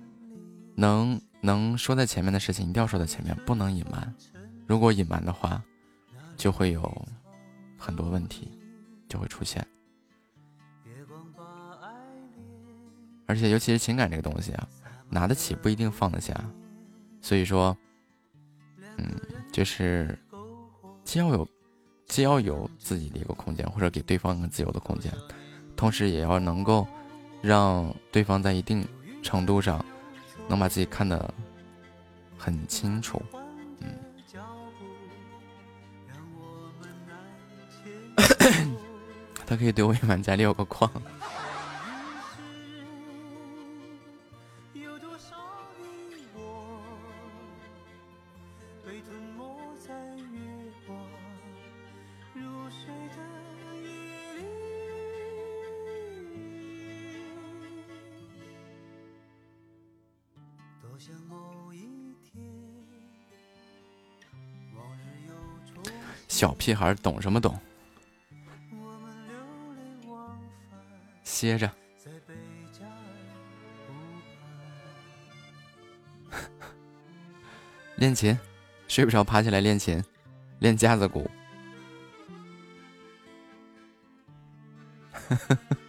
[0.75, 4.15] 能能说在前面的事情，一定要说在前面，不能隐瞒。
[4.67, 5.63] 如果隐瞒的话，
[6.35, 7.07] 就会有
[7.77, 8.59] 很多问题
[9.07, 9.63] 就会出现。
[13.29, 14.67] 而且，尤其是情感这个东西啊，
[15.09, 16.35] 拿得起不一定放得下。
[17.21, 17.77] 所以说，
[18.97, 19.15] 嗯，
[19.53, 20.19] 就是
[21.05, 21.49] 既要有
[22.07, 25.13] 既要有自己的一个空间，或者给对方一个自由的空间，
[25.77, 26.85] 同时也要能够
[27.41, 28.85] 让对方在一定。
[29.21, 29.85] 程度上，
[30.49, 31.35] 能把自己看得
[32.39, 33.21] 很清楚，
[33.81, 33.99] 嗯。
[39.45, 40.91] 他可以对我隐瞒家里有个矿。
[66.39, 67.59] 小屁孩懂什么懂？
[71.25, 71.69] 歇着。
[77.97, 78.39] 练琴，
[78.87, 80.01] 睡不着爬起来练琴，
[80.61, 81.29] 练架子鼓。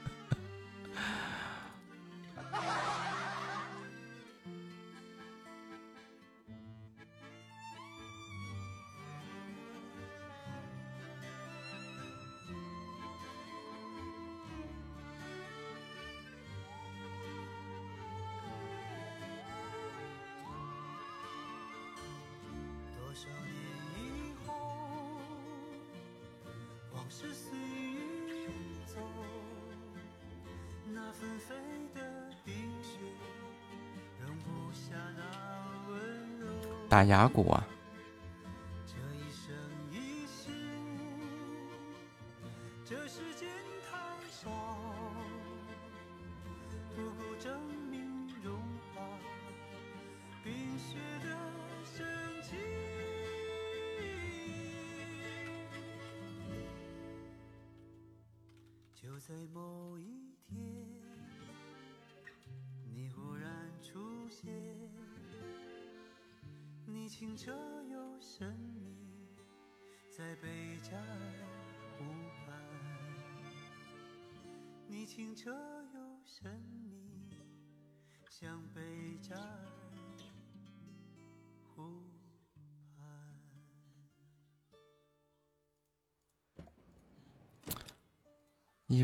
[37.00, 37.66] 打牙骨啊！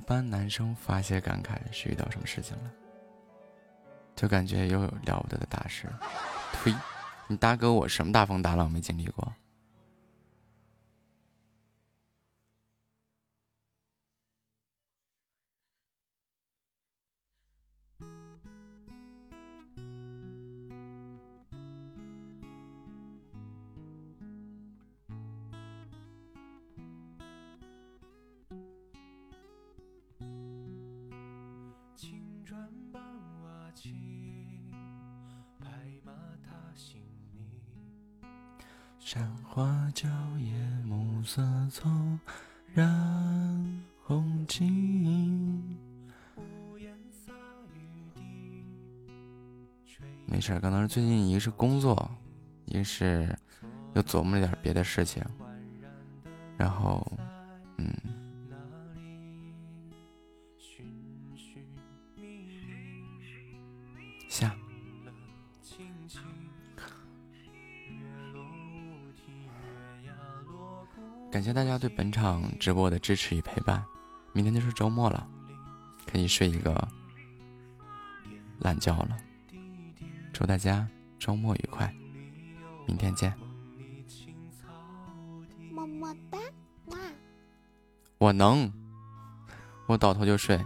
[0.05, 2.71] 般男生发些感慨是遇到什么事情了，
[4.15, 5.87] 就感觉又有了不得的大事。
[6.63, 6.73] 呸！
[7.27, 9.33] 你大哥我什么大风大浪没经历过？
[51.45, 52.09] 是工作，
[52.65, 53.37] 一是
[53.93, 55.23] 又琢磨了点别的事情，
[56.57, 57.05] 然后，
[57.77, 57.95] 嗯，
[64.27, 64.55] 下。
[71.31, 73.85] 感谢大家对本场直播的支持与陪伴，
[74.33, 75.29] 明天就是周末了，
[76.07, 76.87] 可以睡一个
[78.61, 79.15] 懒觉了。
[80.33, 80.87] 祝大家
[81.25, 81.91] 周末愉快，
[82.85, 83.33] 明天见。
[85.71, 86.37] 么么哒，
[86.85, 86.97] 哇！
[88.19, 88.71] 我能，
[89.87, 90.63] 我倒头就睡。